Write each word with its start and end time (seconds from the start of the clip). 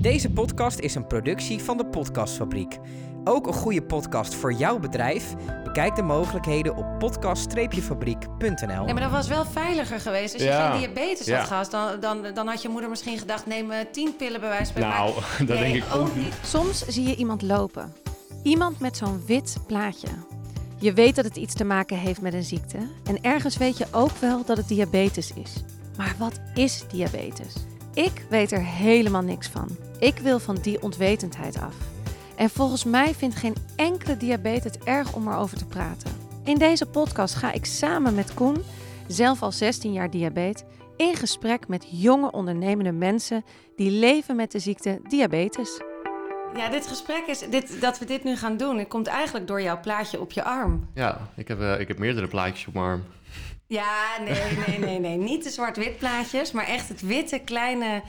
Deze 0.00 0.30
podcast 0.30 0.78
is 0.78 0.94
een 0.94 1.06
productie 1.06 1.58
van 1.58 1.76
de 1.76 1.86
Podcastfabriek. 1.86 2.78
Ook 3.24 3.46
een 3.46 3.52
goede 3.52 3.82
podcast 3.82 4.34
voor 4.34 4.52
jouw 4.52 4.78
bedrijf? 4.78 5.34
Bekijk 5.64 5.96
de 5.96 6.02
mogelijkheden 6.02 6.76
op 6.76 6.98
podcast-fabriek.nl. 6.98 8.84
Nee, 8.84 8.92
maar 8.94 9.02
dat 9.02 9.10
was 9.10 9.28
wel 9.28 9.44
veiliger 9.44 10.00
geweest. 10.00 10.32
Als 10.34 10.42
je 10.42 10.48
Ja. 10.48 10.70
geen 10.70 10.80
diabetes 10.80 11.26
Ja. 11.26 11.38
had 11.38 11.46
gehad, 11.46 11.70
dan, 11.70 12.00
dan, 12.00 12.34
dan 12.34 12.46
had 12.46 12.62
je 12.62 12.68
moeder 12.68 12.90
misschien 12.90 13.18
gedacht... 13.18 13.46
neem 13.46 13.70
eh, 13.70 13.78
tien 13.92 14.16
pillen 14.16 14.40
bij 14.40 14.48
wijze 14.48 14.72
van 14.72 14.82
Nou, 14.82 15.12
dat 15.38 15.48
Nee, 15.58 15.72
denk 15.72 15.84
ik 15.84 15.94
ook 15.94 16.16
niet. 16.16 16.34
Soms 16.44 16.86
zie 16.86 17.08
je 17.08 17.14
iemand 17.16 17.42
lopen. 17.42 17.92
Iemand 18.42 18.80
met 18.80 18.96
zo'n 18.96 19.22
wit 19.26 19.56
plaatje. 19.66 20.08
Je 20.78 20.92
weet 20.92 21.16
dat 21.16 21.24
het 21.24 21.36
iets 21.36 21.54
te 21.54 21.64
maken 21.64 21.96
heeft 21.96 22.20
met 22.20 22.34
een 22.34 22.44
ziekte. 22.44 22.78
En 23.04 23.22
ergens 23.22 23.56
weet 23.56 23.78
je 23.78 23.86
ook 23.90 24.16
wel 24.20 24.44
dat 24.44 24.56
het 24.56 24.68
diabetes 24.68 25.32
is. 25.32 25.52
Maar 25.96 26.14
wat 26.18 26.40
is 26.54 26.84
diabetes? 26.88 27.54
Ik 28.04 28.24
weet 28.28 28.52
er 28.52 28.64
helemaal 28.64 29.22
niks 29.22 29.48
van. 29.48 29.68
Ik 29.98 30.18
wil 30.18 30.38
van 30.38 30.54
die 30.54 30.82
onwetendheid 30.82 31.60
af. 31.60 31.74
En 32.36 32.50
volgens 32.50 32.84
mij 32.84 33.14
vindt 33.14 33.36
geen 33.36 33.54
enkele 33.76 34.16
diabetes 34.16 34.64
het 34.64 34.84
erg 34.84 35.14
om 35.14 35.28
erover 35.28 35.58
te 35.58 35.66
praten. 35.66 36.10
In 36.44 36.58
deze 36.58 36.86
podcast 36.86 37.34
ga 37.34 37.52
ik 37.52 37.64
samen 37.64 38.14
met 38.14 38.34
Koen, 38.34 38.62
zelf 39.08 39.42
al 39.42 39.52
16 39.52 39.92
jaar 39.92 40.10
diabetes, 40.10 40.62
in 40.96 41.14
gesprek 41.14 41.68
met 41.68 41.86
jonge 41.90 42.30
ondernemende 42.30 42.92
mensen 42.92 43.44
die 43.76 43.90
leven 43.90 44.36
met 44.36 44.52
de 44.52 44.58
ziekte 44.58 45.00
diabetes. 45.08 45.80
Ja, 46.54 46.68
dit 46.68 46.86
gesprek 46.86 47.26
is... 47.26 47.38
Dit, 47.38 47.80
dat 47.80 47.98
we 47.98 48.04
dit 48.04 48.24
nu 48.24 48.36
gaan 48.36 48.56
doen, 48.56 48.78
het 48.78 48.88
komt 48.88 49.06
eigenlijk 49.06 49.46
door 49.46 49.62
jouw 49.62 49.80
plaatje 49.80 50.20
op 50.20 50.32
je 50.32 50.42
arm. 50.42 50.88
Ja, 50.94 51.28
ik 51.36 51.48
heb, 51.48 51.60
eh, 51.60 51.80
ik 51.80 51.88
heb 51.88 51.98
meerdere 51.98 52.28
plaatjes 52.28 52.66
op 52.66 52.74
mijn 52.74 52.86
arm. 52.86 53.04
Ja, 53.70 54.18
nee, 54.24 54.56
nee, 54.66 54.78
nee, 54.78 54.98
nee. 54.98 55.16
Niet 55.30 55.44
de 55.44 55.50
zwart-wit 55.50 55.98
plaatjes, 55.98 56.52
maar 56.52 56.66
echt 56.66 56.88
het 56.88 57.00
witte 57.00 57.38
kleine 57.38 58.02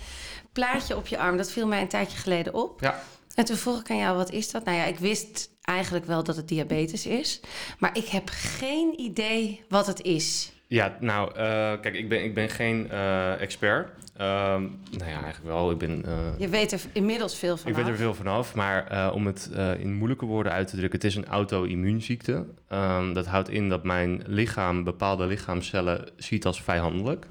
plaatje 0.53 0.95
op 0.95 1.07
je 1.07 1.17
arm. 1.17 1.37
Dat 1.37 1.51
viel 1.51 1.67
mij 1.67 1.81
een 1.81 1.87
tijdje 1.87 2.17
geleden 2.17 2.53
op. 2.53 2.81
Ja. 2.81 3.03
En 3.35 3.45
toen 3.45 3.57
vroeg 3.57 3.79
ik 3.79 3.89
aan 3.89 3.97
jou, 3.97 4.17
wat 4.17 4.31
is 4.31 4.51
dat? 4.51 4.63
Nou 4.63 4.77
ja, 4.77 4.83
ik 4.83 4.99
wist 4.99 5.49
eigenlijk 5.61 6.05
wel 6.05 6.23
dat 6.23 6.35
het 6.35 6.47
diabetes 6.47 7.05
is. 7.05 7.39
Maar 7.79 7.97
ik 7.97 8.07
heb 8.07 8.29
geen 8.29 8.99
idee 8.99 9.63
wat 9.69 9.87
het 9.87 10.01
is. 10.01 10.51
Ja, 10.71 10.97
nou, 10.99 11.29
eh, 11.35 11.71
kijk, 11.81 11.93
ik 11.95 12.09
ben, 12.09 12.23
ik 12.23 12.33
ben 12.33 12.49
geen 12.49 12.89
eh, 12.91 13.41
expert. 13.41 13.89
Ehm, 14.17 14.61
nou 14.91 15.09
ja, 15.09 15.23
eigenlijk 15.23 15.43
wel. 15.43 15.71
Ik 15.71 15.77
ben... 15.77 16.05
eh, 16.05 16.39
Je 16.39 16.47
weet 16.47 16.71
er 16.71 16.81
inmiddels 16.93 17.37
veel 17.37 17.57
van 17.57 17.69
Ik 17.71 17.75
weet 17.77 17.87
er 17.87 17.95
veel 17.95 18.13
vanaf, 18.13 18.55
maar 18.55 19.13
om 19.13 19.25
het 19.25 19.49
in 19.79 19.93
moeilijke 19.93 20.25
woorden 20.25 20.51
uit 20.51 20.67
te 20.67 20.75
drukken, 20.75 20.99
het 20.99 21.07
is 21.07 21.15
een 21.15 21.25
auto-immuunziekte. 21.25 22.45
Ehm, 22.67 23.13
dat 23.13 23.25
houdt 23.25 23.49
in 23.49 23.69
dat 23.69 23.83
mijn 23.83 24.23
lichaam 24.25 24.83
bepaalde 24.83 25.25
lichaamcellen 25.25 26.09
ziet 26.15 26.45
als 26.45 26.61
vijandelijk. 26.61 27.25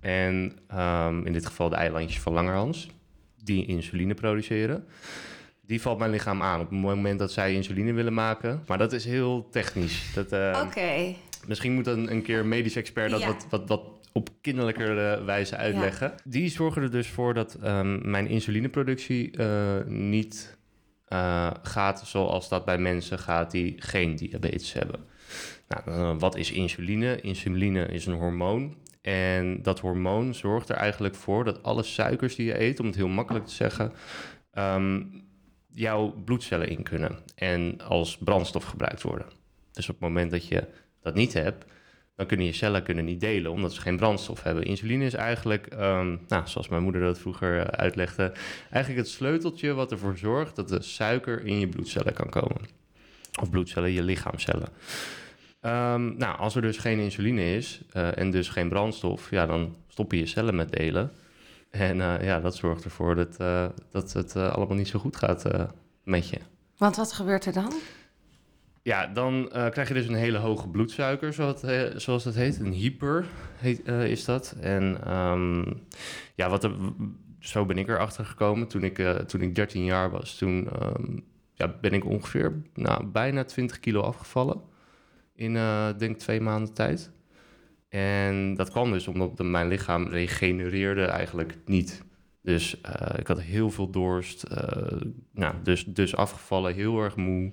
En 0.00 0.58
ehm, 0.68 1.26
in 1.26 1.32
dit 1.32 1.46
geval 1.46 1.68
de 1.68 1.76
eilandjes 1.76 2.20
van 2.20 2.32
Langerhans, 2.32 2.88
die 3.44 3.66
insuline 3.66 4.14
produceren. 4.14 4.84
Die 5.66 5.80
valt 5.80 5.98
mijn 5.98 6.10
lichaam 6.10 6.42
aan 6.42 6.60
op 6.60 6.70
het 6.70 6.78
moment 6.80 7.18
dat 7.18 7.32
zij 7.32 7.54
insuline 7.54 7.92
willen 7.92 8.14
maken. 8.14 8.62
Maar 8.66 8.78
dat 8.78 8.92
is 8.92 9.04
heel 9.04 9.48
technisch. 9.50 10.12
Dat, 10.14 10.26
Oké. 10.66 11.14
Misschien 11.46 11.72
moet 11.72 11.86
een, 11.86 12.10
een 12.10 12.22
keer 12.22 12.38
een 12.38 12.48
medisch 12.48 12.76
expert 12.76 13.10
dat 13.10 13.20
Ja. 13.20 13.26
wat, 13.26 13.46
wat, 13.50 13.68
wat 13.68 13.82
op 14.12 14.28
kinderlijke 14.40 15.22
wijze 15.24 15.56
uitleggen. 15.56 16.14
Die 16.24 16.48
zorgen 16.48 16.82
er 16.82 16.90
dus 16.90 17.08
voor 17.08 17.34
dat 17.34 17.54
ehm, 17.62 18.10
mijn 18.10 18.26
insulineproductie 18.26 19.30
eh, 19.30 19.84
niet 19.86 20.56
eh, 21.04 21.50
gaat 21.62 22.02
zoals 22.06 22.48
dat 22.48 22.64
bij 22.64 22.78
mensen 22.78 23.18
gaat 23.18 23.50
die 23.50 23.74
geen 23.78 24.16
diabetes 24.16 24.72
hebben. 24.72 25.04
Nou, 25.68 25.82
eh, 25.86 26.18
wat 26.18 26.36
is 26.36 26.52
insuline? 26.52 27.20
Insuline 27.20 27.86
is 27.86 28.06
een 28.06 28.14
hormoon. 28.14 28.76
En 29.02 29.62
dat 29.62 29.80
hormoon 29.80 30.34
zorgt 30.34 30.68
er 30.68 30.76
eigenlijk 30.76 31.14
voor 31.14 31.44
dat 31.44 31.62
alle 31.62 31.82
suikers 31.82 32.34
die 32.34 32.46
je 32.46 32.60
eet, 32.60 32.80
om 32.80 32.86
het 32.86 32.94
heel 32.94 33.08
makkelijk 33.08 33.46
te 33.46 33.54
zeggen, 33.54 33.92
ehm, 34.52 35.02
jouw 35.70 36.14
bloedcellen 36.24 36.68
in 36.68 36.82
kunnen 36.82 37.18
en 37.34 37.80
als 37.80 38.18
brandstof 38.18 38.64
gebruikt 38.64 39.02
worden. 39.02 39.26
Dus 39.72 39.88
op 39.88 39.94
het 39.94 40.08
moment 40.08 40.30
dat 40.30 40.46
je 40.46 40.66
dat 41.04 41.14
niet 41.14 41.32
hebt, 41.32 41.64
dan 42.16 42.26
kunnen 42.26 42.46
je 42.46 42.52
cellen 42.52 42.82
kunnen 42.82 43.04
niet 43.04 43.20
delen, 43.20 43.50
omdat 43.50 43.72
ze 43.72 43.80
geen 43.80 43.96
brandstof 43.96 44.42
hebben. 44.42 44.64
Insuline 44.64 45.04
is 45.04 45.14
eigenlijk, 45.14 45.66
ehm, 45.66 46.16
nou, 46.28 46.46
zoals 46.46 46.68
mijn 46.68 46.82
moeder 46.82 47.00
dat 47.00 47.18
vroeger 47.18 47.58
eh, 47.58 47.64
uitlegde, 47.64 48.32
eigenlijk 48.70 49.06
het 49.06 49.14
sleuteltje 49.14 49.72
wat 49.72 49.92
ervoor 49.92 50.16
zorgt 50.16 50.56
dat 50.56 50.68
de 50.68 50.82
suiker 50.82 51.46
in 51.46 51.58
je 51.58 51.68
bloedcellen 51.68 52.12
kan 52.12 52.28
komen. 52.28 52.60
Of 53.40 53.50
bloedcellen, 53.50 53.90
je 53.90 54.02
lichaamcellen. 54.02 54.68
Ehm, 55.60 56.16
nou, 56.16 56.38
als 56.38 56.54
er 56.54 56.62
dus 56.62 56.78
geen 56.78 56.98
insuline 56.98 57.56
is 57.56 57.80
eh, 57.90 58.18
en 58.18 58.30
dus 58.30 58.48
geen 58.48 58.68
brandstof, 58.68 59.30
ja, 59.30 59.46
dan 59.46 59.76
stoppen 59.88 60.18
je 60.18 60.26
cellen 60.26 60.54
met 60.54 60.72
delen. 60.72 61.12
En 61.70 62.00
eh, 62.00 62.24
ja, 62.24 62.40
dat 62.40 62.56
zorgt 62.56 62.84
ervoor 62.84 63.14
dat, 63.14 63.36
dat 63.90 64.12
het 64.12 64.36
allemaal 64.36 64.76
niet 64.76 64.88
zo 64.88 64.98
goed 64.98 65.16
gaat 65.16 65.44
met 66.04 66.28
je. 66.28 66.38
Want 66.76 66.96
wat 66.96 67.12
gebeurt 67.12 67.46
er 67.46 67.52
dan? 67.52 67.72
Ja, 68.84 69.06
dan 69.06 69.50
eh, 69.52 69.70
krijg 69.70 69.88
je 69.88 69.94
dus 69.94 70.06
een 70.06 70.14
hele 70.14 70.38
hoge 70.38 70.68
bloedsuiker, 70.68 71.32
zoals 71.32 71.60
zoals 71.96 72.24
het 72.24 72.34
heet. 72.34 72.58
Een 72.60 72.72
hyper 72.72 73.26
heet, 73.56 73.82
eh, 73.82 74.06
is 74.10 74.24
dat. 74.24 74.56
En 74.60 75.04
ehm, 75.04 75.64
ja, 76.34 76.48
wat 76.48 76.70
zo 77.38 77.66
ben 77.66 77.78
ik 77.78 77.88
erachter 77.88 78.24
gekomen 78.24 78.68
toen 78.68 78.84
ik, 78.84 78.98
eh, 78.98 79.14
toen 79.14 79.40
ik 79.40 79.54
13 79.54 79.84
jaar 79.84 80.10
was. 80.10 80.36
Toen 80.36 80.68
ehm, 80.70 81.18
ja, 81.54 81.74
ben 81.80 81.92
ik 81.92 82.04
ongeveer 82.04 82.62
nou, 82.74 83.06
bijna 83.06 83.44
20 83.44 83.80
kilo 83.80 84.00
afgevallen. 84.00 84.60
In, 85.34 85.56
eh 85.56 85.88
denk 85.98 86.18
twee 86.18 86.40
maanden 86.40 86.74
tijd. 86.74 87.10
En 87.88 88.54
dat 88.54 88.70
kwam 88.70 88.92
dus 88.92 89.08
omdat 89.08 89.38
mijn 89.38 89.68
lichaam 89.68 90.06
regenereerde 90.08 91.04
eigenlijk 91.04 91.56
niet. 91.64 92.02
Dus 92.42 92.80
eh, 92.80 93.18
ik 93.18 93.26
had 93.26 93.40
heel 93.40 93.70
veel 93.70 93.90
dorst. 93.90 94.42
eh, 94.42 95.00
nou, 95.32 95.54
dus, 95.62 95.84
dus 95.84 96.16
afgevallen, 96.16 96.74
heel 96.74 97.02
erg 97.02 97.16
moe. 97.16 97.52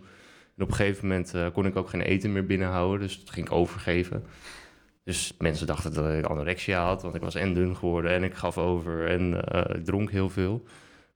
En 0.58 0.64
op 0.64 0.70
een 0.70 0.76
gegeven 0.76 1.08
moment 1.08 1.34
eh, 1.34 1.48
kon 1.54 1.66
ik 1.66 1.76
ook 1.76 1.90
geen 1.90 2.02
eten 2.02 2.32
meer 2.32 2.46
binnenhouden, 2.46 3.00
dus 3.00 3.20
dat 3.20 3.30
ging 3.30 3.46
ik 3.46 3.52
overgeven. 3.52 4.24
Dus 5.04 5.36
mensen 5.38 5.68
dachten 5.68 5.94
dat 5.94 6.14
ik 6.14 6.26
anorexia 6.26 6.86
had, 6.86 7.02
want 7.02 7.16
ik 7.16 7.22
was 7.22 7.36
en 7.36 7.54
dun 7.54 7.76
geworden 7.76 8.12
en 8.12 8.24
ik 8.24 8.34
gaf 8.34 8.58
over 8.58 9.08
en 9.08 9.46
eh, 9.46 9.76
ik 9.76 9.86
dronk 9.86 10.12
heel 10.12 10.30
veel. 10.30 10.64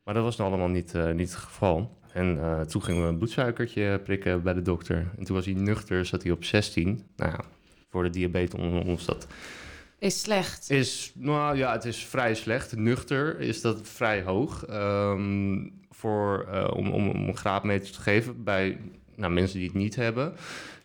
Maar 0.03 0.13
dat 0.13 0.23
was 0.23 0.35
nou 0.35 0.49
allemaal 0.49 0.69
niet, 0.69 0.93
eh, 0.93 1.11
niet 1.11 1.29
het 1.29 1.37
geval. 1.37 1.97
En 2.13 2.39
toen 2.67 2.83
gingen 2.83 3.01
we 3.01 3.07
een 3.07 3.17
bloedsuikertje 3.17 3.99
prikken 4.03 4.43
bij 4.43 4.53
de 4.53 4.61
dokter. 4.61 5.11
En 5.17 5.23
toen 5.23 5.35
was 5.35 5.45
hij 5.45 5.53
nuchter, 5.53 6.05
zat 6.05 6.23
hij 6.23 6.31
op 6.31 6.43
16. 6.43 7.03
Nou 7.15 7.31
ja, 7.31 7.39
voor 7.89 8.03
de 8.03 8.09
diabetes 8.09 8.59
onder 8.59 8.85
ons 8.85 9.05
dat 9.05 9.27
Is 9.99 10.21
slecht. 10.21 10.69
is, 10.69 11.11
nou 11.15 11.57
ja, 11.57 11.71
het 11.71 11.85
is 11.85 12.05
vrij 12.05 12.35
slecht. 12.35 12.75
Nuchter 12.75 13.39
is 13.39 13.61
dat 13.61 13.79
vrij 13.83 14.23
hoog. 14.23 14.65
Ehm, 14.65 15.67
voor, 15.89 16.47
om, 16.73 16.91
om, 16.91 17.09
om 17.09 17.27
een 17.27 17.37
graadmeter 17.37 17.91
te 17.91 18.01
geven 18.01 18.43
bij 18.43 18.77
nou, 19.15 19.33
mensen 19.33 19.57
die 19.57 19.67
het 19.67 19.77
niet 19.77 19.95
hebben, 19.95 20.33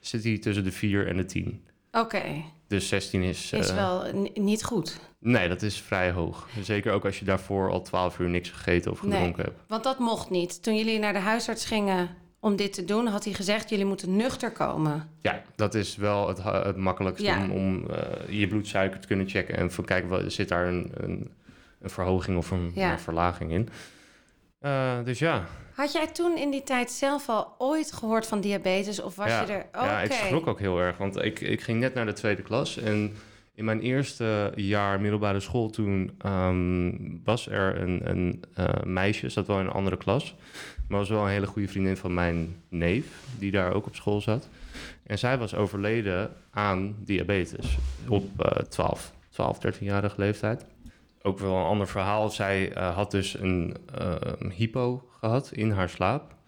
zit 0.00 0.24
hij 0.24 0.38
tussen 0.38 0.64
de 0.64 0.72
4 0.72 1.06
en 1.06 1.16
de 1.16 1.24
10. 1.24 1.64
Oké, 1.92 2.22
Dus 2.68 2.88
16 2.88 3.22
is. 3.22 3.52
is 3.52 3.68
eh, 3.68 3.74
wel 3.74 4.04
niet 4.34 4.64
goed. 4.64 5.00
Nee, 5.18 5.48
dat 5.48 5.62
is 5.62 5.80
vrij 5.80 6.10
hoog. 6.10 6.48
Zeker 6.62 6.92
ook 6.92 7.04
als 7.04 7.18
je 7.18 7.24
daarvoor 7.24 7.70
al 7.70 7.82
12 7.82 8.18
uur 8.18 8.28
niks 8.28 8.50
gegeten 8.50 8.90
of 8.90 9.02
Nee. 9.02 9.12
gedronken 9.12 9.44
hebt. 9.44 9.60
Want 9.68 9.84
dat 9.84 9.98
mocht 9.98 10.30
niet. 10.30 10.62
Toen 10.62 10.76
jullie 10.76 10.98
naar 10.98 11.12
de 11.12 11.18
huisarts 11.18 11.64
gingen 11.64 12.08
om 12.40 12.56
dit 12.56 12.72
te 12.72 12.84
doen, 12.84 13.06
had 13.06 13.24
hij 13.24 13.32
gezegd: 13.32 13.70
jullie 13.70 13.84
moeten 13.84 14.16
nuchter 14.16 14.50
komen. 14.52 15.08
Ja, 15.20 15.42
dat 15.56 15.74
is 15.74 15.96
wel 15.96 16.28
het, 16.28 16.42
het 16.42 16.76
makkelijkste 16.76 17.26
Ja. 17.26 17.42
om, 17.42 17.50
om 17.50 17.90
eh, 17.90 18.38
je 18.40 18.46
bloedsuiker 18.48 19.00
te 19.00 19.06
kunnen 19.06 19.28
checken. 19.28 19.56
En 19.56 19.70
van 19.72 19.84
kijken, 19.84 20.08
wat- 20.08 20.32
zit 20.32 20.48
daar 20.48 20.66
een, 20.68 20.90
een, 20.94 21.30
een 21.80 21.90
verhoging 21.90 22.36
of 22.38 22.50
een, 22.50 22.70
Ja. 22.74 22.92
een 22.92 22.98
verlaging 23.00 23.52
in? 23.52 23.68
Eh, 24.58 24.98
dus 25.04 25.18
ja, 25.18 25.46
Had 25.80 25.92
jij 25.92 26.06
toen 26.06 26.36
in 26.36 26.50
die 26.50 26.62
tijd 26.62 26.90
zelf 26.90 27.28
al 27.28 27.54
ooit 27.58 27.92
gehoord 27.92 28.26
van 28.26 28.40
diabetes? 28.40 29.00
Of 29.02 29.16
was 29.16 29.28
ja, 29.28 29.40
je 29.40 29.52
er. 29.52 29.66
Oké. 29.68 29.84
ja, 29.84 30.00
ik 30.00 30.12
schrok 30.12 30.46
ook 30.46 30.58
heel 30.58 30.78
erg. 30.80 30.96
Want 30.96 31.22
ik, 31.22 31.40
ik 31.40 31.60
ging 31.60 31.80
net 31.80 31.94
naar 31.94 32.06
de 32.06 32.12
tweede 32.12 32.42
klas. 32.42 32.76
En 32.76 33.14
in 33.54 33.64
mijn 33.64 33.80
eerste 33.80 34.52
jaar 34.54 35.00
middelbare 35.00 35.40
school 35.40 35.70
toen 35.70 36.14
ehm, 36.18 36.92
was 37.24 37.48
er 37.48 37.80
een, 37.80 38.00
een 38.10 38.44
eh, 38.54 38.82
meisje, 38.84 39.28
zat 39.28 39.46
wel 39.46 39.58
in 39.58 39.66
een 39.66 39.72
andere 39.72 39.96
klas. 39.96 40.34
Maar 40.88 40.98
was 40.98 41.08
wel 41.08 41.22
een 41.22 41.30
hele 41.30 41.46
goede 41.46 41.68
vriendin 41.68 41.96
van 41.96 42.14
mijn 42.14 42.62
neef, 42.68 43.06
die 43.38 43.50
daar 43.50 43.72
ook 43.74 43.86
op 43.86 43.94
school 43.94 44.20
zat. 44.20 44.48
En 45.02 45.18
zij 45.18 45.38
was 45.38 45.54
overleden 45.54 46.32
aan 46.50 46.96
diabetes 46.98 47.76
op 48.08 48.40
eh 48.40 48.62
12, 48.62 49.12
12, 49.30 49.58
13-jarige 49.66 50.20
leeftijd. 50.20 50.64
Ook 51.22 51.38
wel 51.38 51.56
een 51.56 51.64
ander 51.64 51.88
verhaal. 51.88 52.30
Zij 52.30 52.72
eh, 52.72 52.94
had 52.94 53.10
dus 53.10 53.38
een 53.38 53.76
eh, 53.98 54.14
een 54.38 54.50
hypo 54.50 55.08
gehad 55.18 55.50
in 55.52 55.70
haar 55.70 55.88
slaap. 55.88 56.38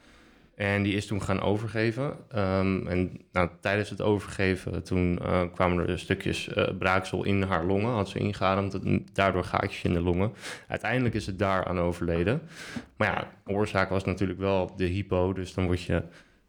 En 0.54 0.82
die 0.82 0.94
is 0.94 1.06
toen 1.06 1.22
gaan 1.22 1.40
overgeven. 1.40 2.16
Ehm, 2.28 2.86
en 2.86 3.20
nou, 3.32 3.48
tijdens 3.60 3.90
het 3.90 4.00
overgeven, 4.02 4.82
toen 4.82 5.18
eh, 5.18 5.42
kwamen 5.54 5.88
er 5.88 5.98
stukjes 5.98 6.48
eh, 6.48 6.68
braaksel 6.78 7.24
in 7.24 7.42
haar 7.42 7.64
longen. 7.64 7.92
Had 7.92 8.08
ze 8.08 8.18
ingeademd, 8.18 8.78
daardoor 9.12 9.44
gaatjes 9.44 9.82
in 9.82 9.92
de 9.92 10.00
longen. 10.00 10.32
Uiteindelijk 10.68 11.14
is 11.14 11.26
het 11.26 11.38
daar 11.38 11.64
aan 11.64 11.78
overleden. 11.78 12.42
Maar 12.96 13.08
ja, 13.08 13.30
de 13.44 13.52
oorzaak 13.52 13.88
was 13.88 14.04
natuurlijk 14.04 14.38
wel 14.38 14.72
de 14.76 14.84
hypo. 14.84 15.32
Dus 15.32 15.54
dan 15.54 15.66
word 15.66 15.82
je 15.82 16.02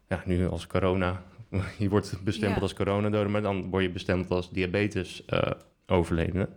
ja, 0.08 0.22
nu 0.24 0.48
als 0.48 0.66
corona... 0.66 1.22
Je 1.78 1.88
wordt 1.88 2.16
bestempeld 2.24 2.56
Ja. 2.56 2.62
als 2.62 2.74
coronadode, 2.74 3.28
maar 3.28 3.42
dan 3.42 3.70
word 3.70 3.82
je 3.82 3.90
bestempeld 3.90 4.30
als 4.30 4.50
diabetes 4.50 5.24
overledene. 5.86 6.48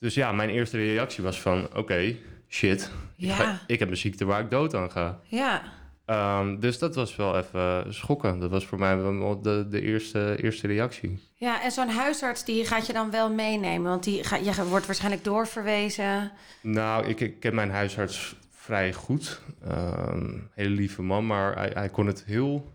Dus 0.00 0.14
ja, 0.14 0.32
mijn 0.32 0.48
eerste 0.50 0.76
reactie 0.76 1.24
was 1.24 1.40
van... 1.40 1.68
Oké, 1.76 2.16
shit, 2.48 2.90
ik, 3.16 3.30
ga- 3.30 3.42
Ja, 3.42 3.60
ik 3.66 3.78
heb 3.78 3.90
een 3.90 3.96
ziekte 3.96 4.24
waar 4.24 4.40
ik 4.40 4.50
dood 4.50 4.74
aan 4.74 4.90
ga. 4.90 5.20
ja. 5.24 5.62
Ehm, 6.04 6.58
dus 6.60 6.78
dat 6.78 6.94
was 6.94 7.16
wel 7.16 7.36
even 7.38 7.94
schokken. 7.94 8.38
Dat 8.38 8.50
was 8.50 8.66
voor 8.66 8.78
mij 8.78 8.96
wel 8.96 9.40
de, 9.42 9.66
de 9.70 9.80
eerste, 9.80 10.36
eerste 10.42 10.66
reactie. 10.66 11.20
Ja, 11.34 11.62
en 11.62 11.70
zo'n 11.70 11.88
huisarts 11.88 12.44
die 12.44 12.64
gaat 12.64 12.86
je 12.86 12.92
dan 12.92 13.10
wel 13.10 13.32
meenemen, 13.32 13.90
want 13.90 14.04
die 14.04 14.24
ga, 14.24 14.36
je 14.36 14.64
wordt 14.68 14.86
waarschijnlijk 14.86 15.24
doorverwezen. 15.24 16.32
Nou, 16.60 17.06
ik, 17.06 17.20
ik 17.20 17.40
ken 17.40 17.54
mijn 17.54 17.70
huisarts 17.70 18.34
vrij 18.50 18.92
goed. 18.92 19.40
Ehm 19.68 20.38
hele 20.54 20.74
lieve 20.74 21.02
man, 21.02 21.26
maar 21.26 21.54
hij, 21.56 21.70
hij 21.74 21.88
kon 21.88 22.06
het 22.06 22.24
heel 22.26 22.72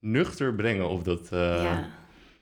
nuchter 0.00 0.54
brengen 0.54 0.88
op 0.88 1.04
dat... 1.04 1.28
eh, 1.32 1.62
ja. 1.62 1.88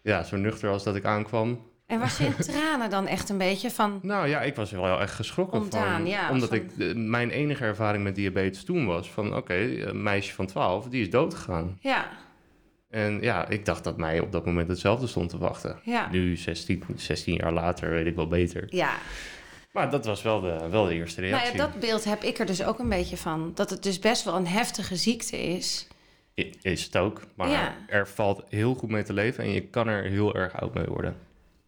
ja, 0.03 0.23
zo 0.23 0.37
nuchter 0.37 0.71
als 0.71 0.85
dat 0.85 0.97
ik 0.97 1.05
aankwam. 1.05 1.61
En 1.87 1.99
was 2.01 2.19
je 2.19 2.25
in 2.25 2.35
tranen 2.37 2.91
dan 2.91 3.07
echt 3.07 3.29
een 3.29 3.39
beetje 3.39 3.71
van... 3.71 3.99
Nou 4.03 4.29
ja, 4.29 4.41
ik 4.43 4.55
was 4.57 4.71
wel 4.71 4.85
heel 4.85 5.01
erg 5.01 5.17
geschrokken 5.17 5.71
van. 5.71 6.07
ja, 6.07 6.31
omdat 6.31 6.49
van- 6.49 6.57
ik 6.59 6.77
de- 6.77 6.95
mijn 6.95 7.31
enige 7.31 7.65
ervaring 7.65 8.05
met 8.05 8.15
diabetes 8.15 8.65
toen 8.65 8.87
was 8.87 9.11
van 9.11 9.37
oké, 9.37 9.55
een 9.55 10.03
meisje 10.03 10.35
van 10.35 10.47
12, 10.47 10.89
die 10.89 11.01
is 11.03 11.11
dood 11.11 11.35
gegaan. 11.35 11.79
Ja, 11.81 12.09
En 12.91 13.19
ja, 13.21 13.49
ik 13.49 13.65
dacht 13.65 13.85
dat 13.85 13.97
mij 13.97 14.21
op 14.21 14.33
dat 14.33 14.47
moment 14.47 14.69
hetzelfde 14.69 15.07
stond 15.07 15.31
te 15.31 15.39
wachten. 15.39 15.79
ja, 15.83 16.09
Nu, 16.11 16.37
16, 16.37 16.83
16 16.97 17.35
jaar 17.35 17.53
later, 17.53 17.91
weet 17.91 18.07
ik 18.07 18.15
wel 18.17 18.29
beter. 18.29 18.65
ja. 18.69 18.91
Maar 19.73 19.91
dat 19.91 20.05
was 20.05 20.23
wel 20.23 20.41
de, 20.41 20.69
wel 20.71 20.85
de 20.85 20.95
eerste 20.95 21.21
Nou 21.21 21.33
reactie. 21.33 21.57
ja, 21.57 21.67
dat 21.67 21.81
beeld 21.81 22.05
heb 22.05 22.23
ik 22.23 22.39
er 22.39 22.47
dus 22.47 22.65
ook 22.65 22.79
een 22.79 22.89
beetje 22.89 23.17
van. 23.17 23.51
Dat 23.55 23.71
het 23.71 23.83
dus 23.83 23.99
best 23.99 24.25
wel 24.25 24.37
een 24.37 24.47
heftige 24.47 24.97
ziekte 24.97 25.39
is. 25.43 25.89
Is 26.63 26.85
het 26.85 26.97
ook. 26.97 27.21
Maar 27.35 27.49
Ja. 27.49 27.75
er 27.89 28.09
valt 28.09 28.43
heel 28.49 28.75
goed 28.75 28.91
mee 28.91 29.03
te 29.03 29.13
leven 29.13 29.45
en 29.45 29.51
je 29.51 29.61
kan 29.63 29.89
er 29.89 30.05
heel 30.05 30.35
erg 30.35 30.61
oud 30.61 30.75
mee 30.75 30.85
worden. 30.85 31.17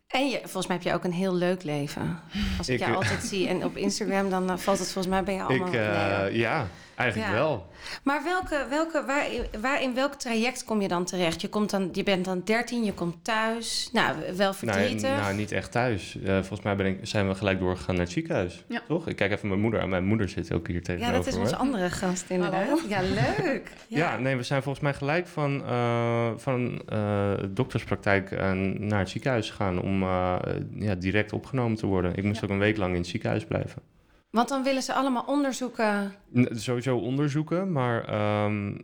En 0.09 0.29
je, 0.29 0.39
volgens 0.43 0.67
mij 0.67 0.77
heb 0.77 0.85
je 0.85 0.93
ook 0.93 1.05
een 1.05 1.13
heel 1.13 1.35
leuk 1.35 1.63
leven. 1.63 2.21
Als 2.59 2.69
ik, 2.69 2.75
Ik, 2.75 2.81
jou 2.81 2.93
eh, 2.93 2.97
altijd 2.97 3.23
zie 3.23 3.49
en 3.49 3.65
op 3.65 3.77
Instagram, 3.77 4.31
dan 4.31 4.51
eh, 4.51 4.57
valt 4.57 4.79
het 4.79 4.93
volgens 4.93 5.15
mij 5.15 5.23
bij 5.23 5.35
jou 5.35 5.49
allemaal 5.49 5.69
ik, 5.69 5.75
eh, 5.75 6.37
ja, 6.37 6.67
eigenlijk 6.99 7.31
Ja. 7.31 7.37
wel. 7.39 7.67
Maar 8.03 8.25
welke, 8.25 8.67
welke, 8.71 9.05
waar, 9.07 9.25
waar, 9.61 9.83
in 9.83 9.95
welk 9.95 10.15
traject 10.15 10.65
kom 10.65 10.81
je 10.81 10.89
dan 10.89 11.05
terecht? 11.05 11.41
Je, 11.41 11.49
komt 11.49 11.71
dan, 11.71 11.89
je 11.93 12.03
bent 12.03 12.25
dan 12.25 12.41
13, 12.45 12.85
je 12.85 12.93
komt 12.93 13.25
thuis. 13.25 13.91
Nou, 13.93 14.17
wel 14.19 14.37
Nou, 14.37 14.55
verdrietig. 14.55 15.17
nou, 15.17 15.35
niet 15.35 15.53
echt 15.53 15.73
thuis. 15.73 16.17
Eh, 16.25 16.35
volgens 16.35 16.61
mij 16.63 16.77
ben 16.77 16.87
ik, 16.87 16.99
zijn 17.03 17.29
we 17.29 17.35
gelijk 17.35 17.59
doorgegaan 17.59 17.95
naar 17.95 18.05
het 18.05 18.13
ziekenhuis. 18.13 18.65
Ja. 18.69 18.83
Toch? 18.89 19.09
Ik 19.09 19.17
kijk 19.17 19.33
even 19.33 19.49
mijn 19.49 19.61
moeder 19.61 19.81
aan. 19.81 19.89
Mijn 19.89 20.05
moeder 20.05 20.29
zit 20.29 20.53
ook 20.53 20.67
hier 20.67 20.77
ja, 20.77 20.83
tegenover 20.83 21.15
dat 21.15 21.27
is 21.27 21.37
onze 21.37 21.57
andere 21.57 21.91
gast 21.91 22.25
inderdaad. 22.29 22.81
Ja, 22.89 23.01
leuk. 23.01 23.71
Ja. 23.89 24.17
nee, 24.19 24.37
we 24.37 24.43
zijn 24.43 24.63
volgens 24.63 24.85
mij 24.85 24.95
gelijk 24.95 25.27
van, 25.27 25.65
eh, 25.65 26.31
van 26.37 26.83
eh, 26.89 27.33
dokterspraktijk 27.51 28.31
naar 28.79 28.99
het 28.99 29.09
ziekenhuis 29.09 29.51
gegaan 29.51 29.83
om 29.83 30.03
eh, 30.03 30.37
ja, 30.75 30.95
direct 30.95 31.33
opgenomen 31.33 31.77
te 31.77 31.87
worden. 31.87 32.15
Ik 32.17 32.25
moest 32.25 32.41
Ja. 32.41 32.47
ook 32.47 32.53
een 32.53 32.59
week 32.59 32.77
lang 32.77 32.93
in 32.93 32.99
het 33.01 33.07
ziekenhuis 33.09 33.45
blijven. 33.45 33.83
Want 34.31 34.49
dan 34.49 34.63
willen 34.63 34.83
ze 34.83 34.93
allemaal 34.93 35.25
onderzoeken. 35.27 36.13
N- 36.39 36.49
sowieso 36.55 36.97
onderzoeken, 36.97 37.73
maar 37.73 38.05
ehm, 38.09 38.79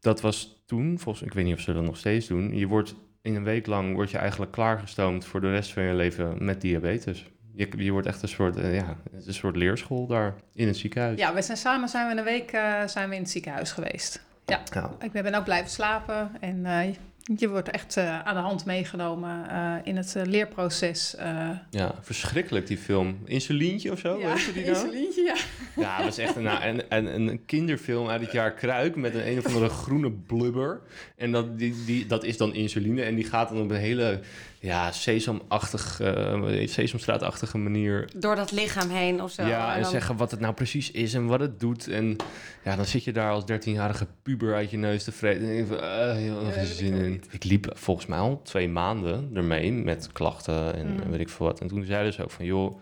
dat 0.00 0.20
was 0.20 0.62
toen, 0.66 0.98
volgens 0.98 1.24
ik 1.26 1.32
weet 1.32 1.44
niet 1.44 1.54
of 1.54 1.60
ze 1.60 1.72
dat 1.72 1.82
nog 1.84 1.96
steeds 1.96 2.26
doen. 2.26 2.56
Je 2.56 2.66
wordt 2.66 2.94
in 3.22 3.34
een 3.34 3.44
week 3.44 3.66
lang 3.66 3.94
word 3.94 4.10
je 4.10 4.18
eigenlijk 4.18 4.52
klaargestoomd 4.52 5.24
voor 5.24 5.40
de 5.40 5.50
rest 5.50 5.72
van 5.72 5.82
je 5.82 5.94
leven 5.94 6.44
met 6.44 6.60
diabetes. 6.60 7.26
Je, 7.54 7.68
je 7.76 7.90
wordt 7.92 8.06
echt 8.06 8.22
een 8.22 8.28
soort, 8.28 8.56
eh, 8.56 8.74
ja, 8.74 8.96
een 9.26 9.34
soort 9.34 9.56
leerschool 9.56 10.06
daar 10.06 10.34
in 10.54 10.66
het 10.66 10.76
ziekenhuis. 10.76 11.18
Ja, 11.18 11.34
we 11.34 11.42
zijn 11.42 11.56
samen 11.58 11.88
zijn 11.88 12.08
we 12.08 12.18
een 12.18 12.24
week 12.24 12.50
eh, 12.52 12.86
zijn 12.86 13.08
we 13.08 13.14
in 13.14 13.20
het 13.22 13.30
ziekenhuis 13.30 13.72
geweest. 13.72 14.22
Ja, 14.46 14.62
Ja. 14.74 14.90
ik 15.00 15.12
ben 15.12 15.34
ook 15.34 15.44
blijven 15.44 15.70
slapen 15.70 16.30
en 16.40 16.66
eh, 16.66 16.94
je 17.36 17.48
wordt 17.48 17.70
echt 17.70 17.96
eh, 17.96 18.20
aan 18.20 18.34
de 18.34 18.40
hand 18.40 18.64
meegenomen 18.64 19.50
eh, 19.50 19.74
in 19.82 19.96
het 19.96 20.16
eh, 20.16 20.22
leerproces. 20.24 21.14
Ja, 21.70 21.94
verschrikkelijk 22.00 22.66
die 22.66 22.78
film. 22.78 23.18
Insulientje 23.24 23.92
of 23.92 23.98
zo, 23.98 24.18
ja, 24.18 24.32
weet 24.34 24.44
je 24.44 24.52
die 24.52 24.64
nou? 24.64 24.74
insulientje, 24.74 25.22
ja. 25.22 25.36
Ja, 25.76 25.96
dat 25.96 26.04
was 26.04 26.18
echt 26.18 26.36
een, 26.36 26.42
nou, 26.42 26.64
een, 26.64 26.82
een, 26.88 27.28
een 27.28 27.44
kinderfilm 27.44 28.08
uit 28.08 28.20
het 28.20 28.32
jaar 28.32 28.52
Kruik 28.52 28.96
met 28.96 29.14
een 29.14 29.28
een 29.28 29.38
of 29.38 29.46
andere 29.46 29.68
groene 29.68 30.10
blubber. 30.10 30.80
En 31.16 31.32
dat, 31.32 31.58
die, 31.58 31.84
die, 31.84 32.06
dat 32.06 32.24
is 32.24 32.36
dan 32.36 32.54
insuline 32.54 33.02
en 33.02 33.14
die 33.14 33.24
gaat 33.24 33.48
dan 33.48 33.60
op 33.60 33.70
een 33.70 33.76
hele 33.76 34.20
ja, 34.60 34.92
sesamachtig, 34.92 36.00
eh 36.00 36.66
sesamstraatachtige 36.68 37.58
manier 37.58 38.08
Door 38.16 38.36
dat 38.36 38.52
lichaam 38.52 38.88
heen 38.90 39.22
of 39.22 39.30
zo. 39.30 39.42
ja, 39.46 39.74
en 39.74 39.82
dan- 39.82 39.90
zeggen 39.90 40.16
wat 40.16 40.30
het 40.30 40.40
nou 40.40 40.54
precies 40.54 40.90
is 40.90 41.14
en 41.14 41.26
wat 41.26 41.40
het 41.40 41.60
doet. 41.60 41.88
En 41.88 42.16
ja, 42.64 42.76
dan 42.76 42.84
zit 42.84 43.04
je 43.04 43.12
daar 43.12 43.30
als 43.32 43.44
13-jarige 43.44 44.06
puber 44.22 44.54
uit 44.54 44.70
je 44.70 44.76
neus 44.76 45.04
te 45.04 45.12
vreten. 45.12 45.48
En 45.48 45.66
van, 45.66 45.80
eh, 45.80 46.12
heel 46.14 46.44
Ja, 46.44 46.50
geen 46.50 46.64
dat 46.64 46.72
zin 46.72 46.92
wil 46.92 47.00
ik 47.00 47.06
in. 47.06 47.22
Ik 47.30 47.44
liep 47.44 47.70
volgens 47.74 48.06
mij 48.06 48.18
al 48.18 48.40
twee 48.42 48.68
maanden 48.68 49.30
ermee 49.34 49.72
met 49.72 50.12
klachten 50.12 50.74
en 50.74 50.86
Mm. 50.92 51.10
weet 51.10 51.20
ik 51.20 51.28
veel 51.28 51.46
wat. 51.46 51.60
En 51.60 51.68
toen 51.68 51.84
zeiden 51.84 52.12
ze 52.12 52.22
ook 52.22 52.30
van, 52.30 52.44
joh, 52.44 52.78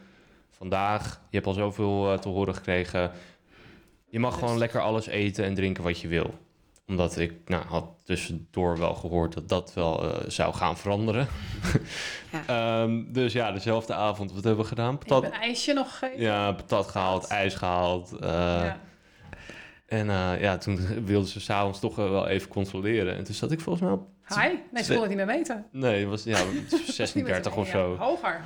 vandaag, 0.50 1.20
je 1.30 1.36
hebt 1.36 1.46
al 1.46 1.52
zoveel 1.52 2.12
eh, 2.12 2.18
te 2.18 2.28
horen 2.28 2.54
gekregen. 2.54 3.10
Je 4.10 4.18
mag 4.18 4.38
gewoon 4.38 4.58
lekker 4.58 4.80
alles 4.80 5.06
eten 5.06 5.44
en 5.44 5.54
drinken 5.54 5.82
wat 5.82 6.00
je 6.00 6.08
wil. 6.08 6.34
Omdat 6.88 7.18
ik 7.18 7.32
nou, 7.46 7.64
had 7.64 7.84
tussendoor 8.04 8.78
wel 8.78 8.94
gehoord 8.94 9.32
dat 9.34 9.48
dat 9.48 9.74
wel 9.74 10.02
eh, 10.14 10.28
zou 10.30 10.54
gaan 10.54 10.76
veranderen. 10.76 11.26
Ja. 12.46 12.82
Ehm, 12.82 13.02
dus 13.12 13.32
ja, 13.32 13.52
dezelfde 13.52 13.94
avond, 13.94 14.32
wat 14.32 14.44
hebben 14.44 14.62
we 14.62 14.68
gedaan? 14.68 14.92
Ik 14.94 14.98
Patat, 14.98 15.22
heb 15.22 15.32
een 15.32 15.40
ijsje 15.40 15.72
nog 15.72 15.98
gegeven. 15.98 16.20
ja, 16.22 16.52
patat 16.52 16.88
gehaald, 16.88 17.26
ijs 17.26 17.54
gehaald. 17.54 18.12
eh, 18.12 18.28
Ja. 18.28 18.80
En 19.86 20.10
eh, 20.10 20.40
ja, 20.40 20.58
toen 20.58 20.80
wilden 21.04 21.28
ze 21.28 21.40
s'avonds 21.40 21.80
toch 21.80 21.96
wel 21.96 22.26
even 22.28 22.48
controleren. 22.48 23.16
En 23.16 23.24
toen 23.24 23.34
zat 23.34 23.50
ik 23.52 23.60
volgens 23.60 23.84
mij 23.84 23.92
op... 23.94 24.06
Hi? 24.40 24.54
Nee, 24.72 24.82
ze 24.82 24.92
kon 24.92 25.00
het 25.00 25.08
niet 25.08 25.16
meer 25.16 25.26
meten. 25.36 25.66
Nee, 25.72 26.00
het 26.00 26.08
was 26.08 26.24
ja, 26.24 26.38
36 26.86 27.56
of 27.56 27.66
Ja, 27.66 27.72
zo. 27.72 27.96
hoger. 27.96 28.40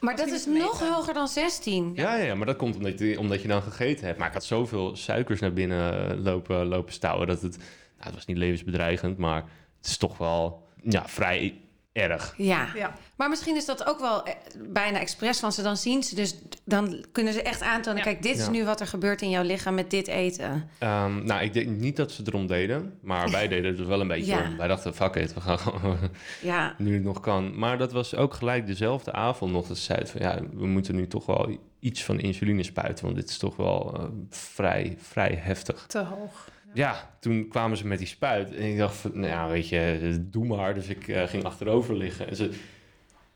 Maar 0.00 0.16
dat 0.16 0.28
is 0.28 0.46
nog 0.46 0.80
hoger 0.88 1.14
dan 1.14 1.28
16. 1.28 1.92
Ja, 1.94 2.14
ja, 2.16 2.34
maar 2.34 2.46
dat 2.46 2.56
komt 2.56 2.76
omdat 2.76 2.98
je, 2.98 3.18
omdat 3.18 3.42
je 3.42 3.48
dan 3.48 3.62
gegeten 3.62 4.06
hebt. 4.06 4.18
Maar 4.18 4.28
ik 4.28 4.32
had 4.34 4.44
zoveel 4.44 4.96
suikers 4.96 5.40
naar 5.40 5.52
binnen 5.52 6.22
lopen, 6.22 6.66
lopen 6.66 6.92
stouwen... 6.92 7.26
dat 7.26 7.42
het... 7.42 7.58
Nou, 8.02 8.14
het 8.14 8.14
was 8.14 8.26
niet 8.26 8.36
levensbedreigend, 8.36 9.18
maar 9.18 9.44
het 9.76 9.86
is 9.86 9.96
toch 9.96 10.18
wel 10.18 10.68
ja, 10.82 11.08
vrij 11.08 11.60
erg. 11.92 12.34
Ja. 12.36 12.68
Ja. 12.74 12.92
Maar 13.16 13.28
misschien 13.28 13.56
is 13.56 13.64
dat 13.64 13.86
ook 13.86 14.00
wel 14.00 14.24
eh, 14.24 14.34
bijna 14.68 14.98
expres 15.00 15.38
van 15.40 15.52
ze. 15.52 15.62
Dan 15.62 15.76
zien 15.76 16.02
ze 16.02 16.14
dus, 16.14 16.38
dan 16.64 17.04
kunnen 17.12 17.32
ze 17.32 17.42
echt 17.42 17.62
aantonen... 17.62 17.98
Ja. 17.98 18.04
kijk, 18.04 18.22
dit 18.22 18.36
is 18.36 18.44
Ja. 18.44 18.50
nu 18.50 18.64
wat 18.64 18.80
er 18.80 18.86
gebeurt 18.86 19.22
in 19.22 19.30
jouw 19.30 19.42
lichaam 19.42 19.74
met 19.74 19.90
dit 19.90 20.06
eten. 20.08 20.68
Ehm, 20.78 21.24
nou, 21.24 21.42
ik 21.42 21.52
denk 21.52 21.68
niet 21.68 21.96
dat 21.96 22.10
ze 22.12 22.22
erom 22.26 22.46
deden, 22.46 22.98
maar 23.02 23.30
wij 23.30 23.48
deden 23.48 23.70
het 23.70 23.80
er 23.80 23.86
wel 23.88 24.00
een 24.00 24.08
beetje 24.08 24.34
Ja. 24.34 24.42
om. 24.48 24.56
Wij 24.56 24.68
dachten, 24.68 24.94
fuck 24.94 25.14
it, 25.14 25.34
we 25.34 25.40
gaan 25.40 25.58
gewoon 25.58 25.98
Ja, 26.42 26.74
nu 26.78 26.94
het 26.94 27.04
nog 27.04 27.20
kan. 27.20 27.58
Maar 27.58 27.78
dat 27.78 27.92
was 27.92 28.14
ook 28.14 28.34
gelijk 28.34 28.66
dezelfde 28.66 29.12
avond 29.12 29.52
nog 29.52 29.66
dat 29.66 29.76
ze 29.76 29.82
zeiden 29.82 30.08
van 30.08 30.20
ja, 30.20 30.38
we 30.52 30.66
moeten 30.66 30.94
nu 30.94 31.06
toch 31.06 31.26
wel 31.26 31.58
iets 31.80 32.04
van 32.04 32.20
insuline 32.20 32.62
spuiten, 32.62 33.04
want 33.04 33.16
dit 33.16 33.28
is 33.28 33.38
toch 33.38 33.56
wel 33.56 33.94
eh, 33.98 34.04
vrij, 34.30 34.96
vrij 35.00 35.38
heftig. 35.42 35.84
Te 35.86 35.98
hoog. 35.98 36.50
Ja, 36.74 37.14
toen 37.20 37.48
kwamen 37.48 37.76
ze 37.76 37.86
met 37.86 37.98
die 37.98 38.06
spuit 38.06 38.54
en 38.54 38.70
ik 38.70 38.78
dacht 38.78 38.96
van, 38.96 39.10
nou 39.14 39.26
ja, 39.26 39.48
weet 39.48 39.68
je, 39.68 40.18
doe 40.30 40.46
maar. 40.46 40.74
Dus 40.74 40.88
ik 40.88 41.08
eh, 41.08 41.22
ging 41.26 41.44
achterover 41.44 41.96
liggen 41.96 42.28
en 42.28 42.36
ze, 42.36 42.50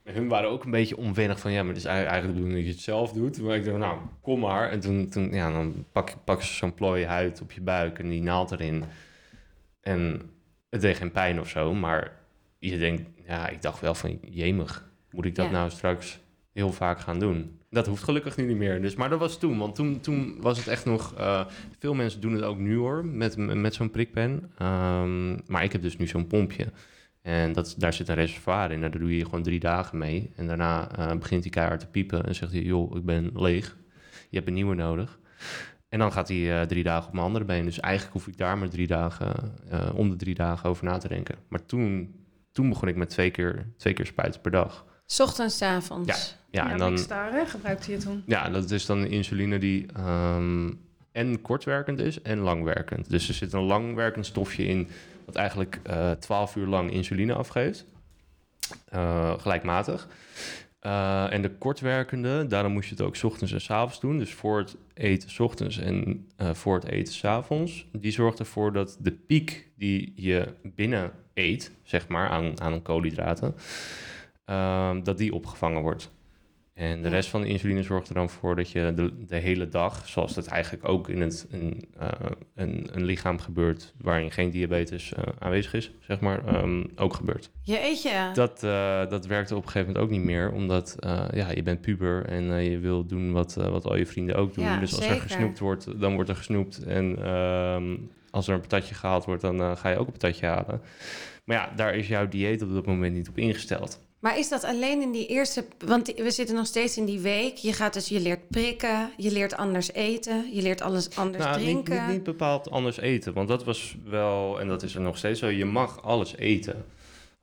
hun 0.02 0.28
waren 0.28 0.50
ook 0.50 0.64
een 0.64 0.70
beetje 0.70 0.96
onwennig 0.96 1.38
van 1.38 1.52
ja, 1.52 1.58
maar 1.62 1.68
het 1.74 1.82
is 1.82 1.84
eigenlijk 1.84 2.22
de 2.22 2.28
bedoeling 2.32 2.54
dat 2.56 2.64
je 2.66 2.72
het 2.72 2.80
zelf 2.80 3.12
doet. 3.12 3.40
Maar 3.40 3.56
ik 3.56 3.64
dacht, 3.64 3.78
nou, 3.78 3.98
kom 4.20 4.40
maar. 4.40 4.70
En 4.70 4.80
toen, 4.80 5.08
toen 5.08 5.32
ja, 5.32 5.50
dan 5.50 5.84
pak, 5.92 6.14
pakken 6.24 6.46
ze 6.46 6.54
zo'n 6.54 6.74
plooi 6.74 7.04
huid 7.04 7.40
op 7.40 7.52
je 7.52 7.60
buik 7.60 7.98
en 7.98 8.08
die 8.08 8.22
naald 8.22 8.50
erin. 8.50 8.84
En 9.80 10.30
het 10.70 10.80
deed 10.80 10.96
geen 10.96 11.12
pijn 11.12 11.40
of 11.40 11.48
zo, 11.48 11.74
maar 11.74 12.12
je 12.58 12.78
denkt, 12.78 13.10
ja, 13.26 13.48
ik 13.48 13.62
dacht 13.62 13.80
wel 13.80 13.94
van, 13.94 14.18
jemig, 14.30 14.90
moet 15.10 15.24
ik 15.24 15.34
dat 15.34 15.46
Ja. 15.46 15.52
nou 15.52 15.70
straks 15.70 16.20
heel 16.56 16.72
vaak 16.72 17.00
gaan 17.00 17.18
doen? 17.18 17.58
Dat 17.70 17.86
hoeft 17.86 18.02
gelukkig 18.02 18.36
nu 18.36 18.46
niet 18.46 18.56
meer. 18.56 18.82
Dus, 18.82 18.94
maar 18.94 19.08
dat 19.08 19.18
was 19.18 19.38
toen, 19.38 19.58
want 19.58 19.74
toen, 19.74 20.00
toen 20.00 20.36
was 20.40 20.58
het 20.58 20.68
echt 20.68 20.84
nog... 20.84 21.14
eh, 21.14 21.46
veel 21.78 21.94
mensen 21.94 22.20
doen 22.20 22.32
het 22.32 22.42
ook 22.42 22.58
nu 22.58 22.76
hoor, 22.76 23.04
met, 23.04 23.36
met 23.36 23.74
zo'n 23.74 23.90
prikpen. 23.90 24.50
Ehm, 24.58 25.30
maar 25.46 25.64
ik 25.64 25.72
heb 25.72 25.82
dus 25.82 25.96
nu 25.96 26.06
zo'n 26.06 26.26
pompje. 26.26 26.66
En 27.22 27.52
dat, 27.52 27.74
daar 27.78 27.92
zit 27.92 28.08
een 28.08 28.14
reservoir 28.14 28.70
in. 28.70 28.82
En 28.82 28.90
daar 28.90 29.00
doe 29.00 29.16
je 29.16 29.24
gewoon 29.24 29.42
drie 29.42 29.60
dagen 29.60 29.98
mee. 29.98 30.32
En 30.36 30.46
daarna 30.46 30.90
eh, 30.90 31.16
begint 31.16 31.42
hij 31.42 31.50
keihard 31.52 31.80
te 31.80 31.86
piepen 31.86 32.26
en 32.26 32.34
zegt 32.34 32.52
hij... 32.52 32.62
joh, 32.62 32.96
ik 32.96 33.04
ben 33.04 33.30
leeg. 33.34 33.76
Je 34.30 34.36
hebt 34.36 34.48
een 34.48 34.54
nieuwe 34.54 34.74
nodig. 34.74 35.18
En 35.88 35.98
dan 35.98 36.12
gaat 36.12 36.28
hij 36.28 36.60
eh, 36.60 36.66
drie 36.66 36.82
dagen 36.82 37.06
op 37.06 37.12
mijn 37.12 37.26
andere 37.26 37.44
been. 37.44 37.64
Dus 37.64 37.80
eigenlijk 37.80 38.14
hoef 38.14 38.26
ik 38.26 38.36
daar 38.36 38.58
maar 38.58 38.68
drie 38.68 38.86
dagen... 38.86 39.54
eh, 39.70 39.88
om 39.94 40.10
de 40.10 40.16
drie 40.16 40.34
dagen 40.34 40.68
over 40.68 40.84
na 40.84 40.98
te 40.98 41.08
denken. 41.08 41.34
Maar 41.48 41.66
toen, 41.66 42.14
toen 42.52 42.68
begon 42.68 42.88
ik 42.88 42.96
met 42.96 43.08
twee 43.08 43.30
keer, 43.30 43.72
twee 43.76 43.94
keer 43.94 44.06
spuiten 44.06 44.40
per 44.40 44.50
dag. 44.50 44.84
S 45.06 45.20
ochtends, 45.20 45.56
's 45.56 45.62
avonds. 45.62 46.08
Ja, 46.08 46.36
en 46.64 46.78
dan... 46.78 46.98
Hè, 47.08 47.46
gebruikte 47.46 47.90
je 47.90 47.98
toen. 47.98 48.22
Ja, 48.26 48.48
dat 48.50 48.70
is 48.70 48.86
dan 48.86 49.06
insuline 49.06 49.58
die 49.58 49.86
ehm, 49.96 50.70
en 51.12 51.42
kortwerkend 51.42 52.00
is 52.00 52.22
en 52.22 52.38
langwerkend. 52.38 53.10
Dus 53.10 53.28
er 53.28 53.34
zit 53.34 53.52
een 53.52 53.62
langwerkend 53.62 54.26
stofje 54.26 54.66
in 54.66 54.88
wat 55.24 55.34
eigenlijk 55.34 55.80
eh 55.82 56.10
12 56.10 56.56
uur 56.56 56.66
lang 56.66 56.90
insuline 56.90 57.34
afgeeft. 57.34 57.84
Eh, 58.88 59.38
gelijkmatig. 59.38 60.08
Eh, 60.80 61.32
en 61.32 61.42
de 61.42 61.50
kortwerkende, 61.50 62.46
daarom 62.46 62.72
moest 62.72 62.88
je 62.88 62.94
het 62.94 63.04
ook 63.04 63.16
's 63.16 63.24
ochtends 63.24 63.52
en 63.52 63.60
's 63.60 63.70
avonds 63.70 64.00
doen. 64.00 64.18
Dus 64.18 64.34
voor 64.34 64.58
het 64.58 64.76
eten 64.94 65.30
's 65.30 65.38
ochtends 65.38 65.78
en 65.78 66.28
voor 66.36 66.74
het 66.74 66.84
eten 66.84 67.14
's 67.14 67.24
avonds. 67.24 67.86
Die 67.92 68.12
zorgt 68.12 68.38
ervoor 68.38 68.72
dat 68.72 68.96
de 69.00 69.12
piek 69.12 69.68
die 69.76 70.12
je 70.16 70.54
binnen 70.62 71.12
eet, 71.34 71.72
zeg 71.82 72.08
maar, 72.08 72.28
aan, 72.28 72.60
aan 72.60 72.82
koolhydraten, 72.82 73.54
ehm, 74.44 75.02
dat 75.02 75.18
die 75.18 75.34
opgevangen 75.34 75.82
wordt. 75.82 76.14
En 76.76 77.02
de 77.02 77.08
rest 77.08 77.28
van 77.28 77.40
de 77.40 77.48
insuline 77.48 77.82
zorgt 77.82 78.08
er 78.08 78.14
dan 78.14 78.30
voor 78.30 78.56
dat 78.56 78.70
je 78.70 78.92
de, 78.94 79.26
de 79.26 79.36
hele 79.36 79.68
dag, 79.68 80.08
zoals 80.08 80.34
dat 80.34 80.46
eigenlijk 80.46 80.88
ook 80.88 81.08
in 81.08 81.20
het, 81.20 81.46
een, 81.50 81.84
eh, 81.98 82.08
een, 82.54 82.88
een 82.92 83.04
lichaam 83.04 83.38
gebeurt 83.38 83.94
waarin 84.00 84.30
geen 84.30 84.50
diabetes 84.50 85.12
eh, 85.12 85.22
aanwezig 85.38 85.74
is, 85.74 85.90
zeg 86.00 86.20
maar, 86.20 86.46
ehm, 86.46 86.84
ook 86.96 87.14
gebeurt. 87.14 87.50
Jeetje. 87.62 88.30
Dat, 88.32 88.62
eh, 88.62 89.08
dat 89.08 89.26
werkte 89.26 89.56
op 89.56 89.62
een 89.62 89.68
gegeven 89.68 89.92
moment 89.92 90.04
ook 90.04 90.18
niet 90.18 90.26
meer, 90.26 90.52
omdat 90.52 90.96
ja, 91.30 91.50
je 91.50 91.62
bent 91.62 91.80
puber 91.80 92.26
en 92.26 92.44
je 92.44 92.78
wil 92.78 93.06
doen 93.06 93.32
wat, 93.32 93.54
wat 93.54 93.84
al 93.84 93.96
je 93.96 94.06
vrienden 94.06 94.36
ook 94.36 94.54
doen. 94.54 94.64
Ja, 94.64 94.78
dus 94.78 94.94
als 94.94 95.02
zeker. 95.02 95.16
er 95.16 95.22
gesnoept 95.22 95.58
wordt, 95.58 96.00
dan 96.00 96.14
wordt 96.14 96.30
er 96.30 96.36
gesnoept. 96.36 96.84
En 96.84 97.22
ehm, 97.22 97.94
als 98.36 98.48
er 98.48 98.54
een 98.54 98.60
patatje 98.60 98.94
gehaald 98.94 99.24
wordt, 99.24 99.42
dan 99.42 99.60
eh, 99.60 99.76
ga 99.76 99.88
je 99.88 99.98
ook 99.98 100.06
een 100.06 100.12
patatje 100.12 100.46
halen. 100.46 100.80
Maar 101.44 101.56
ja, 101.56 101.72
daar 101.76 101.94
is 101.94 102.08
jouw 102.08 102.28
dieet 102.28 102.62
op 102.62 102.72
dat 102.74 102.86
moment 102.86 103.14
niet 103.14 103.28
op 103.28 103.38
ingesteld. 103.38 104.00
Maar 104.20 104.38
is 104.38 104.48
dat 104.48 104.64
alleen 104.64 105.02
in 105.02 105.12
die 105.12 105.26
eerste... 105.26 105.64
Want 105.86 106.12
we 106.16 106.30
zitten 106.30 106.54
nog 106.56 106.66
steeds 106.66 106.96
in 106.96 107.04
die 107.04 107.20
week. 107.20 107.56
Je 107.56 107.72
gaat 107.72 107.92
dus, 107.92 108.08
je 108.08 108.20
leert 108.20 108.48
prikken, 108.48 109.10
je 109.16 109.32
leert 109.32 109.56
anders 109.56 109.92
eten, 109.92 110.44
je 110.52 110.62
leert 110.62 110.82
alles 110.82 111.16
anders 111.16 111.44
Nou, 111.44 111.56
niet, 111.56 111.66
drinken. 111.66 112.06
niet, 112.06 112.14
niet 112.14 112.22
bepaald 112.22 112.70
anders 112.70 112.96
eten. 112.96 113.32
Want 113.32 113.48
dat 113.48 113.64
was 113.64 113.96
wel, 114.04 114.60
en 114.60 114.68
dat 114.68 114.82
is 114.82 114.94
er 114.94 115.00
nog 115.00 115.16
steeds 115.16 115.40
zo, 115.40 115.46
je 115.48 115.64
mag 115.64 116.02
alles 116.02 116.36
eten. 116.36 116.84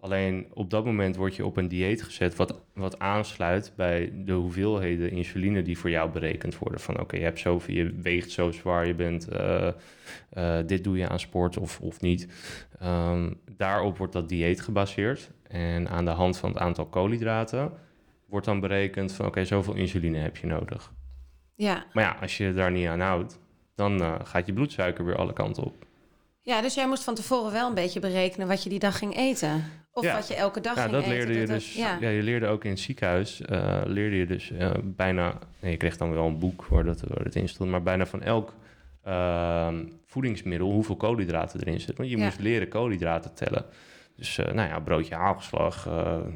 Alleen 0.03 0.47
op 0.53 0.69
dat 0.69 0.85
moment 0.85 1.15
word 1.15 1.35
je 1.35 1.45
op 1.45 1.57
een 1.57 1.67
dieet 1.67 2.03
gezet 2.03 2.35
wat, 2.35 2.59
wat 2.73 2.99
aansluit 2.99 3.73
bij 3.75 4.11
de 4.15 4.33
hoeveelheden 4.33 5.11
insuline 5.11 5.61
die 5.61 5.77
voor 5.77 5.89
jou 5.89 6.11
berekend 6.11 6.57
worden. 6.57 6.79
Van 6.79 6.99
oké, 6.99 7.15
je 7.15 7.23
hebt 7.23 7.39
zoveel, 7.39 7.75
je 7.75 7.93
weegt 8.01 8.31
zo 8.31 8.51
zwaar, 8.51 8.87
je 8.87 8.93
bent, 8.93 9.27
eh, 9.27 9.67
eh, 10.29 10.67
dit 10.67 10.83
doe 10.83 10.97
je 10.97 11.09
aan 11.09 11.19
sport 11.19 11.57
of, 11.57 11.79
of 11.79 12.01
niet. 12.01 12.27
Ehm, 12.79 13.33
daarop 13.57 13.97
wordt 13.97 14.13
dat 14.13 14.29
dieet 14.29 14.61
gebaseerd. 14.61 15.31
En 15.47 15.89
aan 15.89 16.05
de 16.05 16.11
hand 16.11 16.37
van 16.37 16.49
het 16.49 16.59
aantal 16.59 16.85
koolhydraten 16.85 17.71
wordt 18.25 18.45
dan 18.45 18.59
berekend 18.59 19.11
van 19.11 19.25
oké, 19.25 19.45
zoveel 19.45 19.73
insuline 19.75 20.17
heb 20.17 20.37
je 20.37 20.47
nodig. 20.47 20.93
Ja. 21.55 21.85
Maar 21.93 22.03
ja, 22.03 22.17
als 22.21 22.37
je 22.37 22.53
daar 22.53 22.71
niet 22.71 22.87
aan 22.87 22.99
houdt, 22.99 23.39
dan 23.75 24.01
eh, 24.01 24.15
gaat 24.23 24.45
je 24.45 24.53
bloedsuiker 24.53 25.05
weer 25.05 25.17
alle 25.17 25.33
kanten 25.33 25.63
op. 25.63 25.85
ja, 26.43 26.61
dus 26.61 26.73
jij 26.73 26.87
moest 26.87 27.03
van 27.03 27.15
tevoren 27.15 27.51
wel 27.51 27.67
een 27.67 27.73
beetje 27.73 27.99
berekenen 27.99 28.47
wat 28.47 28.63
je 28.63 28.69
die 28.69 28.79
dag 28.79 28.97
ging 28.97 29.15
eten. 29.17 29.63
Of 29.93 30.03
Ja. 30.03 30.13
wat 30.15 30.27
je 30.27 30.35
elke 30.35 30.61
dag 30.61 30.75
Ja, 30.75 30.81
ging 30.81 30.93
dat 30.93 31.03
eten. 31.03 31.13
leerde 31.15 31.33
je 31.33 31.39
dat- 31.39 31.49
dus. 31.55 31.73
Ja. 31.73 31.97
Ja. 31.99 32.09
je 32.09 32.21
leerde 32.21 32.47
ook 32.47 32.63
in 32.63 32.69
het 32.69 32.79
ziekenhuis. 32.79 33.41
eh, 33.41 33.81
leerde 33.85 34.15
je 34.15 34.25
dus 34.25 34.51
eh, 34.51 34.71
bijna. 34.83 35.39
Nee, 35.59 35.71
je 35.71 35.77
kreeg 35.77 35.97
dan 35.97 36.13
wel 36.13 36.25
een 36.27 36.39
boek 36.39 36.65
waar 36.65 36.83
dat, 36.83 37.01
waar 37.01 37.23
dat 37.23 37.35
in 37.35 37.49
stond. 37.49 37.69
Maar 37.69 37.83
bijna 37.83 38.05
van 38.05 38.21
elk 38.21 38.53
ehm, 39.03 39.85
voedingsmiddel 40.05 40.71
hoeveel 40.71 40.95
koolhydraten 40.95 41.59
erin 41.59 41.77
zitten. 41.77 41.97
Want 41.97 42.09
je 42.09 42.17
moest 42.17 42.39
leren 42.39 42.67
koolhydraten 42.67 43.33
tellen. 43.33 43.65
Dus 44.15 44.37
eh, 44.37 44.53
nou 44.53 44.69
ja, 44.69 44.79
broodje 44.79 45.15
haalgeslag. 45.15 45.85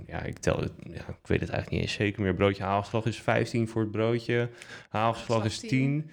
ja, 0.08 0.22
ik 0.24 0.38
tel 0.38 0.58
het. 0.60 0.72
Ja, 0.84 0.94
ik 1.00 1.28
weet 1.28 1.40
het 1.40 1.50
eigenlijk 1.50 1.70
niet 1.70 1.82
eens 1.82 1.92
zeker 1.94 2.22
meer. 2.22 2.34
Broodje 2.34 2.64
haalgeslag 2.64 3.06
is 3.06 3.22
15 3.22 3.68
voor 3.68 3.82
het 3.82 3.92
broodje. 3.92 4.50
Haalgeslag 4.90 5.46
is 5.46 5.60
10. 5.60 6.10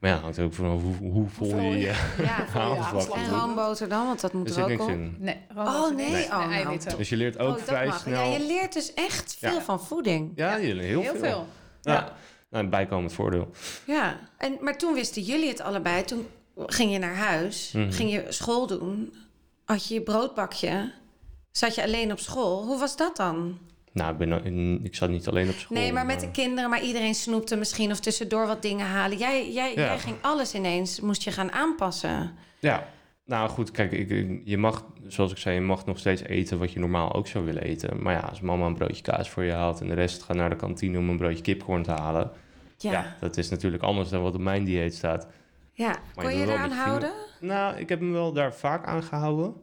Maar 0.00 0.10
ja, 0.10 0.16
hangt 0.16 0.38
ook 0.38 0.52
van 0.54 0.66
hoe, 0.66 1.10
hoe 1.10 1.28
vol 1.28 1.50
Hoeveel 1.50 1.70
je 1.72 1.78
je 1.78 1.84
Ja. 2.22 2.46
En 2.54 2.90
doet. 2.92 3.08
roomboter 3.30 3.88
dan, 3.88 4.06
want 4.06 4.20
dat 4.20 4.32
moet 4.32 4.42
Er 4.42 4.48
er, 4.48 4.54
zit 4.54 4.62
ook 4.62 4.68
niks 4.70 4.82
op. 4.82 4.88
in. 4.88 5.16
Nee, 5.18 5.36
Oh 5.56 5.96
nee, 5.96 6.10
nee. 6.10 6.24
oh, 6.24 6.30
nou. 6.30 6.52
eiwitten. 6.52 6.96
Dus 6.98 7.08
je 7.08 7.16
leert 7.16 7.38
ook 7.38 7.48
Oh, 7.48 7.54
dat 7.54 7.62
vrij 7.64 7.86
mag. 7.86 8.00
snel. 8.00 8.24
Ja, 8.30 8.38
je 8.38 8.46
leert 8.46 8.72
dus 8.72 8.94
echt 8.94 9.36
veel 9.38 9.52
Ja. 9.54 9.60
van 9.62 9.80
voeding. 9.80 10.32
Ja, 10.34 10.56
je 10.56 10.74
leert 10.74 10.86
heel, 10.86 11.00
Heel 11.00 11.14
veel. 11.16 11.46
Ja. 11.82 11.92
Ja. 11.92 12.12
Nou, 12.50 12.64
een 12.64 12.70
bijkomend 12.70 13.12
voordeel. 13.12 13.50
Ja. 13.86 14.18
En, 14.38 14.56
maar 14.60 14.78
toen 14.78 14.94
wisten 14.94 15.22
jullie 15.22 15.48
het 15.48 15.60
allebei. 15.60 16.04
Toen 16.04 16.26
ging 16.66 16.92
je 16.92 16.98
naar 16.98 17.16
huis, 17.16 17.72
Mhm. 17.72 17.90
ging 17.90 18.10
je 18.12 18.24
school 18.28 18.66
doen, 18.66 19.14
had 19.64 19.86
je 19.86 19.94
je 19.94 20.02
broodbakje, 20.02 20.92
zat 21.50 21.74
je 21.74 21.82
alleen 21.82 22.12
op 22.12 22.18
school. 22.18 22.64
Hoe 22.64 22.78
was 22.78 22.96
dat 22.96 23.16
dan? 23.16 23.58
Nou, 23.96 24.12
ik, 24.12 24.18
ben, 24.18 24.80
ik 24.84 24.94
zat 24.94 25.08
niet 25.10 25.28
alleen 25.28 25.48
op 25.48 25.54
school. 25.54 25.76
Nee, 25.78 25.92
maar 25.92 26.06
met 26.06 26.20
de 26.20 26.30
kinderen, 26.30 26.70
maar 26.70 26.82
iedereen 26.82 27.14
snoepte 27.14 27.56
misschien 27.56 27.90
of 27.90 28.00
tussendoor 28.00 28.46
wat 28.46 28.62
dingen 28.62 28.86
halen. 28.86 29.18
Jij, 29.18 29.52
jij, 29.52 29.70
Ja. 29.74 29.84
jij 29.84 29.98
ging 29.98 30.16
alles 30.20 30.54
ineens, 30.54 31.00
moest 31.00 31.22
je 31.22 31.30
gaan 31.32 31.52
aanpassen. 31.52 32.34
Ja, 32.58 32.86
nou 33.24 33.48
goed, 33.48 33.70
kijk, 33.70 33.92
ik, 33.92 34.40
je 34.44 34.58
mag, 34.58 34.84
zoals 35.06 35.30
ik 35.30 35.38
zei, 35.38 35.54
je 35.54 35.60
mag 35.60 35.86
nog 35.86 35.98
steeds 35.98 36.22
eten 36.22 36.58
wat 36.58 36.72
je 36.72 36.78
normaal 36.80 37.12
ook 37.14 37.26
zou 37.26 37.44
willen 37.44 37.62
eten. 37.62 38.02
Maar 38.02 38.12
ja, 38.14 38.20
als 38.20 38.40
mama 38.40 38.66
een 38.66 38.74
broodje 38.74 39.02
kaas 39.02 39.30
voor 39.30 39.42
je 39.44 39.52
haalt 39.52 39.80
en 39.80 39.88
de 39.88 39.94
rest 39.94 40.22
gaat 40.22 40.36
naar 40.36 40.50
de 40.50 40.56
kantine 40.56 40.98
om 40.98 41.08
een 41.08 41.16
broodje 41.16 41.42
kipcorn 41.42 41.82
te 41.82 41.90
halen. 41.90 42.30
Ja, 42.78 42.92
Ja, 42.92 43.16
dat 43.20 43.36
is 43.36 43.48
natuurlijk 43.48 43.82
anders 43.82 44.08
dan 44.08 44.22
wat 44.22 44.34
op 44.34 44.40
mijn 44.40 44.64
dieet 44.64 44.94
staat. 44.94 45.26
ja. 45.72 45.88
je 46.16 46.22
kon 46.22 46.34
je 46.36 46.46
wel 46.46 46.54
eraan 46.54 46.68
je 46.68 46.74
houden? 46.74 47.12
Nou, 47.40 47.76
ik 47.76 47.88
heb 47.88 48.00
me 48.00 48.12
wel 48.12 48.32
daar 48.32 48.54
vaak 48.54 48.86
aan 48.86 49.02
gehouden. 49.02 49.54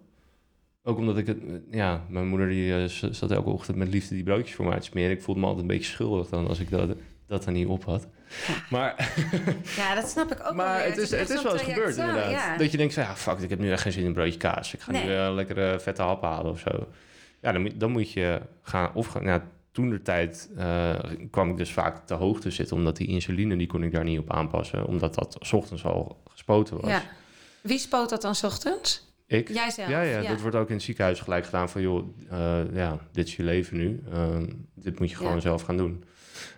Ook 0.84 0.98
omdat 0.98 1.18
ik 1.18 1.28
het, 1.28 1.38
ja, 1.72 2.02
mijn 2.10 2.28
moeder 2.28 2.48
die 2.48 2.76
eh, 2.76 2.86
zat 3.12 3.32
elke 3.32 3.50
ochtend 3.50 3.78
met 3.78 3.88
liefde 3.88 4.16
die 4.16 4.24
broodjes 4.24 4.56
voor 4.56 4.66
mij 4.66 4.80
te 4.80 4.86
smeren. 4.86 5.12
Ik 5.12 5.22
voelde 5.22 5.40
me 5.42 5.46
altijd 5.48 5.64
een 5.66 5.76
beetje 5.78 5.92
schuldig 5.92 6.28
dan 6.30 6.48
als 6.48 6.60
ik 6.60 6.70
dat, 6.70 6.90
dat 7.28 7.46
er 7.46 7.52
niet 7.52 7.68
op 7.68 7.84
had. 7.86 8.08
Maar 8.70 9.14
Ja, 9.78 9.96
dat 9.96 10.10
snap 10.10 10.32
ik 10.32 10.38
ook 10.40 10.44
wel 10.44 10.54
Maar 10.54 10.78
weer. 10.78 10.86
het 10.88 10.98
is, 10.98 11.12
het 11.12 11.30
is 11.30 11.44
wel 11.44 11.54
eens 11.54 11.62
gebeurd, 11.62 11.96
zo, 11.96 12.00
inderdaad. 12.02 12.32
ja. 12.32 12.58
Dat 12.58 12.72
je 12.72 12.78
denkt 12.78 12.94
van, 12.94 13.04
ja, 13.04 13.16
fuck, 13.16 13.40
ik 13.40 13.50
heb 13.50 13.60
nu 13.60 13.72
echt 13.72 13.82
geen 13.82 13.92
zin 13.92 14.02
in 14.02 14.08
een 14.08 14.14
broodje 14.14 14.38
kaas. 14.38 14.74
Ik 14.74 14.80
ga 14.82 14.92
Nee. 14.92 15.06
nu 15.06 15.14
eh, 15.16 15.34
lekker 15.34 15.72
eh, 15.72 15.80
vette 15.80 16.02
hap 16.02 16.22
halen 16.22 16.52
of 16.52 16.60
zo. 16.60 16.88
Ja, 17.42 17.52
dan, 17.52 17.62
moet- 17.62 17.80
dan 17.80 17.92
moet 17.92 18.12
je 18.12 18.42
gaan... 18.62 18.92
Of 18.94 19.08
gaan, 19.08 19.24
nou, 19.24 19.42
toen 19.72 19.90
de 19.90 20.02
tijd 20.02 20.50
eh, 20.58 20.96
kwam 21.32 21.50
ik 21.50 21.58
dus 21.58 21.72
vaak 21.72 22.06
te 22.08 22.14
hoog 22.14 22.40
te 22.40 22.52
zitten... 22.52 22.76
omdat 22.76 22.98
die 22.98 23.08
insuline, 23.08 23.58
die 23.58 23.68
kon 23.68 23.84
ik 23.84 23.92
daar 23.92 24.04
niet 24.04 24.20
op 24.20 24.32
aanpassen. 24.32 24.86
Omdat 24.86 25.16
dat 25.16 25.38
's 25.40 25.54
ochtends 25.54 25.86
al 25.86 26.22
gespoten 26.30 26.82
was. 26.82 26.90
Ja. 26.90 27.02
Wie 27.62 27.78
spoot 27.78 28.10
dat 28.10 28.22
dan 28.22 28.36
's 28.36 28.44
ochtends? 28.44 29.12
Ik? 29.28 29.48
Jijzelf? 29.48 29.90
Ja, 29.90 30.02
ja, 30.02 30.22
dat 30.22 30.42
wordt 30.42 30.56
ook 30.56 30.68
in 30.68 30.74
het 30.76 30.84
ziekenhuis 30.84 31.20
gelijk 31.20 31.46
gedaan 31.46 31.70
van... 31.70 31.82
joh, 31.82 32.08
eh, 32.30 32.62
ja, 32.74 33.00
dit 33.12 33.28
is 33.28 33.36
je 33.36 33.44
leven 33.44 33.78
nu. 33.78 34.04
Eh, 34.12 34.38
dit 34.76 35.00
moet 35.00 35.10
je 35.10 35.16
gewoon 35.16 35.34
Ja. 35.34 35.40
zelf 35.40 35.62
gaan 35.62 35.78
doen. 35.78 36.04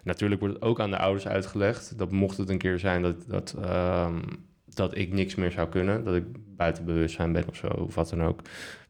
Natuurlijk 0.03 0.41
wordt 0.41 0.55
het 0.55 0.63
ook 0.63 0.79
aan 0.79 0.89
de 0.89 0.97
ouders 0.97 1.27
uitgelegd... 1.27 1.97
dat 1.97 2.11
mocht 2.11 2.37
het 2.37 2.49
een 2.49 2.57
keer 2.57 2.79
zijn 2.79 3.01
dat, 3.01 3.15
dat, 3.27 3.55
ehm, 3.61 4.21
dat 4.65 4.97
ik 4.97 5.13
niks 5.13 5.35
meer 5.35 5.51
zou 5.51 5.69
kunnen... 5.69 6.03
dat 6.03 6.15
ik 6.15 6.23
buiten 6.55 6.85
bewustzijn 6.85 7.31
ben 7.31 7.47
of 7.47 7.55
zo, 7.55 7.67
of 7.67 7.95
wat 7.95 8.09
dan 8.09 8.23
ook... 8.23 8.41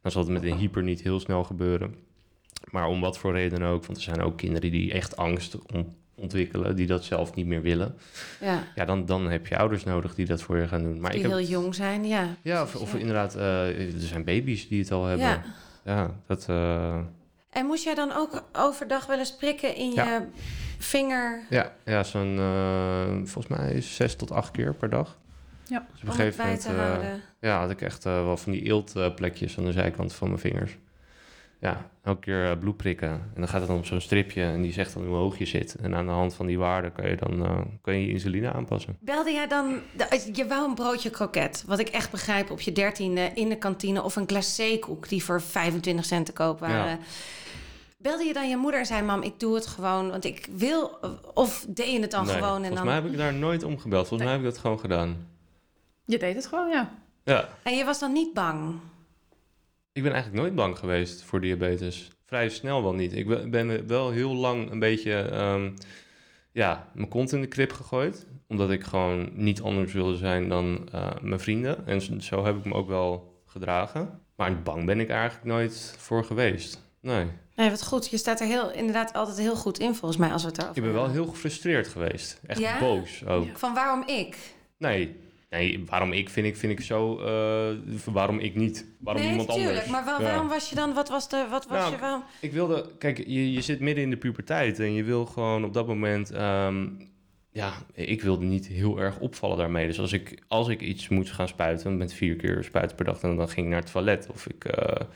dan 0.02 0.10
zal 0.12 0.22
het 0.22 0.30
met 0.30 0.42
een 0.42 0.56
hyper 0.56 0.82
niet 0.82 1.02
heel 1.02 1.20
snel 1.20 1.44
gebeuren. 1.44 1.94
Maar 2.70 2.86
om 2.86 3.00
wat 3.00 3.18
voor 3.18 3.32
reden 3.32 3.62
ook... 3.62 3.84
want 3.84 3.98
er 3.98 4.04
zijn 4.04 4.22
ook 4.22 4.36
kinderen 4.36 4.70
die 4.70 4.92
echt 4.92 5.16
angst 5.16 5.58
ont- 5.72 5.94
ontwikkelen... 6.16 6.76
die 6.76 6.86
dat 6.86 7.04
zelf 7.04 7.34
niet 7.34 7.46
meer 7.46 7.62
willen. 7.62 7.94
Ja, 8.40 8.62
Ja, 8.74 8.84
dan, 8.84 9.06
dan 9.06 9.30
heb 9.30 9.46
je 9.46 9.58
ouders 9.58 9.84
nodig 9.84 10.14
die 10.14 10.26
dat 10.26 10.42
voor 10.42 10.58
je 10.58 10.68
gaan 10.68 10.82
doen. 10.82 11.00
Maar 11.00 11.10
die 11.10 11.20
ik 11.20 11.26
heb, 11.26 11.36
heel 11.36 11.46
jong 11.48 11.74
zijn, 11.74 12.04
ja. 12.04 12.26
ja, 12.42 12.62
of, 12.62 12.94
inderdaad, 12.94 13.34
eh, 13.34 13.94
er 13.94 14.00
zijn 14.00 14.24
baby's 14.24 14.68
die 14.68 14.80
het 14.80 14.92
al 14.92 15.04
hebben. 15.04 15.26
Ja. 15.26 15.42
Ja, 15.84 16.10
dat... 16.26 16.44
eh, 16.48 16.98
En 17.50 17.66
moest 17.66 17.84
jij 17.84 17.94
dan 17.94 18.12
ook 18.12 18.42
overdag 18.52 19.06
wel 19.06 19.18
eens 19.18 19.36
prikken 19.36 19.74
in 19.74 19.92
Ja. 19.92 20.04
je 20.14 20.20
vinger 20.78 21.42
ja, 21.50 21.72
ja 21.84 22.02
zo'n... 22.04 22.38
eh, 22.38 23.06
volgens 23.28 23.46
mij 23.58 23.80
zes 23.80 24.16
tot 24.16 24.30
acht 24.32 24.50
keer 24.50 24.74
per 24.74 24.90
dag. 24.90 25.18
Ja. 25.64 25.86
Dus 25.92 26.02
op 26.02 26.08
een 26.08 26.14
gegeven 26.14 26.44
moment... 26.44 26.68
ja, 27.40 27.58
had 27.60 27.70
ik 27.70 27.80
echt 27.82 28.04
wel 28.04 28.36
van 28.36 28.52
die 28.52 28.62
eeltplekjes 28.62 29.58
aan 29.58 29.64
de 29.64 29.72
zijkant 29.72 30.12
van 30.12 30.28
mijn 30.28 30.40
vingers. 30.40 30.76
Ja, 31.60 31.90
elke 32.02 32.20
keer 32.20 32.50
eh, 32.50 32.58
bloed 32.58 32.76
prikken. 32.76 33.08
En 33.08 33.30
dan 33.34 33.48
gaat 33.48 33.58
het 33.60 33.68
dan 33.68 33.78
op 33.78 33.84
zo'n 33.86 34.00
stripje 34.00 34.42
en 34.42 34.62
die 34.62 34.72
zegt 34.72 34.94
dan 34.94 35.06
hoe 35.06 35.16
hoog 35.16 35.38
je 35.38 35.44
zit. 35.46 35.74
En 35.74 35.94
aan 35.94 36.06
de 36.06 36.12
hand 36.12 36.34
van 36.34 36.46
die 36.46 36.58
waarde 36.58 36.90
kan 36.92 37.08
je 37.08 37.16
dan 37.16 37.44
eh, 37.44 37.60
kan 37.82 37.94
je, 37.94 38.06
je 38.06 38.12
insuline 38.12 38.52
aanpassen. 38.52 38.96
Belde 39.00 39.32
jij 39.32 39.46
dan... 39.48 39.78
de- 39.96 40.30
Je 40.32 40.46
wou 40.46 40.68
een 40.68 40.74
broodje 40.74 41.10
kroket, 41.10 41.64
wat 41.66 41.78
ik 41.78 41.88
echt 41.88 42.10
begrijp, 42.10 42.50
op 42.50 42.60
je 42.60 42.72
dertiende 42.72 43.30
in 43.34 43.48
de 43.48 43.56
kantine... 43.58 44.02
of 44.02 44.16
een 44.16 44.26
glacékoek 44.28 45.08
die 45.08 45.24
voor 45.24 45.42
25 45.42 46.04
cent 46.04 46.26
te 46.26 46.32
koop 46.32 46.60
waren. 46.60 46.90
Ja. 46.90 46.98
Belde 47.98 48.24
je 48.24 48.32
dan 48.32 48.48
je 48.48 48.56
moeder 48.56 48.80
en 48.80 48.86
zei... 48.86 49.02
mam, 49.02 49.22
ik 49.22 49.40
doe 49.40 49.54
het 49.54 49.66
gewoon, 49.66 50.10
want 50.10 50.24
ik 50.24 50.48
wil... 50.56 50.98
Of 51.34 51.66
deed 51.68 51.92
je 51.92 52.00
het 52.00 52.10
dan 52.10 52.26
Nee, 52.26 52.34
gewoon 52.34 52.48
en 52.48 52.56
volgens 52.56 52.76
dan... 52.76 52.84
mij 52.86 52.94
heb 52.94 53.04
ik 53.06 53.16
daar 53.16 53.34
nooit 53.34 53.62
om 53.62 53.78
gebeld. 53.78 54.08
Volgens 54.08 54.28
mij 54.28 54.38
heb 54.38 54.46
ik 54.46 54.50
dat 54.52 54.60
gewoon 54.60 54.78
gedaan. 54.80 55.26
Je 56.04 56.18
deed 56.18 56.34
het 56.34 56.46
gewoon, 56.46 56.68
ja. 56.68 56.90
Ja, 57.24 57.48
En 57.62 57.76
je 57.76 57.84
was 57.84 57.98
dan 57.98 58.12
niet 58.12 58.34
bang? 58.34 58.74
Ik 59.96 60.02
ben 60.02 60.12
eigenlijk 60.12 60.42
nooit 60.42 60.54
bang 60.54 60.78
geweest 60.78 61.22
voor 61.22 61.40
diabetes. 61.40 62.08
Vrij 62.24 62.48
snel 62.48 62.82
wel 62.82 62.94
niet. 62.94 63.12
Ik 63.16 63.50
ben- 63.50 63.86
wel 63.86 64.10
heel 64.10 64.34
lang 64.34 64.70
een 64.70 64.78
beetje... 64.78 65.12
ehm, 65.18 65.70
ja, 66.52 66.88
mijn 66.94 67.08
kont 67.08 67.32
in 67.32 67.40
de 67.40 67.46
krip 67.46 67.72
gegooid. 67.72 68.26
Omdat 68.48 68.70
ik 68.70 68.84
gewoon 68.84 69.30
niet 69.32 69.62
anders 69.62 69.92
wilde 69.92 70.16
zijn 70.16 70.48
dan 70.48 70.88
eh, 70.92 71.10
mijn 71.22 71.40
vrienden. 71.40 71.86
En 71.86 72.22
zo- 72.22 72.44
heb 72.44 72.56
ik 72.56 72.64
me 72.64 72.74
ook 72.74 72.88
wel 72.88 73.40
gedragen. 73.46 74.20
Maar 74.36 74.62
bang 74.62 74.86
ben 74.86 75.00
ik 75.00 75.08
eigenlijk 75.08 75.44
nooit 75.44 75.94
voor 75.98 76.24
geweest. 76.24 76.82
Nee. 77.00 77.26
Nee, 77.54 77.70
wat 77.70 77.84
goed. 77.84 78.08
Je 78.10 78.16
staat 78.16 78.40
er 78.40 78.46
heel, 78.46 78.70
inderdaad 78.72 79.12
altijd 79.12 79.38
heel 79.38 79.56
goed 79.56 79.78
in, 79.78 79.94
volgens 79.94 80.20
mij, 80.20 80.30
als 80.32 80.42
we 80.42 80.48
het 80.48 80.58
erover 80.58 80.76
Ik 80.76 80.82
ben 80.82 80.92
wel 80.92 81.10
heel 81.10 81.26
gefrustreerd 81.26 81.88
geweest. 81.88 82.40
Echt 82.46 82.58
Ja? 82.60 82.78
boos 82.78 83.26
ook. 83.26 83.58
Van 83.58 83.74
waarom 83.74 84.02
ik? 84.08 84.36
Nee. 84.78 85.16
Nee, 85.50 85.84
waarom 85.86 86.12
ik 86.12 86.28
vind 86.30 86.46
ik, 86.46 86.56
vind 86.56 86.72
ik 86.72 86.80
zo... 86.80 87.18
eh, 87.18 87.76
waarom 88.04 88.38
ik 88.38 88.54
niet? 88.54 88.86
Waarom 89.00 89.22
nee, 89.22 89.30
iemand 89.30 89.48
tuurlijk. 89.48 89.68
anders? 89.70 89.88
Maar 89.90 90.04
wa- 90.04 90.16
Ja. 90.18 90.22
waarom 90.24 90.48
was 90.48 90.68
je 90.68 90.74
dan... 90.74 90.94
Wat 90.94 91.08
was 91.08 91.28
de... 91.28 91.46
Wat 91.50 91.66
was 91.66 91.78
Nou, 91.78 91.92
je... 91.92 91.98
Waarom? 91.98 92.22
Ik 92.40 92.52
wilde, 92.52 92.90
kijk, 92.98 93.18
je, 93.18 93.52
je 93.52 93.60
zit 93.60 93.80
midden 93.80 94.04
in 94.04 94.10
de 94.10 94.16
puberteit 94.16 94.78
en 94.80 94.92
je 94.92 95.02
wil 95.04 95.26
gewoon 95.26 95.64
op 95.64 95.72
dat 95.72 95.86
moment, 95.86 96.30
ehm, 96.30 96.86
ja, 97.50 97.72
ik 97.92 98.22
wilde 98.22 98.44
niet 98.44 98.66
heel 98.66 98.98
erg 99.00 99.18
opvallen 99.18 99.56
daarmee. 99.56 99.86
Dus 99.86 100.00
als 100.00 100.12
ik, 100.12 100.42
als 100.48 100.68
ik 100.68 100.80
iets 100.80 101.08
moet 101.08 101.30
gaan 101.30 101.48
spuiten, 101.48 101.96
met 101.96 102.12
vier 102.12 102.36
keer 102.36 102.64
spuiten 102.64 102.96
per 102.96 103.04
dag, 103.04 103.20
dan, 103.20 103.36
dan 103.36 103.48
ging 103.48 103.66
ik 103.66 103.72
naar 103.72 103.82
het 103.82 103.90
toilet. 103.92 104.28
Of 104.32 104.46
ik, 104.46 104.64
eh, 104.64 105.06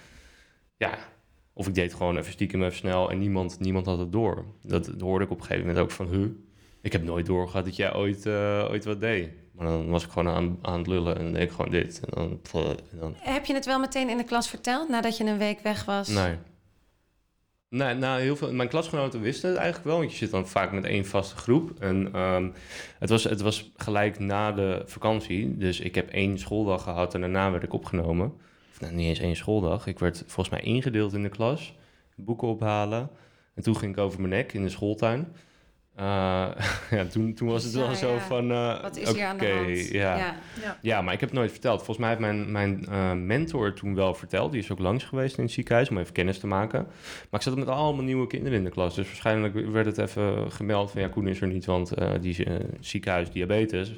ja, 0.77 0.99
Of 1.53 1.69
ik 1.69 1.75
deed 1.75 1.95
gewoon 1.95 2.17
even 2.17 2.33
stiekem 2.33 2.63
even 2.63 2.77
snel 2.77 3.11
en 3.11 3.19
niemand, 3.19 3.61
niemand 3.61 3.87
had 3.87 3.99
het 3.99 4.13
door. 4.13 4.45
Dat, 4.63 4.85
dat 4.85 5.01
hoorde 5.01 5.25
ik 5.25 5.31
op 5.31 5.39
een 5.39 5.45
gegeven 5.45 5.67
moment 5.67 5.85
ook 5.85 5.91
van... 5.91 6.09
Huh, 6.09 6.27
ik 6.83 6.93
heb 6.93 7.03
nooit 7.03 7.27
doorgehad 7.27 7.65
dat 7.65 7.77
jij 7.77 7.95
ooit, 7.95 8.27
eh, 8.27 8.67
ooit 8.71 8.85
wat 8.85 9.01
deed. 9.01 9.29
Maar 9.61 9.69
dan 9.69 9.89
was 9.89 10.05
ik 10.05 10.11
gewoon 10.11 10.35
aan, 10.35 10.59
aan 10.63 10.79
het 10.79 10.87
lullen 10.87 11.19
en 11.19 11.33
deed 11.33 11.43
ik 11.43 11.51
gewoon 11.51 11.71
dit. 11.71 12.01
En 12.01 12.11
dan, 12.15 12.41
en 12.53 12.99
dan 12.99 13.15
Heb 13.19 13.45
je 13.45 13.55
het 13.55 13.67
wel 13.67 13.79
meteen 13.79 14.09
in 14.09 14.17
de 14.17 14.25
klas 14.25 14.49
verteld 14.49 14.89
nadat 14.89 15.17
je 15.17 15.25
een 15.25 15.39
week 15.39 15.61
weg 15.61 15.85
was? 15.85 16.09
Nee. 16.09 16.37
Nee, 17.69 17.95
nou, 17.95 18.21
heel 18.21 18.37
veel. 18.37 18.53
Mijn 18.53 18.69
klasgenoten 18.69 19.21
wisten 19.21 19.49
het 19.49 19.59
eigenlijk 19.59 19.89
wel, 19.89 19.99
want 19.99 20.11
je 20.11 20.17
zit 20.17 20.31
dan 20.31 20.49
vaak 20.49 20.73
met 20.73 20.85
één 20.85 21.07
vaste 21.07 21.37
groep. 21.37 21.81
En 21.81 22.13
ehm, 22.13 22.49
het, 22.99 23.11
was, 23.11 23.25
het 23.25 23.41
was 23.41 23.71
gelijk 23.77 24.19
na 24.19 24.53
de 24.53 24.83
vakantie. 24.87 25.57
Dus 25.57 25.81
ik 25.81 25.95
heb 25.95 26.11
één 26.11 26.39
schooldag 26.39 26.83
gehad 26.83 27.15
en 27.15 27.21
daarna 27.21 27.51
werd 27.51 27.63
ik 27.63 27.73
opgenomen. 27.73 28.33
Of 28.71 28.81
nou, 28.81 28.93
niet 28.95 29.07
eens 29.07 29.19
één 29.19 29.37
schooldag. 29.37 29.87
Ik 29.87 29.99
werd 29.99 30.23
volgens 30.27 30.49
mij 30.49 30.61
ingedeeld 30.61 31.13
in 31.13 31.23
de 31.23 31.29
klas, 31.29 31.75
boeken 32.15 32.49
ophalen. 32.49 33.11
En 33.55 33.63
toen 33.63 33.77
ging 33.77 33.93
ik 33.93 33.99
over 33.99 34.21
mijn 34.21 34.33
nek 34.33 34.53
in 34.53 34.63
de 34.63 34.71
schooltuin. 34.71 35.33
Eh, 36.01 36.49
ja, 36.99 37.05
toen, 37.11 37.35
toen 37.35 37.49
was 37.49 37.65
het 37.65 37.73
wel 37.75 37.89
Ja, 37.89 37.95
zo 37.95 38.13
ja. 38.13 38.19
van. 38.21 38.51
eh, 38.51 38.83
Wat 38.83 38.97
is 38.97 39.13
hier 39.13 39.25
aan 39.27 39.39
de 39.39 39.49
hand? 39.49 39.89
Ja. 39.89 40.17
ja. 40.17 40.35
Ja, 40.83 41.03
maar 41.03 41.15
ik 41.15 41.21
heb 41.21 41.29
het 41.29 41.39
nooit 41.39 41.51
verteld. 41.51 41.77
Volgens 41.77 41.99
mij 41.99 42.09
heeft 42.09 42.21
mijn, 42.21 42.53
mijn 42.53 42.87
eh, 42.89 43.13
mentor 43.13 43.73
toen 43.75 43.95
wel 43.95 44.15
verteld. 44.15 44.53
Die 44.53 44.61
is 44.61 44.71
ook 44.71 44.79
langs 44.79 45.05
geweest 45.05 45.37
in 45.39 45.45
het 45.45 45.53
ziekenhuis 45.53 45.89
om 45.91 45.99
even 45.99 46.13
kennis 46.13 46.39
te 46.39 46.47
maken. 46.47 46.87
Maar 47.31 47.41
ik 47.41 47.47
zat 47.47 47.57
met 47.57 47.69
allemaal 47.69 48.05
nieuwe 48.05 48.27
kinderen 48.27 48.59
in 48.59 48.65
de 48.65 48.71
klas. 48.71 48.95
Dus 48.95 49.07
waarschijnlijk 49.07 49.55
werd 49.71 49.87
het 49.87 49.99
even 49.99 50.53
gemeld 50.53 50.91
van... 50.91 51.01
ja, 51.01 51.09
Koen 51.09 51.29
is 51.29 51.41
er 51.41 51.49
niet, 51.49 51.65
want 51.65 51.93
eh, 51.93 52.11
die 52.21 52.47
ziekenhuis 52.81 53.31
diabetes. 53.31 53.89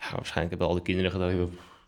Ja, 0.00 0.06
waarschijnlijk 0.16 0.48
hebben 0.50 0.66
al 0.66 0.74
die 0.74 0.82
kinderen 0.82 1.10
gedacht... 1.10 1.34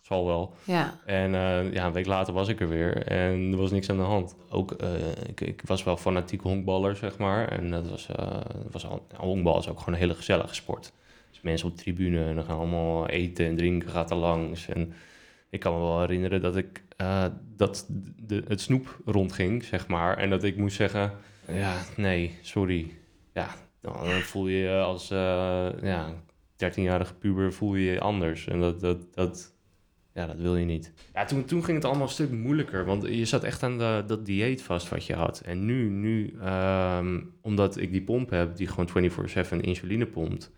zal 0.05 0.27
wel. 0.27 0.55
ja. 0.65 1.01
En 1.05 1.35
eh, 1.35 1.73
ja, 1.73 1.87
een 1.87 1.93
week 1.93 2.07
later 2.07 2.35
was 2.35 2.49
ik 2.49 2.61
er 2.61 2.69
weer 2.69 3.07
en 3.07 3.53
er 3.53 3.57
was 3.57 3.71
niks 3.71 3.91
aan 3.91 3.97
de 3.97 4.03
hand. 4.03 4.37
Ook, 4.49 4.73
eh, 4.73 4.91
ik, 5.29 5.41
ik 5.41 5.63
was 5.67 5.85
wel 5.85 5.97
fanatiek 5.97 6.41
honkballer, 6.41 6.97
zeg 6.97 7.19
maar. 7.19 7.49
En 7.49 7.71
dat 7.71 7.91
was, 7.91 8.07
dat 8.07 8.73
was 8.73 8.87
al, 8.87 9.07
honkbal 9.17 9.59
is 9.59 9.69
ook 9.69 9.79
gewoon 9.79 9.95
een 9.95 10.01
hele 10.01 10.15
gezellige 10.15 10.55
sport. 10.55 10.93
Dus 11.31 11.41
mensen 11.41 11.69
op 11.69 11.77
de 11.77 11.83
tribune 11.83 12.25
en 12.25 12.35
dan 12.35 12.45
gaan 12.45 12.59
allemaal 12.59 13.09
eten 13.09 13.47
en 13.47 13.57
drinken, 13.57 13.91
gaat 13.91 14.11
er 14.11 14.17
langs. 14.17 14.69
En 14.69 14.93
ik 15.51 15.61
kan 15.61 15.73
me 15.75 15.81
wel 15.81 16.01
herinneren 16.01 16.41
dat 16.41 16.57
ik 16.57 16.83
dat 17.57 17.87
de, 18.17 18.43
het 18.49 18.61
snoep 18.61 19.01
rondging, 19.05 19.65
zeg 19.65 19.87
maar. 19.87 20.17
En 20.17 20.31
dat 20.31 20.43
ik 20.43 20.57
moest 20.57 20.77
zeggen, 20.77 21.13
ja, 21.49 21.83
nee, 21.97 22.39
sorry. 22.43 22.93
Ja, 23.33 23.49
dan 23.81 23.95
voel 24.07 24.47
je 24.47 24.59
je 24.59 24.81
als 24.81 25.09
ja, 25.83 26.15
13-jarige 26.57 27.15
puber 27.15 27.53
voel 27.53 27.75
je 27.75 27.91
je 27.91 28.01
anders. 28.01 28.47
En 28.47 28.61
dat, 28.61 28.81
dat, 28.81 29.15
dat, 29.15 29.54
ja, 30.15 30.27
dat 30.27 30.37
wil 30.37 30.57
je 30.57 30.65
niet. 30.65 30.93
Ja, 31.15 31.25
toen, 31.25 31.45
toen 31.45 31.65
ging 31.65 31.77
het 31.77 31.87
allemaal 31.87 32.07
een 32.07 32.13
stuk 32.13 32.31
moeilijker. 32.31 32.85
Want 32.85 33.07
je 33.07 33.25
zat 33.25 33.45
echt 33.45 33.63
aan 33.63 33.79
de, 33.79 34.05
dat 34.07 34.27
dieet 34.27 34.63
vast 34.63 34.89
wat 34.89 35.07
je 35.07 35.15
had. 35.15 35.41
En 35.41 35.65
nu, 35.65 35.89
nu 35.89 36.35
ehm, 36.41 37.21
omdat 37.41 37.77
ik 37.77 37.93
die 37.93 38.03
pomp 38.03 38.31
heb, 38.31 38.57
die 38.57 38.67
gewoon 38.67 39.11
24-7 39.11 39.57
insuline 39.61 40.07
pompt, 40.07 40.53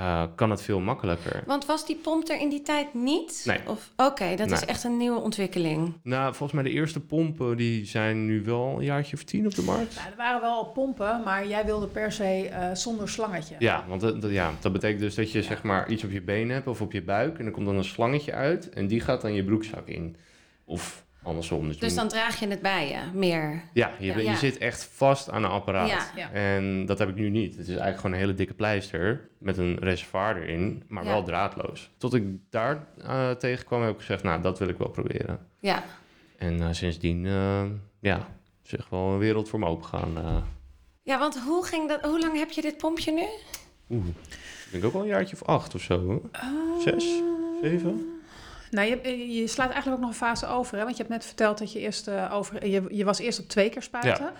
eh, 0.00 0.22
kan 0.34 0.50
het 0.50 0.62
veel 0.62 0.80
makkelijker. 0.80 1.42
Want 1.46 1.66
was 1.66 1.86
die 1.86 1.96
pomp 1.96 2.28
er 2.28 2.40
in 2.40 2.48
die 2.48 2.62
tijd 2.62 2.94
niet? 2.94 3.42
Nee. 3.46 3.58
Of 3.66 3.90
Oké, 3.96 4.34
dat 4.36 4.50
is 4.50 4.64
echt 4.64 4.84
een 4.84 4.96
nieuwe 4.96 5.20
ontwikkeling. 5.20 5.92
Nou, 6.02 6.34
volgens 6.34 6.52
mij 6.52 6.62
de 6.62 6.76
eerste 6.78 7.00
pompen, 7.00 7.56
die 7.56 7.84
zijn 7.86 8.26
nu 8.26 8.42
wel 8.44 8.74
een 8.78 8.84
jaartje 8.84 9.16
of 9.16 9.22
tien 9.24 9.46
op 9.46 9.54
de 9.54 9.62
markt. 9.62 9.94
Nou, 9.94 10.08
er 10.10 10.16
waren 10.16 10.40
wel 10.40 10.52
al 10.52 10.64
pompen, 10.66 11.22
maar 11.24 11.46
jij 11.46 11.64
wilde 11.64 11.86
per 11.86 12.12
se 12.12 12.48
eh, 12.48 12.74
zonder 12.74 13.08
slangetje. 13.08 13.54
Ja, 13.58 13.84
want 13.88 14.00
dat, 14.00 14.22
dat- 14.22 14.30
ja, 14.30 14.52
dat 14.60 14.72
betekent 14.72 15.00
dus 15.00 15.14
dat 15.14 15.32
je 15.32 15.42
zeg 15.42 15.62
maar 15.62 15.88
iets 15.90 16.04
op 16.04 16.10
je 16.10 16.22
been 16.22 16.50
hebt 16.50 16.66
of 16.66 16.80
op 16.80 16.92
je 16.92 17.02
buik. 17.02 17.38
En 17.38 17.46
er 17.46 17.52
komt 17.52 17.66
dan 17.66 17.76
een 17.76 17.84
slangetje 17.84 18.32
uit 18.32 18.68
en 18.70 18.86
die 18.86 19.00
gaat 19.00 19.20
dan 19.20 19.34
je 19.34 19.44
broekzak 19.44 19.86
in. 19.86 20.16
Of 20.64 21.04
andersom. 21.22 21.66
Dus, 21.68 21.78
Dus 21.78 21.94
dan 21.94 22.08
draag 22.08 22.40
je 22.40 22.48
het 22.48 22.62
bij 22.62 22.88
je 22.88 22.98
meer. 23.18 23.62
Ja, 23.72 23.90
je, 23.98 24.06
Ja. 24.06 24.16
je 24.16 24.22
Ja. 24.22 24.36
zit 24.36 24.58
echt 24.58 24.84
vast 24.84 25.30
aan 25.30 25.44
een 25.44 25.50
apparaat. 25.50 25.88
Ja. 25.88 26.06
Ja. 26.16 26.30
En 26.32 26.86
dat 26.86 26.98
heb 26.98 27.08
ik 27.08 27.14
nu 27.14 27.28
niet. 27.30 27.50
Het 27.50 27.60
is 27.60 27.68
eigenlijk 27.68 27.96
gewoon 27.96 28.12
een 28.14 28.20
hele 28.22 28.34
dikke 28.34 28.54
pleister 28.54 29.28
met 29.38 29.56
een 29.58 29.76
reservoir 29.78 30.36
erin, 30.42 30.82
maar 30.88 31.04
Ja. 31.04 31.10
wel 31.10 31.22
draadloos. 31.22 31.90
Tot 31.98 32.14
ik 32.14 32.24
daar 32.50 32.86
eh, 32.98 33.30
tegenkwam 33.30 33.82
heb 33.82 33.90
ik 33.94 33.98
gezegd, 34.00 34.22
nou, 34.22 34.42
dat 34.42 34.58
wil 34.58 34.68
ik 34.68 34.78
wel 34.78 34.88
proberen. 34.90 35.46
Ja. 35.60 35.84
En 36.38 36.60
eh, 36.60 36.68
sindsdien, 36.70 37.26
eh, 37.26 37.62
ja, 38.00 38.28
is 38.64 38.74
echt 38.74 38.90
wel 38.90 39.08
een 39.08 39.18
wereld 39.18 39.48
voor 39.48 39.58
me 39.58 39.66
opengegaan. 39.66 40.16
eh. 40.18 40.36
Ja, 41.02 41.18
want 41.18 41.38
hoe 41.40 41.64
ging 41.66 41.88
dat? 41.88 42.00
Hoe 42.00 42.20
lang 42.20 42.38
heb 42.38 42.50
je 42.50 42.60
dit 42.62 42.76
pompje 42.76 43.12
nu? 43.12 43.24
Oeh, 43.90 44.06
ik 44.08 44.68
denk 44.70 44.84
ook 44.84 44.92
wel 44.92 45.02
een 45.02 45.08
jaartje 45.08 45.36
of 45.40 45.48
acht 45.48 45.74
of 45.74 45.80
zo. 45.82 45.98
hoor. 46.04 46.20
Zes, 46.84 47.20
zeven? 47.62 48.19
Nou, 48.70 48.88
je, 48.88 49.32
je 49.32 49.46
slaat 49.46 49.70
eigenlijk 49.70 49.96
ook 49.96 50.08
nog 50.08 50.10
een 50.10 50.26
fase 50.26 50.46
over, 50.46 50.76
hè? 50.76 50.84
want 50.84 50.96
je 50.96 51.02
hebt 51.02 51.14
net 51.14 51.24
verteld 51.24 51.58
dat 51.58 51.72
je 51.72 51.78
eerst 51.78 52.08
eh, 52.08 52.30
over, 52.34 52.66
je, 52.66 52.84
je 52.90 53.04
was 53.04 53.18
eerst 53.18 53.40
op 53.40 53.48
twee 53.48 53.68
keer 53.70 53.82
spuiten. 53.82 54.30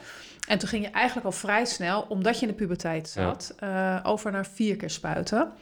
En 0.48 0.58
toen 0.58 0.68
ging 0.68 0.84
je 0.84 0.90
eigenlijk 0.90 1.26
al 1.26 1.32
vrij 1.32 1.64
snel, 1.64 2.06
omdat 2.08 2.34
je 2.34 2.46
in 2.46 2.52
de 2.52 2.58
puberteit 2.58 3.08
zat, 3.08 3.54
eh, 3.58 4.00
over 4.02 4.32
naar 4.32 4.46
vier 4.46 4.76
keer 4.76 4.90
spuiten. 4.90 5.52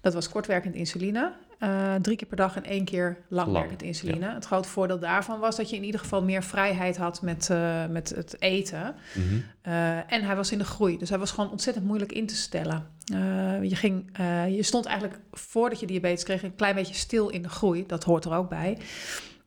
Dat 0.00 0.14
was 0.14 0.28
kortwerkend 0.28 0.74
insuline. 0.74 1.32
Eh, 1.58 1.94
drie 1.94 2.16
keer 2.16 2.28
per 2.28 2.36
dag 2.36 2.56
en 2.56 2.64
één 2.64 2.84
keer 2.84 3.18
langwerkend 3.28 3.80
Lang, 3.80 3.82
insuline. 3.92 4.32
Het 4.34 4.44
grote 4.44 4.68
voordeel 4.68 4.98
daarvan 4.98 5.40
was 5.40 5.56
dat 5.56 5.70
je 5.70 5.76
in 5.76 5.84
ieder 5.84 6.00
geval 6.00 6.22
meer 6.22 6.42
vrijheid 6.42 6.96
had 6.96 7.22
met, 7.22 7.50
eh, 7.50 7.86
met 7.86 8.08
het 8.08 8.36
eten. 8.42 8.94
Mhm. 9.14 9.24
Eh, 9.62 10.12
en 10.12 10.22
hij 10.22 10.36
was 10.36 10.52
in 10.52 10.58
de 10.58 10.64
groei, 10.64 10.98
dus 10.98 11.08
hij 11.08 11.18
was 11.18 11.30
gewoon 11.30 11.50
ontzettend 11.50 11.84
moeilijk 11.86 12.12
in 12.12 12.26
te 12.26 12.36
stellen. 12.36 12.86
Eh, 13.12 13.62
je, 13.62 13.76
ging, 13.76 14.10
eh, 14.12 14.56
je 14.56 14.62
stond 14.62 14.86
eigenlijk 14.86 15.18
voordat 15.32 15.80
je 15.80 15.86
diabetes 15.86 16.24
kreeg 16.24 16.42
een 16.42 16.54
klein 16.56 16.74
beetje 16.74 16.94
stil 16.94 17.28
in 17.28 17.42
de 17.42 17.48
groei. 17.48 17.86
Dat 17.86 18.04
hoort 18.04 18.24
er 18.24 18.32
ook 18.34 18.48
bij. 18.48 18.78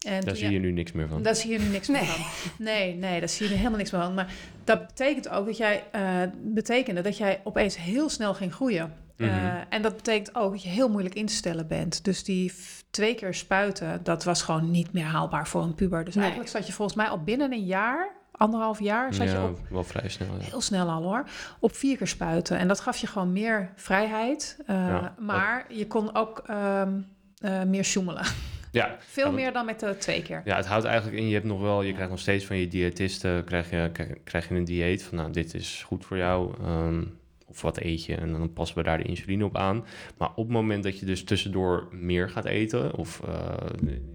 En 0.06 0.12
Daar 0.12 0.21
toen- 0.21 0.36
zie 0.36 0.50
je 0.52 0.60
nu 0.60 0.71
niks 0.71 0.91
meer 0.91 1.08
van. 1.08 1.21
daar 1.21 1.36
zie 1.36 1.52
je 1.52 1.60
nu 1.60 1.65
niks 1.65 1.88
meer 1.88 2.06
van. 2.06 2.26
Nee, 2.65 2.95
nee, 2.95 3.19
daar 3.19 3.30
zie 3.30 3.50
je 3.50 3.56
helemaal 3.56 3.78
niks 3.78 3.91
meer 3.91 4.02
van. 4.02 4.13
Maar 4.13 4.34
dat 4.63 4.88
betekent 4.88 5.30
ook 5.30 5.45
dat 5.45 5.58
jij, 5.58 5.84
eh, 5.91 6.21
betekende 6.43 7.02
dat 7.02 7.17
jij 7.17 7.41
opeens 7.43 7.78
heel 7.78 8.10
snel 8.10 8.34
ging 8.34 8.54
groeien. 8.54 8.93
Eh, 9.21 9.36
Mhm. 9.36 9.55
en 9.69 9.81
dat 9.81 9.95
betekent 9.95 10.36
ook 10.36 10.51
dat 10.51 10.63
je 10.63 10.69
heel 10.69 10.89
moeilijk 10.89 11.15
in 11.15 11.25
te 11.25 11.34
stellen 11.34 11.67
bent. 11.67 12.03
Dus 12.03 12.23
die 12.23 12.53
twee 12.89 13.15
keer 13.15 13.34
spuiten, 13.34 13.99
dat 14.03 14.23
was 14.23 14.41
gewoon 14.41 14.71
niet 14.71 14.93
meer 14.93 15.03
haalbaar 15.05 15.47
voor 15.47 15.62
een 15.63 15.75
puber. 15.75 16.03
Dus 16.05 16.13
Nee. 16.15 16.23
eigenlijk 16.23 16.53
zat 16.53 16.67
je 16.67 16.73
volgens 16.73 16.97
mij 16.97 17.07
al 17.07 17.23
binnen 17.23 17.51
een 17.53 17.65
jaar, 17.65 18.10
anderhalf 18.31 18.79
jaar, 18.79 19.13
zat 19.13 19.27
je 19.27 19.34
ja, 19.34 19.43
op 19.45 19.60
wel 19.69 19.84
vrij 19.84 20.10
snel. 20.10 20.27
Ja. 20.39 20.45
heel 20.45 20.62
snel 20.62 20.89
al 20.89 21.03
hoor, 21.03 21.23
op 21.60 21.75
vier 21.75 21.97
keer 21.97 22.07
spuiten. 22.07 22.57
En 22.57 22.67
dat 22.67 22.79
gaf 22.79 22.97
je 22.97 23.07
gewoon 23.07 23.31
meer 23.31 23.71
vrijheid. 23.75 24.57
eh, 24.65 24.75
Ja, 24.75 25.15
maar 25.19 25.65
je 25.69 25.88
kon 25.88 26.15
ook 26.15 26.43
ehm, 26.45 26.91
eh, 27.38 27.63
meer 27.63 27.84
sjoemelen. 27.84 28.25
Ja, 28.73 28.95
Veel 28.99 29.31
meer 29.31 29.53
dan 29.53 29.65
met 29.65 29.79
de 29.79 29.95
twee 29.97 30.21
keer. 30.21 30.41
Ja, 30.45 30.55
het 30.55 30.65
houdt 30.65 30.86
eigenlijk 30.86 31.17
in, 31.17 31.27
je 31.27 31.34
hebt 31.34 31.45
nog 31.45 31.62
wel, 31.62 31.81
je 31.81 31.93
krijgt 31.93 32.10
nog 32.12 32.19
steeds 32.19 32.45
van 32.45 32.57
je 32.57 32.67
diëtisten, 32.67 33.43
krijg 33.43 33.69
je, 33.69 33.89
krijg, 33.93 34.10
krijg 34.23 34.49
je 34.49 34.55
een 34.55 34.63
dieet 34.65 35.03
van, 35.03 35.17
nou, 35.17 35.31
dit 35.31 35.53
is 35.53 35.84
goed 35.88 36.05
voor 36.05 36.17
jou, 36.17 36.53
ehm, 36.63 37.03
of 37.51 37.61
wat 37.61 37.81
eet 37.81 38.05
je, 38.05 38.15
en 38.15 38.31
dan 38.31 38.53
passen 38.53 38.77
we 38.77 38.83
daar 38.83 38.97
de 38.97 39.03
insuline 39.03 39.45
op 39.45 39.57
aan. 39.57 39.85
Maar 40.17 40.29
op 40.29 40.43
het 40.45 40.53
moment 40.53 40.83
dat 40.83 40.99
je 40.99 41.05
dus 41.05 41.23
tussendoor 41.23 41.87
meer 41.91 42.29
gaat 42.29 42.45
eten, 42.45 42.95
of 42.95 43.21
eh, 43.27 43.55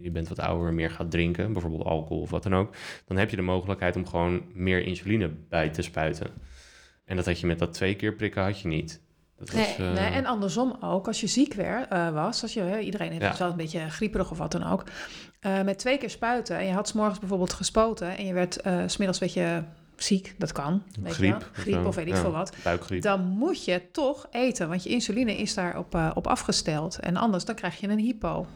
je 0.00 0.10
bent 0.10 0.28
wat 0.28 0.38
ouder, 0.40 0.72
meer 0.72 0.90
gaat 0.90 1.10
drinken, 1.10 1.52
bijvoorbeeld 1.52 1.84
alcohol 1.84 2.20
of 2.22 2.30
wat 2.30 2.42
dan 2.42 2.54
ook, 2.54 2.74
dan 3.06 3.16
heb 3.16 3.30
je 3.30 3.36
de 3.36 3.42
mogelijkheid 3.42 3.96
om 3.96 4.06
gewoon 4.06 4.42
meer 4.54 4.82
insuline 4.86 5.30
bij 5.48 5.68
te 5.70 5.82
spuiten. 5.82 6.30
En 7.04 7.16
dat 7.16 7.26
had 7.26 7.40
je 7.40 7.46
met 7.46 7.58
dat 7.58 7.72
twee 7.72 7.94
keer 7.94 8.14
prikken 8.14 8.42
had 8.42 8.60
je 8.60 8.68
niet. 8.68 9.00
Dat 9.38 9.50
was, 9.50 9.76
Nee, 9.78 9.88
eh, 9.88 9.94
Nee, 9.94 10.10
en 10.10 10.26
andersom 10.26 10.76
ook, 10.80 11.06
als 11.06 11.20
je 11.20 11.26
ziek 11.26 11.54
werd, 11.54 11.90
eh, 11.90 12.10
was, 12.10 12.42
als 12.42 12.54
je, 12.54 12.80
iedereen 12.80 13.10
heeft 13.10 13.22
Ja. 13.22 13.38
wel 13.38 13.50
een 13.50 13.56
beetje 13.56 13.90
grieperig 13.90 14.30
of 14.30 14.38
wat 14.38 14.52
dan 14.52 14.64
ook, 14.64 14.84
met 15.64 15.78
twee 15.78 15.98
keer 15.98 16.10
spuiten 16.10 16.58
en 16.58 16.66
je 16.66 16.72
had 16.72 16.88
's 16.88 16.92
morgens 16.92 17.18
bijvoorbeeld 17.18 17.52
gespoten 17.52 18.16
en 18.16 18.26
je 18.26 18.32
werd 18.32 18.60
s 18.86 18.92
smiddags 18.92 19.18
je 19.34 19.62
ziek, 19.96 20.34
dat 20.38 20.52
kan, 20.52 20.82
weet 21.00 21.12
griep, 21.12 21.50
griep 21.52 21.86
of 21.86 21.94
weet 21.94 22.06
ik 22.06 22.12
Ja, 22.14 22.20
veel 22.20 22.32
wat, 22.32 22.52
Buikgriep. 22.64 23.02
dan 23.02 23.20
moet 23.24 23.64
je 23.64 23.82
toch 23.92 24.26
eten, 24.30 24.68
want 24.68 24.82
je 24.82 24.88
insuline 24.90 25.36
is 25.36 25.54
daarop 25.54 25.94
op 25.94 26.16
op 26.16 26.26
afgesteld 26.26 26.98
en 26.98 27.16
anders 27.16 27.44
dan 27.44 27.54
krijg 27.54 27.80
je 27.80 27.88
een 27.88 27.98
hypo. 27.98 28.46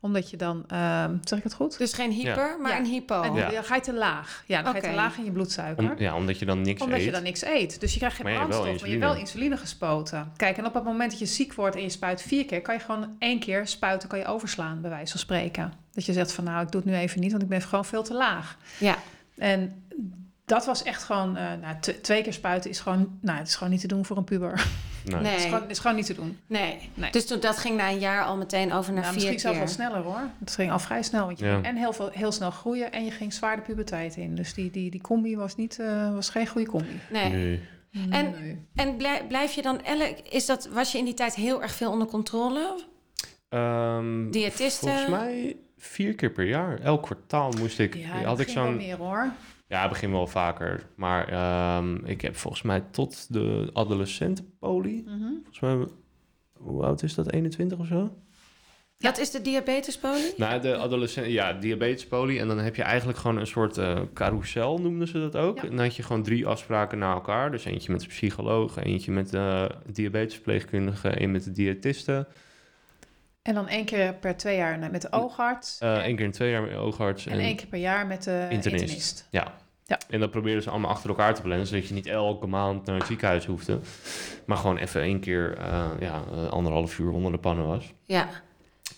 Omdat 0.00 0.30
je 0.30 0.36
dan, 0.36 0.64
ehm, 0.68 1.16
zeg 1.24 1.38
ik 1.38 1.44
het 1.44 1.54
goed? 1.54 1.78
Dus 1.78 1.92
geen 1.92 2.10
hyper, 2.10 2.56
maar 2.60 2.70
Ja. 2.72 2.78
een 2.78 2.84
hypo. 2.84 3.22
En 3.22 3.34
dan 3.34 3.64
ga 3.64 3.74
je 3.74 3.80
te 3.80 3.94
laag. 3.94 4.44
Ja, 4.46 4.62
dan 4.62 4.72
ga 4.72 4.78
je 4.78 4.84
te 4.88 4.94
laag 4.94 5.16
in 5.16 5.24
je 5.24 5.30
bloedsuiker. 5.30 5.90
Om, 5.90 5.98
ja, 5.98 6.14
omdat 6.16 6.38
je 6.38 6.44
dan 6.44 6.60
niks 6.60 6.82
Omdat 6.82 6.98
eet. 6.98 7.04
je 7.04 7.10
dan 7.10 7.22
niks 7.22 7.44
eet. 7.44 7.80
Dus 7.80 7.92
je 7.92 7.98
krijgt 7.98 8.16
geen 8.16 8.24
Maar 8.24 8.34
brandstof, 8.34 8.64
maar 8.64 8.74
je 8.74 8.80
hebt 8.80 8.88
wel 8.88 8.94
insuline. 9.14 9.20
insuline 9.20 9.56
gespoten. 9.56 10.32
Kijk, 10.36 10.56
en 10.56 10.66
op 10.66 10.74
het 10.74 10.84
moment 10.84 11.10
dat 11.10 11.18
je 11.20 11.26
ziek 11.26 11.54
wordt 11.54 11.76
en 11.76 11.82
je 11.82 11.88
spuit 11.88 12.22
vier 12.22 12.44
keer, 12.44 12.60
kan 12.62 12.74
je 12.74 12.80
gewoon 12.80 13.16
één 13.18 13.38
keer 13.38 13.66
spuiten, 13.66 14.08
kan 14.08 14.18
je 14.18 14.26
overslaan, 14.26 14.80
bij 14.80 14.90
wijze 14.90 15.10
van 15.10 15.20
spreken. 15.20 15.72
Dat 15.92 16.04
je 16.04 16.12
zegt 16.12 16.32
van 16.32 16.44
nou, 16.44 16.64
ik 16.64 16.70
doe 16.72 16.80
het 16.80 16.90
nu 16.90 16.96
even 16.96 17.20
niet, 17.20 17.30
want 17.30 17.42
ik 17.42 17.48
ben 17.48 17.62
gewoon 17.62 17.84
veel 17.84 18.02
te 18.02 18.14
laag. 18.14 18.56
Ja. 18.78 18.96
En 19.38 19.84
dat 20.44 20.64
was 20.66 20.82
echt 20.82 21.02
gewoon, 21.02 21.36
eh, 21.36 21.52
nou, 21.60 21.76
t- 21.80 22.02
twee 22.02 22.22
keer 22.22 22.32
spuiten 22.32 22.70
is 22.70 22.80
gewoon, 22.80 23.18
nou, 23.20 23.38
het 23.38 23.48
is 23.48 23.54
gewoon 23.54 23.72
niet 23.72 23.80
te 23.80 23.86
doen 23.86 24.04
voor 24.04 24.16
een 24.16 24.24
puber. 24.24 24.66
Nee. 25.04 25.20
Nee. 25.20 25.30
Het 25.30 25.38
is 25.38 25.44
gewoon, 25.44 25.60
het 25.60 25.70
is 25.70 25.78
gewoon 25.78 25.96
niet 25.96 26.06
te 26.06 26.14
doen. 26.14 26.38
Nee. 26.46 26.90
Nee. 26.94 27.10
Dus 27.10 27.26
toen, 27.26 27.40
dat 27.40 27.58
ging 27.58 27.76
na 27.76 27.90
een 27.90 27.98
jaar 27.98 28.24
al 28.24 28.36
meteen 28.36 28.72
over 28.72 28.92
naar 28.92 29.02
Nou, 29.02 29.14
vier 29.14 29.30
misschien 29.30 29.40
zelfs 29.40 29.56
keer. 29.58 29.66
wel 29.66 29.74
sneller 29.74 30.02
hoor. 30.02 30.28
Het 30.40 30.50
ging 30.54 30.70
al 30.70 30.78
vrij 30.78 31.02
snel, 31.02 31.26
want 31.26 31.38
je 31.38 31.44
Ja. 31.46 31.52
ging 31.54 31.64
en 31.66 31.76
heel, 31.76 31.92
veel, 31.92 32.08
heel 32.12 32.32
snel 32.32 32.50
groeien 32.50 32.92
en 32.92 33.04
je 33.04 33.10
ging 33.10 33.32
zwaar 33.32 33.56
de 33.56 33.62
puberteit 33.62 34.16
in. 34.16 34.34
Dus 34.34 34.54
die, 34.54 34.70
die, 34.70 34.90
die 34.90 35.00
combi 35.00 35.36
was, 35.36 35.56
niet, 35.56 35.78
eh, 35.78 36.12
was 36.14 36.28
geen 36.28 36.46
goede 36.46 36.66
combi. 36.70 37.00
Nee. 37.10 37.30
Nee. 37.30 37.60
En- 38.10 38.30
Nee. 38.40 38.66
En 38.74 38.96
blij- 38.96 39.24
blijf 39.28 39.52
je 39.52 39.62
dan 39.62 39.82
elk... 39.82 40.18
Is 40.18 40.46
dat, 40.46 40.68
was 40.72 40.92
je 40.92 40.98
in 40.98 41.04
die 41.04 41.14
tijd 41.14 41.34
heel 41.34 41.62
erg 41.62 41.72
veel 41.74 41.90
onder 41.90 42.06
controle? 42.08 42.80
Ehm, 43.48 44.30
Diëtisten? 44.30 44.88
Volgens 44.88 45.08
mij 45.10 45.56
vier 45.78 46.14
keer 46.14 46.30
per 46.30 46.44
jaar. 46.46 46.80
Elk 46.80 47.02
kwartaal 47.02 47.52
moest 47.58 47.78
ik. 47.78 47.94
Ja, 47.94 48.22
had 48.22 48.40
ik 48.40 48.44
ging 48.46 48.58
wel 48.58 48.66
zo'n. 48.66 48.76
meer 48.76 48.96
hoor. 48.96 49.32
Ja, 49.66 49.88
begin 49.88 50.10
wel 50.10 50.26
vaker. 50.26 50.86
Maar 50.96 51.28
ehm, 51.28 51.94
ik 52.04 52.20
heb 52.20 52.36
volgens 52.36 52.62
mij 52.62 52.80
tot 52.90 53.32
de 53.32 53.70
adolescentenpolie. 53.72 55.02
Mhm. 55.06 55.32
Volgens 55.42 55.60
mij, 55.60 55.86
hoe 56.52 56.84
oud 56.84 57.02
is 57.02 57.14
dat? 57.14 57.32
21 57.32 57.78
of 57.78 57.86
zo? 57.86 58.10
Dat 58.98 59.18
is 59.18 59.30
de 59.30 59.40
diabetespolie? 59.40 60.32
Nou, 60.36 60.60
de 60.60 60.76
adolescent, 60.76 61.26
ja, 61.26 61.52
diabetespolie. 61.52 62.38
En 62.38 62.48
dan 62.48 62.58
heb 62.58 62.76
je 62.76 62.82
eigenlijk 62.82 63.18
gewoon 63.18 63.36
een 63.36 63.46
soort 63.46 63.78
eh 63.78 64.00
carousel, 64.14 64.78
noemden 64.78 65.08
ze 65.08 65.18
dat 65.18 65.36
ook. 65.36 65.56
Ja. 65.56 65.62
En 65.62 65.68
dan 65.68 65.78
had 65.78 65.96
je 65.96 66.02
gewoon 66.02 66.22
drie 66.22 66.46
afspraken 66.46 66.98
na 66.98 67.12
elkaar. 67.12 67.50
Dus 67.50 67.64
eentje 67.64 67.92
met 67.92 68.00
de 68.00 68.06
psycholoog, 68.06 68.76
eentje 68.76 69.12
met 69.12 69.30
de 69.30 69.70
diabetesverpleegkundige, 69.86 71.08
één 71.08 71.30
met 71.30 71.44
de 71.44 71.52
diëtiste. 71.52 72.26
En 73.44 73.54
dan 73.54 73.68
één 73.68 73.84
keer 73.84 74.14
per 74.14 74.36
twee 74.36 74.56
jaar 74.56 74.78
met 74.90 75.02
de 75.02 75.12
oogarts. 75.12 75.78
Eh 75.78 76.06
Eén 76.06 76.16
keer 76.16 76.24
in 76.24 76.30
twee 76.32 76.50
jaar 76.50 76.62
met 76.62 76.74
oogarts. 76.76 77.26
en 77.26 77.38
één 77.38 77.56
keer 77.56 77.66
per 77.66 77.78
jaar 77.78 78.06
met 78.06 78.22
de 78.24 78.46
Internist. 78.50 78.82
internist. 78.82 79.26
Ja. 79.30 79.52
Ja. 79.86 79.98
En 80.08 80.20
dat 80.20 80.30
probeerden 80.30 80.62
ze 80.62 80.70
allemaal 80.70 80.90
achter 80.90 81.08
elkaar 81.08 81.34
te 81.34 81.42
plannen, 81.42 81.66
zodat 81.66 81.88
je 81.88 81.94
niet 81.94 82.06
elke 82.06 82.46
maand 82.46 82.86
naar 82.86 82.96
het 82.96 83.06
ziekenhuis 83.06 83.46
hoefde. 83.46 83.78
Maar 84.46 84.56
gewoon 84.56 84.76
even 84.76 85.00
één 85.00 85.20
keer, 85.20 85.56
eh, 85.58 85.86
ja, 86.00 86.22
eh, 86.32 86.48
anderhalf 86.48 86.98
uur 86.98 87.10
onder 87.10 87.32
de 87.32 87.38
pannen 87.38 87.66
was. 87.66 87.92
Ja. 88.04 88.28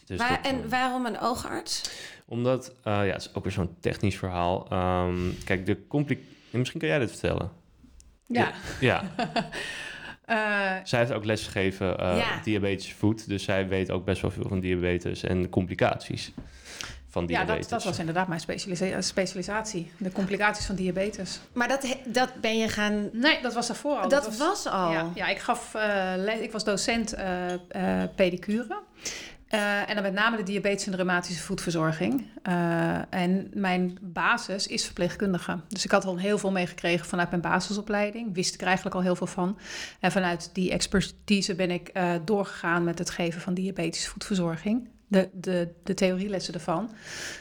Dus 0.06 0.18
Waar, 0.18 0.28
dat, 0.42 0.52
en 0.52 0.62
eh, 0.62 0.68
waarom 0.70 1.06
een 1.06 1.20
oogarts? 1.20 1.90
Omdat, 2.26 2.68
eh, 2.82 2.92
ja, 3.06 3.12
het 3.12 3.20
is 3.20 3.34
ook 3.34 3.42
weer 3.44 3.52
zo'n 3.52 3.76
technisch 3.80 4.16
verhaal. 4.18 4.66
Ehm, 4.70 5.18
kijk, 5.44 5.66
de 5.66 5.86
compli- 5.86 6.26
en 6.52 6.58
Misschien 6.58 6.80
kan 6.80 6.88
jij 6.88 6.98
dit 6.98 7.10
vertellen. 7.10 7.50
Ja. 8.26 8.52
Ja, 8.80 9.02
Eh, 10.26 10.36
zij 10.84 10.98
heeft 10.98 11.12
ook 11.12 11.24
lesgegeven 11.24 11.86
uh, 12.00 12.16
Ja. 12.18 12.40
diabetische 12.44 12.94
voet. 12.94 13.28
Dus 13.28 13.44
zij 13.44 13.68
weet 13.68 13.90
ook 13.90 14.04
best 14.04 14.22
wel 14.22 14.30
veel 14.30 14.48
van 14.48 14.60
diabetes 14.60 15.22
en 15.22 15.48
complicaties 15.48 16.32
van 17.08 17.22
ja, 17.22 17.28
diabetes. 17.28 17.60
dat, 17.68 17.70
dat 17.70 17.84
was 17.84 17.98
inderdaad 17.98 18.28
mijn 18.28 18.40
specialisa- 18.40 19.00
specialisatie. 19.00 19.90
De 19.98 20.12
complicaties 20.12 20.66
van 20.66 20.74
diabetes. 20.74 21.40
Maar 21.52 21.68
dat, 21.68 21.96
dat 22.06 22.30
ben 22.40 22.58
je 22.58 22.68
gaan... 22.68 23.08
Nee, 23.12 23.42
dat 23.42 23.54
was 23.54 23.66
daarvoor 23.66 23.96
al. 23.98 24.08
dat 24.08 24.36
was, 24.36 24.66
al. 24.66 24.92
Ja, 24.92 25.10
ja 25.14 25.26
ik, 25.26 25.38
gaf, 25.38 25.74
eh, 25.74 26.12
le- 26.16 26.30
ik 26.42 26.52
was 26.52 26.64
docent 26.64 27.12
eh, 27.12 27.52
eh, 27.52 28.08
pedicure. 28.14 28.78
Eh, 29.46 29.88
en 29.88 29.94
dan 29.94 30.02
met 30.02 30.12
name 30.12 30.36
de 30.36 30.42
diabetes 30.42 30.84
en 30.84 30.90
de 30.90 30.96
reumatische 30.96 31.42
voetverzorging. 31.42 32.26
Eh, 32.42 33.14
en 33.14 33.50
mijn 33.54 33.98
basis 34.00 34.66
is 34.66 34.84
verpleegkundige. 34.84 35.60
Dus 35.68 35.84
ik 35.84 35.90
had 35.90 36.04
al 36.04 36.18
heel 36.18 36.38
veel 36.38 36.50
meegekregen 36.50 37.06
vanuit 37.06 37.30
mijn 37.30 37.42
basisopleiding. 37.42 38.34
Wist 38.34 38.54
ik 38.54 38.60
er 38.60 38.66
eigenlijk 38.66 38.96
al 38.96 39.02
heel 39.02 39.16
veel 39.16 39.26
van. 39.26 39.58
En 40.00 40.12
vanuit 40.12 40.50
die 40.52 40.70
expertise 40.70 41.54
ben 41.54 41.70
ik 41.70 41.88
eh, 41.88 42.12
doorgegaan 42.24 42.84
met 42.84 42.98
het 42.98 43.10
geven 43.10 43.40
van 43.40 43.54
diabetische 43.54 44.10
voetverzorging. 44.10 44.88
De, 45.08 45.28
de, 45.32 45.74
de 45.82 45.94
theorielessen 45.94 46.54
ervan. 46.54 46.90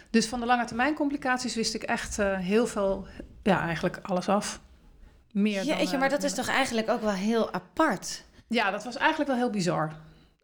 Dus 0.10 0.28
van 0.28 0.40
de 0.40 0.46
lange 0.46 0.66
termijn 0.66 0.94
complicaties 0.94 1.56
wist 1.56 1.74
ik 1.74 1.84
echt 1.84 2.18
heel 2.18 2.68
veel, 2.68 3.08
ja, 3.44 3.62
eigenlijk 3.62 4.00
alles 4.02 4.30
af. 4.30 4.62
Meer 5.32 5.64
Jeetje, 5.64 5.98
maar 5.98 6.10
dat 6.10 6.24
is 6.24 6.34
toch 6.34 6.48
eigenlijk 6.48 6.90
ook 6.90 7.02
wel 7.02 7.12
heel 7.12 7.54
apart? 7.54 8.24
ja, 8.48 8.72
dat 8.72 8.84
was 8.84 8.98
eigenlijk 8.98 9.30
wel 9.30 9.40
heel 9.40 9.50
bizar. 9.50 9.94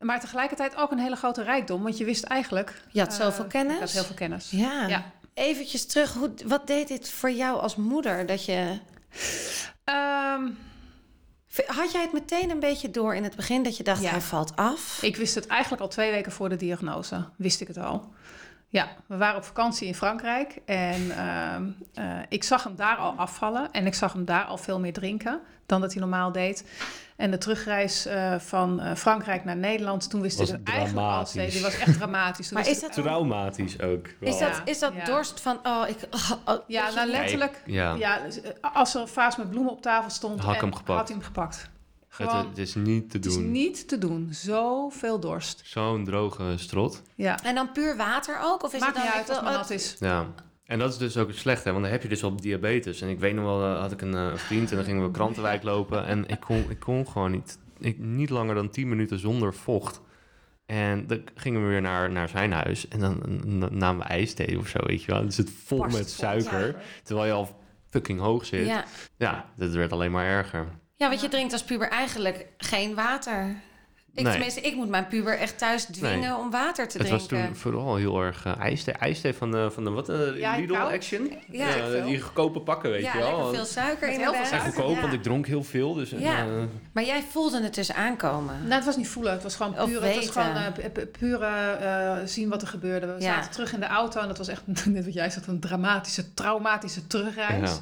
Maar 0.02 0.20
tegelijkertijd 0.20 0.76
ook 0.76 0.92
een 0.92 1.00
hele 1.00 1.16
grote 1.16 1.44
rijkdom, 1.44 1.84
want 1.84 1.98
je 1.98 2.06
wist 2.06 2.24
eigenlijk... 2.24 2.82
Je 2.92 3.00
had 3.00 3.10
eh, 3.10 3.16
zoveel 3.16 3.46
kennis. 3.46 3.74
Ik 3.76 3.80
had 3.82 3.92
heel 3.92 4.04
veel 4.04 4.16
kennis. 4.16 4.50
Ja. 4.52 4.88
Ja. 4.88 5.12
Eventjes 5.34 5.86
terug, 5.86 6.14
hoe, 6.14 6.32
wat 6.46 6.68
deed 6.68 6.88
dit 6.88 7.10
voor 7.10 7.32
jou 7.32 7.60
als 7.60 7.76
moeder? 7.76 8.26
Dat 8.26 8.46
je, 8.46 8.80
Ehm, 9.84 10.50
had 11.66 11.92
jij 11.92 12.02
het 12.02 12.14
meteen 12.14 12.50
een 12.50 12.60
beetje 12.60 12.92
door 12.92 13.16
in 13.16 13.24
het 13.24 13.36
begin 13.36 13.64
dat 13.64 13.78
je 13.78 13.84
dacht, 13.84 14.02
Ja. 14.02 14.10
hij 14.10 14.22
valt 14.22 14.56
af? 14.56 15.00
ik 15.02 15.16
wist 15.16 15.36
het 15.36 15.48
eigenlijk 15.48 15.82
al 15.82 15.88
twee 15.88 16.12
weken 16.12 16.32
voor 16.32 16.50
de 16.50 16.56
diagnose. 16.56 17.26
Wist 17.38 17.62
ik 17.62 17.68
het 17.68 17.78
al. 17.78 18.14
Ja, 18.72 18.88
we 19.06 19.18
waren 19.18 19.38
op 19.38 19.44
vakantie 19.44 19.88
in 19.88 19.96
Frankrijk 19.96 20.58
en 20.66 21.12
ehm, 21.12 21.64
eh, 21.94 22.20
ik 22.30 22.44
zag 22.44 22.64
hem 22.64 22.76
daar 22.76 22.96
al 22.96 23.12
afvallen 23.12 23.72
en 23.72 23.86
ik 23.86 23.94
zag 23.94 24.14
hem 24.14 24.26
daar 24.26 24.44
al 24.44 24.58
veel 24.58 24.80
meer 24.80 24.94
drinken 24.94 25.40
dan 25.66 25.82
dat 25.82 25.92
hij 25.92 26.02
normaal 26.02 26.32
deed. 26.32 26.66
En 27.16 27.32
de 27.32 27.38
terugreis 27.38 28.06
eh, 28.06 28.36
van 28.40 28.80
eh, 28.80 28.96
Frankrijk 28.96 29.44
naar 29.46 29.58
Nederland, 29.58 30.10
toen 30.10 30.22
wist 30.22 30.38
Was 30.38 30.50
ik 30.50 30.56
het 30.66 30.70
eigenlijk 30.70 31.08
al 31.08 31.26
steeds. 31.26 31.54
Die 31.54 31.64
was 31.64 31.78
echt 31.78 31.98
dramatisch. 31.98 32.48
Toen 32.48 32.58
Maar 32.58 32.68
is 32.68 32.80
dat, 32.80 32.94
Traumatisch 32.94 33.82
ook. 33.82 34.08
wel. 34.20 34.30
is 34.30 34.40
dat, 34.40 34.62
is 34.66 34.80
dat 34.80 34.94
Ja. 34.94 35.06
dorst 35.06 35.42
van, 35.42 35.60
oh, 35.64 35.84
ik... 35.88 35.98
oh, 36.16 36.32
oh, 36.46 36.56
Ja, 36.68 36.90
nou 36.94 37.08
letterlijk. 37.10 37.62
Ja. 37.66 37.94
Ja, 37.94 38.20
als 38.62 38.96
er 38.96 39.02
een 39.02 39.08
vaas 39.08 39.38
met 39.38 39.50
bloemen 39.50 39.72
op 39.72 39.82
tafel 39.82 40.10
stond, 40.10 40.40
Had 40.40 40.50
ik 40.56 40.62
en 40.62 40.68
hem 40.68 40.76
gepakt. 40.76 40.98
had 41.00 41.08
hij 41.08 41.18
hem 41.18 41.26
gepakt. 41.26 41.70
Het, 42.18 42.30
Gewoon, 42.30 42.48
het 42.50 42.58
is 42.58 42.76
niet 42.76 43.10
te 43.10 43.18
het 43.18 43.26
is 43.26 43.34
doen. 43.34 43.52
niet 43.52 43.88
te 43.88 43.98
doen. 43.98 44.28
Zoveel 44.32 45.20
dorst. 45.20 45.62
Zo'n 45.66 46.06
droge 46.06 46.54
strot. 46.58 47.02
Ja, 47.16 47.44
En 47.44 47.56
dan 47.56 47.72
puur 47.72 47.98
water 47.98 48.40
ook? 48.44 48.64
Of 48.64 48.74
is 48.74 48.80
maakt 48.80 48.96
het 48.96 49.04
niet 49.04 49.12
dan 49.14 49.20
uit 49.22 49.30
als 49.30 49.38
het 49.38 49.48
wel- 49.48 49.58
nat 49.58 49.70
is. 49.70 49.96
Ja. 50.00 50.28
En 50.64 50.80
dat 50.80 50.92
is 50.92 50.98
dus 50.98 51.18
ook 51.18 51.28
het 51.28 51.38
slechte, 51.38 51.72
want 51.72 51.84
dan 51.84 51.92
heb 51.92 52.02
je 52.02 52.08
dus 52.10 52.24
al 52.24 52.36
diabetes. 52.36 53.02
En 53.02 53.10
ik 53.10 53.20
weet 53.20 53.36
nog 53.36 53.46
wel, 53.46 53.64
eh, 53.74 53.80
had 53.80 53.92
ik 53.92 54.02
een 54.02 54.14
eh, 54.16 54.36
vriend 54.36 54.70
en 54.70 54.76
dan 54.76 54.86
gingen 54.86 55.04
we 55.04 55.12
krantenwijk 55.20 55.64
lopen. 55.64 56.06
En 56.06 56.28
ik 56.28 56.40
kon, 56.40 56.66
ik 56.70 56.80
kon 56.80 57.08
gewoon 57.08 57.32
niet, 57.32 57.58
ik, 57.80 57.98
niet 58.00 58.30
langer 58.30 58.56
dan 58.56 58.70
10 58.70 58.90
minuten 58.90 59.20
zonder 59.20 59.54
vocht. 59.54 60.02
En 60.66 61.08
dan 61.08 61.22
gingen 61.36 61.62
we 61.64 61.68
weer 61.68 61.82
naar, 61.82 62.12
naar 62.12 62.30
zijn 62.30 62.52
huis. 62.52 62.88
En 62.88 63.00
dan 63.00 63.22
namen 63.78 64.08
we 64.08 64.14
ijsthee 64.14 64.58
of 64.58 64.68
zo, 64.68 64.80
weet 64.86 65.04
je 65.04 65.12
wel. 65.12 65.22
Dan 65.22 65.32
zit 65.32 65.48
het 65.48 65.58
vol 65.66 65.78
Barst 65.78 65.98
met 65.98 66.14
vol, 66.14 66.16
suiker. 66.26 66.68
ja. 66.68 66.76
Terwijl 67.04 67.28
je 67.28 67.34
al 67.34 67.60
fucking 67.90 68.20
hoog 68.20 68.46
zit. 68.46 68.66
Ja, 68.68 68.86
Ja. 69.18 69.46
dat 69.58 69.70
werd 69.72 69.92
alleen 69.92 70.12
maar 70.12 70.26
erger. 70.26 70.68
Ja, 71.02 71.10
want 71.10 71.22
je 71.22 71.28
drinkt 71.30 71.54
als 71.54 71.64
puber 71.64 71.90
eigenlijk 71.90 72.46
geen 72.58 72.96
water. 72.96 73.56
Ik, 74.14 74.24
Nee. 74.24 74.32
Tenminste, 74.32 74.62
ik 74.62 74.76
moet 74.76 74.90
mijn 74.90 75.08
puber 75.08 75.38
echt 75.38 75.58
thuis 75.58 75.86
dwingen 75.86 76.20
Nee. 76.20 76.36
om 76.38 76.52
water 76.52 76.88
te 76.88 76.98
Het 76.98 77.10
was 77.10 77.28
drinken. 77.28 77.48
toen 77.50 77.58
vooral 77.58 77.96
heel 77.96 78.22
erg 78.22 78.46
eh, 78.46 78.60
ijsthee. 78.60 78.94
Ijsthee 78.94 79.34
van 79.34 79.52
de, 79.52 79.72
van 79.72 79.84
de 79.84 79.90
wat, 79.90 80.10
eh, 80.10 80.38
Ja, 80.40 80.56
Lidl 80.56 80.74
koud. 80.74 80.92
Action. 80.92 81.34
Ja, 81.52 81.68
Eh, 81.68 82.06
die 82.06 82.22
goedkope 82.22 82.60
pakken, 82.60 82.92
weet 82.92 83.02
ja, 83.02 83.14
je 83.14 83.20
wel. 83.20 83.36
lekker 83.38 83.56
veel 83.56 83.66
suiker 83.66 84.08
Met 84.08 84.18
heel 84.18 84.34
veel 84.34 84.46
suiker, 84.46 84.72
goedkoop, 84.72 84.96
Ja. 84.96 85.02
want 85.02 85.14
ik 85.14 85.24
dronk 85.24 85.48
heel 85.48 85.64
veel. 85.64 85.94
Dus, 85.94 86.10
Ja. 86.10 86.40
eh, 86.46 86.46
Maar 86.92 87.04
jij 87.04 87.24
voelde 87.32 87.62
het 87.64 87.76
dus 87.76 87.94
aankomen. 87.94 88.56
Nou, 88.62 88.74
het 88.74 88.86
was 88.86 88.98
niet 88.98 89.08
voelen. 89.10 89.32
Het 89.34 89.44
was 89.44 89.56
gewoon 89.56 89.74
puur, 89.74 90.04
het 90.04 90.16
was 90.16 90.30
gewoon 90.30 90.56
eh, 90.56 90.72
pu- 90.74 90.90
pu- 90.90 91.06
pure 91.06 91.46
eh, 91.48 92.18
zien 92.26 92.50
wat 92.50 92.62
er 92.62 92.68
gebeurde. 92.68 93.06
We 93.06 93.14
Ja. 93.22 93.34
zaten 93.36 93.52
terug 93.52 93.74
in 93.74 93.80
de 93.80 93.88
auto 93.88 94.20
en 94.22 94.28
dat 94.28 94.38
was 94.38 94.48
echt, 94.48 94.62
net 94.86 95.06
wat 95.06 95.14
jij 95.14 95.30
zegt, 95.30 95.48
een 95.48 95.60
dramatische, 95.60 96.34
traumatische 96.34 97.08
terugreis. 97.08 97.80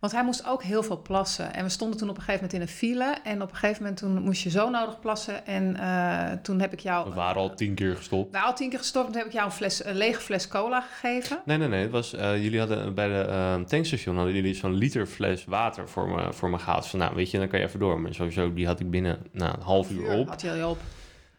Want 0.00 0.12
hij 0.12 0.24
moest 0.24 0.46
ook 0.46 0.62
heel 0.62 0.82
veel 0.82 1.02
plassen. 1.02 1.54
En 1.54 1.64
we 1.64 1.70
stonden 1.70 1.98
toen 1.98 2.08
op 2.08 2.16
een 2.16 2.22
gegeven 2.22 2.46
moment 2.46 2.62
in 2.62 2.68
een 2.68 2.78
file. 2.78 3.16
En 3.24 3.42
op 3.42 3.50
een 3.50 3.56
gegeven 3.56 3.82
moment 3.82 4.00
toen 4.00 4.22
moest 4.22 4.42
je 4.42 4.50
zo 4.50 4.70
nodig 4.70 5.00
plassen. 5.00 5.46
En 5.46 5.76
eh, 5.76 6.32
toen 6.42 6.60
heb 6.60 6.72
ik 6.72 6.80
jou... 6.80 7.08
we 7.08 7.14
waren 7.14 7.40
al 7.42 7.54
tien 7.54 7.74
keer 7.74 7.96
gestopt. 7.96 8.32
Nou, 8.32 8.44
al 8.44 8.54
tien 8.54 8.68
keer 8.68 8.78
gestopt. 8.78 9.06
Toen 9.06 9.16
heb 9.16 9.26
ik 9.26 9.32
jou 9.32 9.46
een, 9.46 9.52
fles, 9.52 9.84
een 9.84 9.96
lege 9.96 10.20
fles 10.20 10.48
cola 10.48 10.80
gegeven. 10.80 11.42
Nee, 11.44 11.58
nee, 11.58 11.68
nee. 11.68 11.82
Het 11.82 11.90
was, 11.90 12.14
eh, 12.14 12.42
jullie 12.42 12.58
hadden 12.58 12.94
bij 12.94 13.08
de 13.08 13.20
eh, 13.20 13.60
tankstation 13.60 14.16
hadden 14.16 14.34
jullie 14.34 14.54
zo'n 14.54 14.74
liter 14.74 15.06
fles 15.06 15.44
water 15.44 15.88
voor 15.88 16.08
me, 16.08 16.32
voor 16.32 16.50
me 16.50 16.58
gehaald. 16.58 16.86
Van, 16.86 16.98
nou, 16.98 17.14
weet 17.14 17.30
je, 17.30 17.38
dan 17.38 17.48
kan 17.48 17.58
je 17.58 17.66
even 17.66 17.80
door. 17.80 18.00
Maar 18.00 18.14
sowieso, 18.14 18.52
die 18.52 18.66
had 18.66 18.80
ik 18.80 18.90
binnen 18.90 19.18
nou, 19.32 19.54
een 19.54 19.62
half 19.62 19.90
uur 19.90 20.10
op. 20.10 20.28
Had 20.28 20.42
hij 20.42 20.64
al 20.64 20.70
op. 20.70 20.78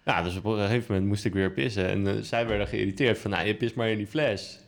Ja, 0.06 0.22
dus 0.24 0.38
op 0.38 0.46
een 0.46 0.58
gegeven 0.58 0.86
moment 0.88 1.08
moest 1.08 1.26
ik 1.26 1.34
weer 1.34 1.52
pissen. 1.52 1.88
En 1.88 2.26
zij 2.26 2.48
werden 2.48 2.68
geïrriteerd 2.68 3.20
van, 3.20 3.32
nou, 3.32 3.48
je 3.48 3.56
pist 3.56 3.76
maar 3.76 3.90
in 3.90 3.98
die 3.98 4.08
fles. 4.08 4.60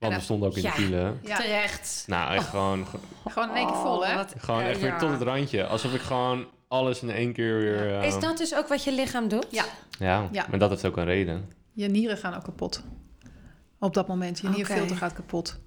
Want 0.00 0.14
we 0.14 0.20
stonden 0.20 0.48
ook 0.48 0.56
in 0.56 0.62
ja. 0.62 0.70
de 0.74 0.82
file. 0.82 1.14
Ja, 1.22 1.36
Terecht. 1.36 2.04
Nou, 2.06 2.34
echt 2.34 2.48
gewoon, 2.48 2.86
gewoon 3.28 3.48
in 3.48 3.54
één 3.54 3.66
keer 3.66 3.76
vol, 3.76 4.04
hè? 4.06 4.10
Oh, 4.10 4.16
wat 4.16 4.34
gewoon 4.38 4.60
echt 4.62 4.80
weer 4.80 4.98
tot 4.98 5.10
het 5.10 5.22
randje. 5.22 5.66
Alsof 5.66 5.94
ik 5.94 6.00
gewoon 6.00 6.46
alles 6.68 7.02
in 7.02 7.10
één 7.10 7.32
keer 7.32 7.58
weer... 7.58 7.98
eh, 7.98 8.06
Is 8.06 8.18
dat 8.18 8.36
dus 8.38 8.54
ook 8.54 8.68
wat 8.68 8.84
je 8.84 8.92
lichaam 8.92 9.28
doet? 9.28 9.46
Ja. 9.50 9.64
Ja, 9.98 10.28
Ja. 10.32 10.46
maar 10.50 10.58
dat 10.58 10.70
heeft 10.70 10.84
ook 10.84 10.96
een 10.96 11.04
reden. 11.04 11.52
Je 11.72 11.88
nieren 11.88 12.16
gaan 12.16 12.34
ook 12.34 12.44
kapot. 12.44 12.82
Op 13.78 13.94
dat 13.94 14.08
moment. 14.08 14.38
Je 14.38 14.48
nierfilter 14.48 14.96
gaat 14.96 15.12
kapot. 15.12 15.58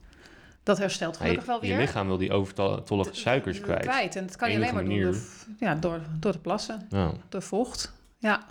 Dat 0.63 0.77
herstelt 0.77 1.17
gelukkig 1.17 1.45
wel 1.45 1.55
je, 1.55 1.61
weer. 1.61 1.71
je 1.71 1.77
lichaam 1.81 2.07
wil 2.07 2.17
die 2.17 2.31
overtollige 2.31 3.13
suikers 3.15 3.59
kwijt. 3.61 3.81
Kwijt. 3.81 4.15
En 4.15 4.25
dat 4.25 4.35
kan 4.35 4.51
je 4.51 4.55
alleen 4.57 4.73
maar 4.73 4.85
doen 4.85 5.01
door, 5.01 5.15
ja, 5.59 5.75
door, 5.75 5.99
door 6.19 6.31
te 6.31 6.39
plassen. 6.39 6.87
Ja. 6.89 7.11
Door 7.29 7.41
vocht. 7.41 7.93
Ja, 8.17 8.43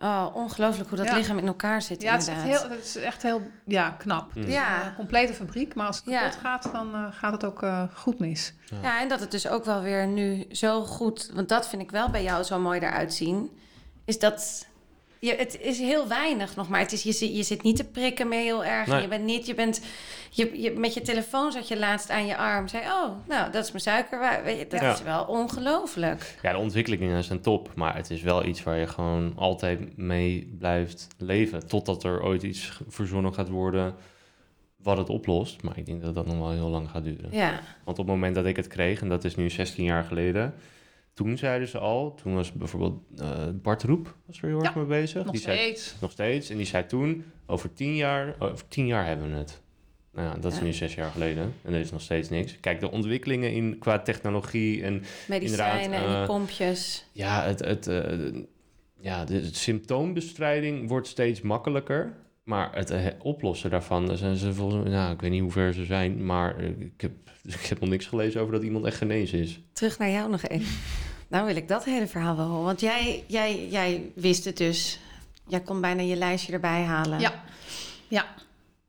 Oh, 0.00 0.26
ongelooflijk 0.34 0.88
hoe 0.88 0.98
dat 0.98 1.06
Ja. 1.06 1.14
lichaam 1.16 1.38
in 1.38 1.46
elkaar 1.46 1.82
zit 1.82 2.02
ja 2.02 2.12
het, 2.12 2.22
is 2.22 2.28
echt 2.28 2.36
inderdaad. 2.38 2.62
heel, 2.62 2.76
het 2.76 2.84
is 2.86 2.96
echt 2.96 3.22
heel 3.22 3.42
ja, 3.64 3.90
knap. 3.90 4.34
Mm. 4.34 4.40
Het 4.40 4.48
is 4.48 4.54
Ja. 4.54 4.86
een 4.86 4.94
complete 4.94 5.34
fabriek. 5.34 5.74
Maar 5.74 5.86
als 5.86 5.96
het 5.96 6.04
Ja. 6.06 6.20
kapot 6.22 6.40
gaat, 6.40 6.68
dan 6.72 6.94
eh, 6.94 7.04
gaat 7.10 7.32
het 7.32 7.44
ook 7.44 7.62
eh, 7.62 7.82
goed 7.94 8.18
mis. 8.18 8.54
Ja, 8.82 9.00
en 9.00 9.08
dat 9.08 9.20
het 9.20 9.30
dus 9.30 9.48
ook 9.48 9.64
wel 9.64 9.80
weer 9.82 10.06
nu 10.06 10.46
zo 10.50 10.84
goed... 10.84 11.30
Want 11.34 11.48
dat 11.48 11.68
vind 11.68 11.82
ik 11.82 11.90
wel 11.90 12.10
bij 12.10 12.22
jou 12.22 12.42
zo 12.42 12.58
mooi 12.58 12.80
eruit 12.80 13.14
zien. 13.14 13.58
Is 14.04 14.18
dat... 14.18 14.66
Je, 15.20 15.34
het 15.34 15.60
is 15.60 15.78
heel 15.78 16.08
weinig 16.08 16.56
nog 16.56 16.68
maar. 16.68 16.80
Het 16.80 16.92
is, 16.92 17.02
je, 17.02 17.12
zit, 17.12 17.36
je 17.36 17.42
zit 17.42 17.62
niet 17.62 17.76
te 17.76 17.84
prikken 17.84 18.28
meer 18.28 18.40
heel 18.40 18.64
erg. 18.64 18.86
Nee. 18.86 19.00
Je 19.02 19.08
bent 19.08 19.24
niet... 19.24 19.46
Je 19.46 19.54
bent, 19.54 19.80
je, 20.30 20.60
je, 20.60 20.70
met 20.70 20.94
je 20.94 21.02
telefoon 21.02 21.52
zat 21.52 21.68
je 21.68 21.78
laatst 21.78 22.10
aan 22.10 22.26
je 22.26 22.36
arm. 22.36 22.68
Zei, 22.68 22.82
oh, 22.84 23.10
nou, 23.28 23.50
dat 23.52 23.64
is 23.64 23.70
mijn 23.70 23.82
suiker. 23.82 24.42
Dat 24.68 24.80
Ja. 24.80 24.92
is 24.92 25.02
wel 25.02 25.24
ongelooflijk. 25.24 26.38
Ja, 26.42 26.52
de 26.52 26.58
ontwikkelingen 26.58 27.24
zijn 27.24 27.40
top, 27.40 27.70
maar 27.74 27.96
het 27.96 28.10
is 28.10 28.22
wel 28.22 28.44
iets 28.44 28.62
waar 28.62 28.78
je 28.78 28.86
gewoon 28.86 29.32
altijd 29.36 29.96
mee 29.96 30.54
blijft 30.58 31.06
leven. 31.16 31.66
Totdat 31.66 32.04
er 32.04 32.22
ooit 32.22 32.42
iets 32.42 32.80
verzonnen 32.88 33.34
gaat 33.34 33.48
worden 33.48 33.94
wat 34.82 34.96
het 34.98 35.08
oplost. 35.08 35.62
Maar 35.62 35.78
ik 35.78 35.86
denk 35.86 36.02
dat 36.02 36.14
dat 36.14 36.26
nog 36.26 36.38
wel 36.38 36.50
heel 36.50 36.68
lang 36.68 36.90
gaat 36.90 37.04
duren. 37.04 37.28
Ja. 37.30 37.50
Want 37.84 37.98
op 37.98 38.06
het 38.06 38.14
moment 38.14 38.34
dat 38.34 38.46
ik 38.46 38.56
het 38.56 38.66
kreeg, 38.66 39.00
en 39.00 39.08
dat 39.08 39.24
is 39.24 39.34
nu 39.36 39.50
16 39.50 39.84
jaar 39.84 40.04
geleden, 40.04 40.54
toen 41.18 41.38
zeiden 41.38 41.68
ze 41.68 41.78
al, 41.78 42.14
toen 42.22 42.34
was 42.34 42.52
bijvoorbeeld 42.52 43.02
eh, 43.16 43.28
Bart 43.62 43.82
Roep 43.82 44.16
was 44.26 44.42
er 44.42 44.48
heel 44.48 44.62
erg 44.62 44.74
mee 44.74 44.84
bezig. 44.84 45.22
Nog 45.22 45.32
die 45.32 45.40
zei, 45.40 45.56
steeds. 45.58 45.94
nog 46.00 46.10
steeds. 46.10 46.50
En 46.50 46.56
die 46.56 46.66
zei 46.66 46.86
toen, 46.86 47.24
over 47.46 47.72
10 47.72 47.96
jaar, 47.96 48.34
over 48.38 48.68
10 48.68 48.86
jaar 48.86 49.06
hebben 49.06 49.30
we 49.30 49.36
het. 49.36 49.60
Nou 50.12 50.28
ja, 50.28 50.34
dat 50.40 50.52
is 50.52 50.58
Ja. 50.58 50.64
nu 50.64 50.72
zes 50.72 50.94
jaar 50.94 51.10
geleden 51.10 51.54
en 51.62 51.74
er 51.74 51.80
is 51.80 51.90
nog 51.90 52.00
steeds 52.00 52.28
niks. 52.28 52.60
Kijk, 52.60 52.80
de 52.80 52.90
ontwikkelingen 52.90 53.52
in, 53.52 53.76
qua 53.78 53.98
technologie 53.98 54.82
en 54.82 55.02
Medicijnen 55.28 55.98
en 55.98 56.04
eh, 56.20 56.26
pompjes. 56.26 57.04
ja, 57.12 57.42
het, 57.42 57.60
het, 57.64 57.86
eh, 57.86 58.02
ja, 59.00 59.24
de, 59.24 59.40
de 59.40 59.54
symptoombestrijding 59.54 60.88
wordt 60.88 61.06
steeds 61.06 61.40
makkelijker. 61.40 62.16
Maar 62.44 62.74
het 62.74 63.16
oplossen 63.22 63.70
daarvan, 63.70 64.06
daar 64.06 64.16
zijn 64.16 64.36
ze 64.36 64.54
volgens 64.54 64.82
mij, 64.82 64.92
nou, 64.92 65.12
ik 65.12 65.20
weet 65.20 65.30
niet 65.30 65.40
hoe 65.42 65.50
ver 65.50 65.72
ze 65.74 65.84
zijn, 65.84 66.24
maar 66.26 66.60
ik 66.60 67.00
heb, 67.00 67.12
ik 67.60 67.66
heb 67.66 67.80
nog 67.80 67.88
niks 67.88 68.06
gelezen 68.06 68.40
over 68.40 68.52
dat 68.52 68.62
iemand 68.62 68.84
echt 68.84 68.96
genezen 68.96 69.38
is. 69.38 69.60
Terug 69.72 69.98
naar 69.98 70.10
jou 70.10 70.30
nog 70.30 70.42
even. 70.42 70.76
Nou 71.28 71.46
wil 71.46 71.56
ik 71.56 71.68
dat 71.68 71.84
hele 71.84 72.06
verhaal 72.06 72.36
wel 72.36 72.46
horen. 72.46 72.64
Want 72.64 72.80
jij, 72.80 73.24
jij, 73.26 73.68
jij 73.68 74.12
wist 74.14 74.44
het 74.44 74.56
dus. 74.56 75.00
Jij 75.46 75.60
kon 75.60 75.80
bijna 75.80 76.02
je 76.02 76.16
lijstje 76.16 76.52
erbij 76.52 76.82
halen. 76.82 77.20
Ja. 77.20 77.32
Ja. 78.08 78.26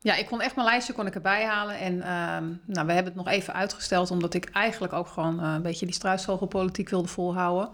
Ja, 0.02 0.14
ik 0.14 0.26
kon 0.26 0.40
echt 0.40 0.54
mijn 0.54 0.66
lijstje 0.66 0.92
kon 0.92 1.06
ik 1.06 1.14
erbij 1.14 1.44
halen. 1.44 1.78
En 1.78 2.02
ehm, 2.02 2.44
nou, 2.64 2.86
we 2.86 2.92
hebben 2.92 3.04
het 3.04 3.14
nog 3.14 3.28
even 3.28 3.54
uitgesteld, 3.54 4.10
omdat 4.10 4.34
ik 4.34 4.44
eigenlijk 4.44 4.92
ook 4.92 5.06
gewoon 5.06 5.40
eh, 5.40 5.52
een 5.52 5.62
beetje 5.62 5.86
die 5.86 5.94
struisvogelpolitiek 5.94 6.88
wilde 6.88 7.08
volhouden. 7.08 7.70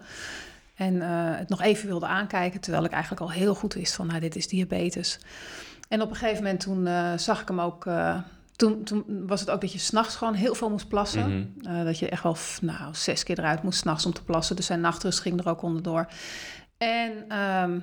En 0.75 1.03
eh, 1.03 1.39
het 1.39 1.49
nog 1.49 1.63
even 1.63 1.89
wilde 1.89 2.07
aankijken, 2.07 2.61
terwijl 2.61 2.85
ik 2.85 2.91
eigenlijk 2.91 3.23
al 3.23 3.31
heel 3.31 3.55
goed 3.55 3.75
wist 3.75 3.95
van, 3.95 4.07
nou, 4.07 4.21
dit 4.21 4.37
is 4.37 4.49
diabetes. 4.49 5.19
En 5.89 6.03
op 6.03 6.11
een 6.11 6.17
gegeven 6.17 6.43
moment 6.43 6.61
toen 6.61 6.87
eh, 6.87 7.13
zag 7.17 7.41
ik 7.41 7.49
hem 7.49 7.61
ook. 7.61 7.87
Eh, 8.63 8.69
toen, 8.69 8.85
toen 8.85 9.27
was 9.27 9.41
het 9.41 9.51
ook 9.51 9.61
dat 9.61 9.73
je 9.73 9.79
s'nachts 9.79 10.17
gewoon 10.17 10.35
heel 10.35 10.55
veel 10.55 10.71
moest 10.71 10.89
plassen. 10.89 11.49
Mhm. 11.61 11.69
Eh, 11.77 11.85
dat 11.85 11.99
je 11.99 12.09
echt 12.09 12.23
wel 12.23 12.37
nou, 12.61 12.95
zes 12.95 13.23
keer 13.23 13.39
eruit 13.39 13.63
moest 13.63 13.79
s'nachts 13.79 14.07
om 14.07 14.13
te 14.13 14.25
plassen. 14.25 14.57
Dus 14.57 14.67
zijn 14.67 14.81
nachtrust 14.81 15.21
ging 15.21 15.41
er 15.41 15.49
ook 15.49 15.63
onderdoor. 15.63 16.07
En 16.79 17.13
ehm, 17.29 17.79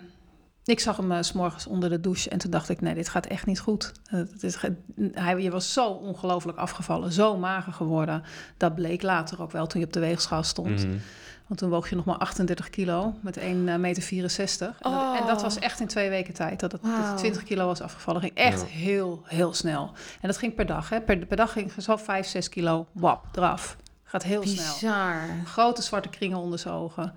ik 0.65 0.79
zag 0.79 0.97
hem 0.97 1.11
eh, 1.11 1.21
s 1.21 1.27
s'morgens 1.27 1.67
onder 1.67 1.89
de 1.89 1.99
douche. 1.99 2.29
En 2.29 2.37
toen 2.37 2.51
dacht 2.51 2.69
ik, 2.69 2.81
nee, 2.81 2.93
dit 2.93 3.09
gaat 3.09 3.25
echt 3.25 3.45
niet 3.45 3.59
goed. 3.59 3.91
Eh, 4.05 4.19
het 4.19 4.43
is 4.43 4.55
ge- 4.55 4.75
hij, 5.11 5.37
je 5.41 5.51
was 5.51 5.73
zo 5.73 5.87
ongelooflijk 5.87 6.57
afgevallen. 6.57 7.11
Zo 7.11 7.37
mager 7.37 7.73
geworden. 7.73 8.23
Dat 8.57 8.75
bleek 8.75 9.01
later 9.01 9.41
ook 9.41 9.51
wel 9.51 9.67
toen 9.67 9.79
je 9.81 9.85
op 9.87 9.93
de 9.93 9.99
weegschaal 9.99 10.43
stond. 10.43 10.85
Mhm. 10.87 10.97
Want 11.47 11.59
toen 11.59 11.69
woog 11.69 11.89
je 11.89 11.95
nog 11.95 12.05
maar 12.05 12.17
38 12.17 12.69
kilo 12.69 13.13
met 13.21 13.37
1,64 13.39 13.43
meter. 13.79 14.03
64. 14.03 14.67
En, 14.67 14.91
dat, 14.91 14.91
Oh. 14.91 15.17
en 15.21 15.27
dat 15.27 15.41
was 15.41 15.59
echt 15.59 15.79
in 15.79 15.87
twee 15.87 16.09
weken 16.09 16.33
tijd. 16.33 16.59
Dat 16.59 16.71
het 16.71 16.81
dat 16.81 16.91
Wauw. 16.91 17.07
het 17.07 17.17
20 17.17 17.43
kilo 17.43 17.65
was 17.65 17.81
afgevallen. 17.81 18.21
ging 18.21 18.33
echt 18.35 18.61
Ja. 18.61 18.67
heel, 18.67 19.21
heel 19.25 19.53
snel. 19.53 19.91
En 20.21 20.27
dat 20.27 20.37
ging 20.37 20.55
per 20.55 20.65
dag. 20.65 20.89
Hè. 20.89 21.01
Per, 21.01 21.25
per 21.25 21.37
dag 21.37 21.51
ging 21.51 21.71
zo 21.77 21.95
5, 21.97 22.25
6 22.27 22.49
kilo 22.49 22.87
wap, 22.91 23.25
eraf. 23.37 23.77
Gaat 24.03 24.23
heel 24.23 24.43
snel. 24.47 24.73
Bizar. 24.73 25.21
Grote 25.45 25.81
zwarte 25.81 26.09
kringen 26.09 26.37
onder 26.37 26.59
zijn 26.59 26.73
ogen. 26.73 27.13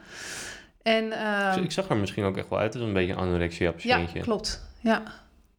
En 0.83 1.13
ehm, 1.13 1.55
Dus 1.55 1.65
ik 1.65 1.73
zag 1.73 1.89
er 1.89 1.97
misschien 1.97 2.25
ook 2.25 2.37
echt 2.37 2.49
wel 2.49 2.59
uit 2.59 2.75
als 2.75 2.83
een 2.85 2.93
beetje 2.93 3.13
een 3.13 3.19
ja, 3.19 3.25
anorexia-patiëntje. 3.25 4.21
klopt. 4.21 4.65
Ja, 4.81 5.03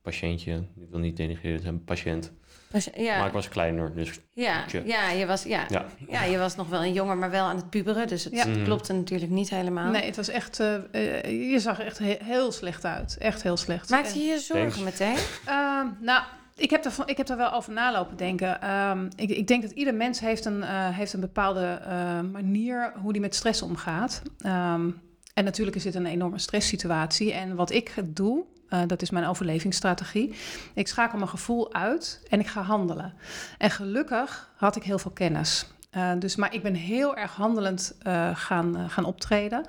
patiëntje, 0.01 0.53
ik 0.55 0.87
wil 0.89 0.99
niet 0.99 1.17
denigreren, 1.17 1.51
het 1.55 1.63
is 1.63 1.69
een 1.69 1.83
patiënt. 1.83 2.31
Was- 2.71 2.89
Ja, 2.95 3.17
Maar 3.17 3.27
ik 3.27 3.33
was 3.33 3.49
kleiner, 3.49 3.93
dus 3.95 4.19
ja, 4.33 4.65
Tje. 4.65 4.81
ja, 4.85 5.09
je 5.09 5.25
was, 5.25 5.43
ja. 5.43 5.65
ja. 5.69 5.85
ja, 6.09 6.23
je 6.23 6.37
was 6.37 6.55
nog 6.55 6.69
wel 6.69 6.83
een 6.83 6.93
jonger, 6.93 7.17
maar 7.17 7.29
wel 7.29 7.45
aan 7.45 7.55
het 7.55 7.69
puberen. 7.69 8.07
Dus 8.07 8.23
het 8.23 8.33
Ja. 8.33 8.45
Mhm. 8.45 8.63
klopte 8.63 8.93
natuurlijk 8.93 9.31
niet 9.31 9.49
helemaal. 9.49 9.91
nee, 9.91 10.05
het 10.05 10.15
was 10.15 10.27
echt... 10.27 10.59
eh, 10.59 10.75
eh, 11.23 11.51
je 11.51 11.59
zag 11.59 11.79
er 11.79 11.85
echt 11.85 11.97
he- 11.97 12.17
heel 12.23 12.51
slecht 12.51 12.85
uit. 12.85 13.17
Echt 13.17 13.43
heel 13.43 13.57
slecht. 13.57 13.89
Maakte 13.89 14.13
En- 14.13 14.19
je 14.19 14.25
je 14.25 14.39
zorgen 14.39 14.69
Thanks. 14.71 14.83
meteen? 14.99 15.15
Ehm, 15.45 15.85
nou, 15.99 16.23
ik 16.55 16.69
heb, 16.69 16.85
er, 16.85 16.93
ik 17.05 17.17
heb 17.17 17.29
er 17.29 17.37
wel 17.37 17.51
over 17.53 17.73
nalopen 17.73 18.17
denken. 18.17 18.61
Ehm, 18.61 19.05
ik, 19.15 19.29
ik 19.29 19.47
denk 19.47 19.61
dat 19.61 19.71
ieder 19.71 19.93
mens 19.95 20.19
heeft 20.19 20.45
een, 20.45 20.63
eh, 20.63 20.69
heeft 20.97 21.13
een 21.13 21.19
bepaalde 21.19 21.65
eh, 21.85 22.19
manier 22.31 22.91
hoe 23.01 23.11
die 23.11 23.21
met 23.21 23.35
stress 23.35 23.61
omgaat. 23.61 24.21
Ehm, 24.39 24.89
en 25.33 25.43
natuurlijk 25.43 25.75
is 25.77 25.83
dit 25.83 25.95
een 25.95 26.05
enorme 26.05 26.39
stresssituatie. 26.39 27.33
En 27.33 27.55
wat 27.55 27.71
ik 27.71 27.93
doe, 28.05 28.43
eh, 28.69 28.81
dat 28.87 29.01
is 29.01 29.09
mijn 29.09 29.25
overlevingsstrategie. 29.25 30.35
Ik 30.73 30.87
schakel 30.87 31.17
mijn 31.17 31.29
gevoel 31.29 31.73
uit 31.73 32.21
en 32.29 32.39
ik 32.39 32.47
ga 32.47 32.61
handelen. 32.61 33.13
En 33.57 33.71
gelukkig 33.71 34.49
had 34.55 34.75
ik 34.75 34.83
heel 34.83 34.99
veel 34.99 35.11
kennis. 35.11 35.67
Eh, 35.89 36.11
dus, 36.19 36.35
maar 36.35 36.53
ik 36.53 36.63
ben 36.63 36.73
heel 36.73 37.15
erg 37.15 37.35
handelend 37.35 37.95
eh, 38.01 38.29
gaan, 38.33 38.89
gaan 38.89 39.05
optreden. 39.05 39.65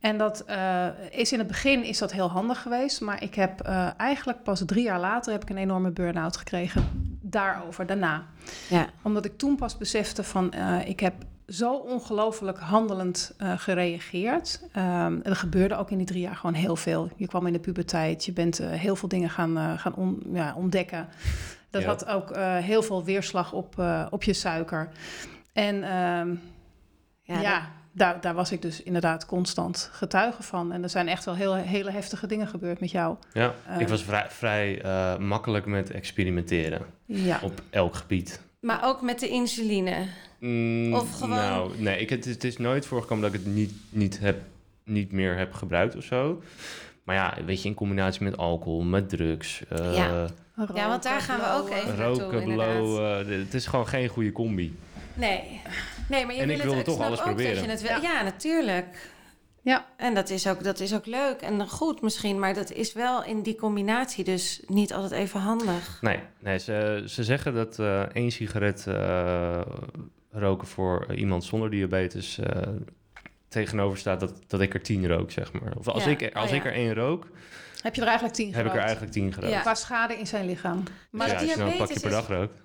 En 0.00 0.18
dat 0.18 0.44
is 1.10 1.32
in 1.32 1.38
het 1.38 1.48
begin 1.48 1.84
is 1.84 1.98
dat 1.98 2.12
heel 2.12 2.30
handig 2.30 2.62
geweest. 2.62 3.00
Maar 3.00 3.22
ik 3.22 3.34
heb 3.34 3.60
eigenlijk 3.96 4.42
pas 4.42 4.62
drie 4.66 4.84
jaar 4.84 5.00
later 5.00 5.32
heb 5.32 5.42
ik 5.42 5.50
een 5.50 5.56
enorme 5.56 5.90
burn-out 5.90 6.36
gekregen. 6.36 6.88
Daarover, 7.22 7.86
daarna. 7.86 8.26
Ja. 8.68 8.86
Omdat 9.02 9.24
ik 9.24 9.38
toen 9.38 9.56
pas 9.56 9.76
besefte 9.76 10.24
van 10.24 10.52
ik 10.84 11.00
heb 11.00 11.14
zo 11.50 11.74
ongelooflijk 11.74 12.58
handelend 12.58 13.34
eh, 13.38 13.52
gereageerd. 13.58 14.60
Ehm, 14.72 15.18
er 15.22 15.36
gebeurde 15.36 15.76
ook 15.76 15.90
in 15.90 15.96
die 15.98 16.06
drie 16.06 16.20
jaar 16.20 16.36
gewoon 16.36 16.54
heel 16.54 16.76
veel. 16.76 17.10
Je 17.16 17.26
kwam 17.26 17.46
in 17.46 17.52
de 17.52 17.58
puberteit, 17.58 18.24
je 18.24 18.32
bent 18.32 18.58
eh, 18.58 18.70
heel 18.70 18.96
veel 18.96 19.08
dingen 19.08 19.30
gaan, 19.30 19.56
eh, 19.58 19.78
gaan 19.78 19.94
on- 19.94 20.22
ja, 20.32 20.54
ontdekken. 20.56 21.08
Dat 21.70 21.82
Ja. 21.82 21.88
had 21.88 22.06
ook 22.06 22.30
eh, 22.30 22.56
heel 22.56 22.82
veel 22.82 23.04
weerslag 23.04 23.52
op, 23.52 23.78
eh, 23.78 24.06
op 24.10 24.22
je 24.22 24.32
suiker. 24.32 24.88
En 25.52 25.74
ehm, 25.82 26.34
Ja, 27.22 27.40
ja, 27.40 27.58
dat- 27.58 27.68
daar, 27.92 28.20
daar 28.20 28.34
was 28.34 28.52
ik 28.52 28.62
dus 28.62 28.82
inderdaad 28.82 29.26
constant 29.26 29.88
getuige 29.92 30.42
van. 30.42 30.72
En 30.72 30.82
er 30.82 30.88
zijn 30.90 31.08
echt 31.08 31.24
wel 31.24 31.34
heel, 31.34 31.54
hele 31.54 31.90
heftige 31.90 32.26
dingen 32.26 32.46
gebeurd 32.48 32.80
met 32.80 32.90
jou. 32.90 33.16
ja. 33.32 33.54
Ik 33.78 33.88
was 33.88 34.02
vrij, 34.04 34.26
vrij 34.28 34.82
eh, 34.82 35.16
makkelijk 35.16 35.66
met 35.66 35.90
experimenteren 35.90 36.82
Ja. 37.04 37.38
op 37.42 37.62
elk 37.70 37.94
gebied. 37.94 38.40
Maar 38.60 38.84
ook 38.84 39.02
met 39.02 39.20
de 39.20 39.28
insuline. 39.28 40.06
Mm, 40.38 40.94
Of 40.94 41.12
gewoon- 41.18 41.36
Nou, 41.36 41.78
nee, 41.78 41.98
ik, 42.00 42.10
het, 42.10 42.24
het 42.24 42.44
is 42.44 42.56
nooit 42.56 42.86
voorgekomen 42.86 43.24
dat 43.24 43.34
ik 43.34 43.44
het 43.44 43.54
niet, 43.54 43.72
niet, 43.90 44.18
heb, 44.18 44.40
niet 44.84 45.12
meer 45.12 45.36
heb 45.36 45.52
gebruikt 45.52 45.96
of 45.96 46.04
zo. 46.04 46.42
Maar 47.04 47.14
ja, 47.16 47.44
weet 47.44 47.62
je, 47.62 47.68
in 47.68 47.74
combinatie 47.74 48.22
met 48.22 48.36
alcohol, 48.36 48.82
met 48.82 49.08
drugs, 49.08 49.62
eh, 49.68 49.94
Ja. 49.96 50.28
Ja, 50.74 50.88
want 50.88 51.02
daar 51.02 51.20
gaan 51.20 51.40
we 51.40 51.52
ook 51.52 51.70
even 51.70 51.96
roken, 51.96 52.44
blowen. 52.44 53.38
het 53.40 53.54
is 53.54 53.66
gewoon 53.66 53.88
geen 53.88 54.08
goede 54.08 54.32
combi. 54.32 54.78
Nee. 55.14 55.60
Nee, 56.08 56.24
maar 56.26 56.34
je 56.34 56.40
En 56.40 56.46
wil 56.48 56.56
ik 56.56 56.76
het, 56.76 56.84
toch 56.84 57.00
alles 57.00 57.20
proberen. 57.20 57.62
je 57.62 57.68
het 57.68 57.80
wil. 57.82 57.90
Ja. 57.90 58.00
Ja. 58.02 58.22
natuurlijk. 58.22 59.10
Ja. 59.62 59.86
En 59.96 60.14
dat 60.14 60.30
is, 60.30 60.46
ook, 60.46 60.64
dat 60.64 60.80
is 60.80 60.94
ook 60.94 61.06
leuk 61.06 61.40
en 61.40 61.68
goed 61.68 62.02
misschien, 62.02 62.38
maar 62.38 62.54
dat 62.54 62.72
is 62.72 62.92
wel 62.92 63.24
in 63.24 63.42
die 63.42 63.54
combinatie 63.56 64.24
dus 64.24 64.62
niet 64.66 64.92
altijd 64.94 65.12
even 65.12 65.40
handig. 65.40 65.98
Nee, 66.00 66.18
nee 66.38 66.58
ze, 66.58 67.04
ze 67.06 67.24
zeggen 67.24 67.54
dat 67.54 67.78
eh 67.78 68.00
één 68.02 68.30
sigaret 68.30 68.86
eh, 68.86 69.60
roken 70.30 70.68
voor 70.68 71.14
iemand 71.14 71.44
zonder 71.44 71.70
diabetes 71.70 72.38
eh, 72.38 72.62
tegenover 73.48 73.98
staat 73.98 74.20
dat, 74.20 74.32
dat 74.46 74.60
ik 74.60 74.74
er 74.74 74.82
tien 74.82 75.06
rook, 75.08 75.30
zeg 75.30 75.52
maar. 75.52 75.72
Of 75.78 75.88
als, 75.88 76.04
Ja. 76.04 76.10
ik, 76.10 76.34
als 76.34 76.50
Oh, 76.50 76.56
ik 76.56 76.64
er 76.64 76.72
één 76.72 76.94
rook, 76.94 77.26
Heb 77.82 77.94
je 77.94 78.00
er 78.00 78.06
eigenlijk 78.06 78.36
tien 78.36 78.46
heb 78.46 78.54
ik 78.54 78.60
er 78.64 78.70
gerookt? 78.70 78.84
eigenlijk 78.84 79.12
tien 79.12 79.32
gerookt. 79.32 79.52
Ja. 79.52 79.60
Qua 79.60 79.74
schade 79.74 80.14
in 80.18 80.26
zijn 80.26 80.46
lichaam. 80.46 80.82
Maar 81.10 81.28
ja, 81.28 81.34
als 81.34 81.42
je 81.52 81.56
dan 81.56 81.68
een 81.68 81.76
pakje 81.76 82.00
per 82.00 82.10
dag 82.10 82.28
rookt. 82.28 82.60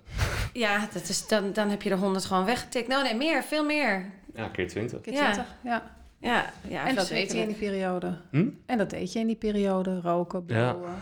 Ja, 0.54 0.88
dat 0.94 1.10
is, 1.10 1.28
dan, 1.28 1.54
dan 1.54 1.70
heb 1.70 1.82
je 1.82 1.90
er 1.90 1.98
honderd 1.98 2.26
gewoon 2.26 2.46
weggetikt. 2.46 2.88
Nou 2.88 3.04
nee, 3.04 3.16
meer, 3.16 3.44
veel 3.44 3.66
meer. 3.66 4.06
Ja, 4.36 4.48
keer 4.48 4.68
twintig. 4.68 5.02
Keer 5.02 5.14
Ja. 5.14 5.32
20, 5.32 5.54
ja. 5.64 5.95
Ja, 6.26 6.52
ja 6.68 6.88
En 6.88 6.96
dat 6.96 7.08
deed 7.08 7.32
je 7.32 7.38
in 7.38 7.48
die 7.48 7.56
periode. 7.56 8.18
Hm? 8.32 8.48
En 8.66 8.78
dat 8.78 8.90
deed 8.90 9.14
je 9.14 9.20
in 9.20 9.28
die 9.28 9.36
periode. 9.36 10.00
Roken, 10.02 10.44
Ja. 10.48 10.72
blowen, 10.74 10.94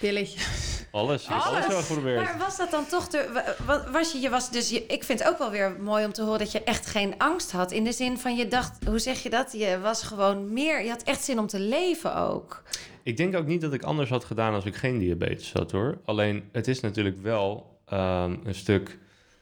pilletjes. 0.00 0.64
Alles. 0.90 1.28
Alles 1.28 1.44
Alles. 1.44 1.66
wel 1.66 1.80
geprobeerd. 1.82 2.24
Maar 2.24 2.38
was 2.38 2.56
dat 2.56 2.70
dan 2.70 2.86
toch 2.86 3.08
de. 3.08 3.30
wa- 3.32 3.54
wa- 3.66 3.90
Was 3.90 4.12
je, 4.12 4.18
je 4.20 4.28
was 4.30 4.50
dus. 4.50 4.68
Je, 4.70 4.86
ik 4.86 5.04
vind 5.04 5.18
het 5.18 5.28
ook 5.28 5.38
wel 5.38 5.50
weer 5.50 5.76
mooi 5.80 6.04
om 6.04 6.12
te 6.12 6.22
horen 6.22 6.38
dat 6.38 6.52
je 6.52 6.62
echt 6.64 6.86
geen 6.86 7.14
angst 7.18 7.52
had. 7.52 7.72
In 7.72 7.84
de 7.84 7.92
zin 7.92 8.18
van 8.18 8.36
je 8.36 8.48
dacht, 8.48 8.84
hoe 8.86 8.98
zeg 8.98 9.22
je 9.22 9.30
dat? 9.30 9.52
Je 9.52 9.78
was 9.82 10.02
gewoon 10.02 10.52
meer. 10.52 10.82
Je 10.82 10.88
had 10.90 11.02
echt 11.02 11.24
zin 11.24 11.38
om 11.38 11.46
te 11.46 11.58
leven 11.60 12.16
ook. 12.16 12.62
Ik 13.02 13.16
denk 13.16 13.36
ook 13.36 13.46
niet 13.46 13.60
dat 13.60 13.72
ik 13.72 13.82
anders 13.82 14.10
had 14.10 14.24
gedaan 14.24 14.54
als 14.54 14.64
ik 14.64 14.74
geen 14.74 14.98
diabetes 14.98 15.52
had 15.52 15.70
hoor. 15.70 15.98
Alleen 16.04 16.48
het 16.52 16.68
is 16.68 16.80
natuurlijk 16.80 17.22
wel 17.22 17.78
ehm, 17.86 18.34
een 18.44 18.54
stuk. 18.54 18.98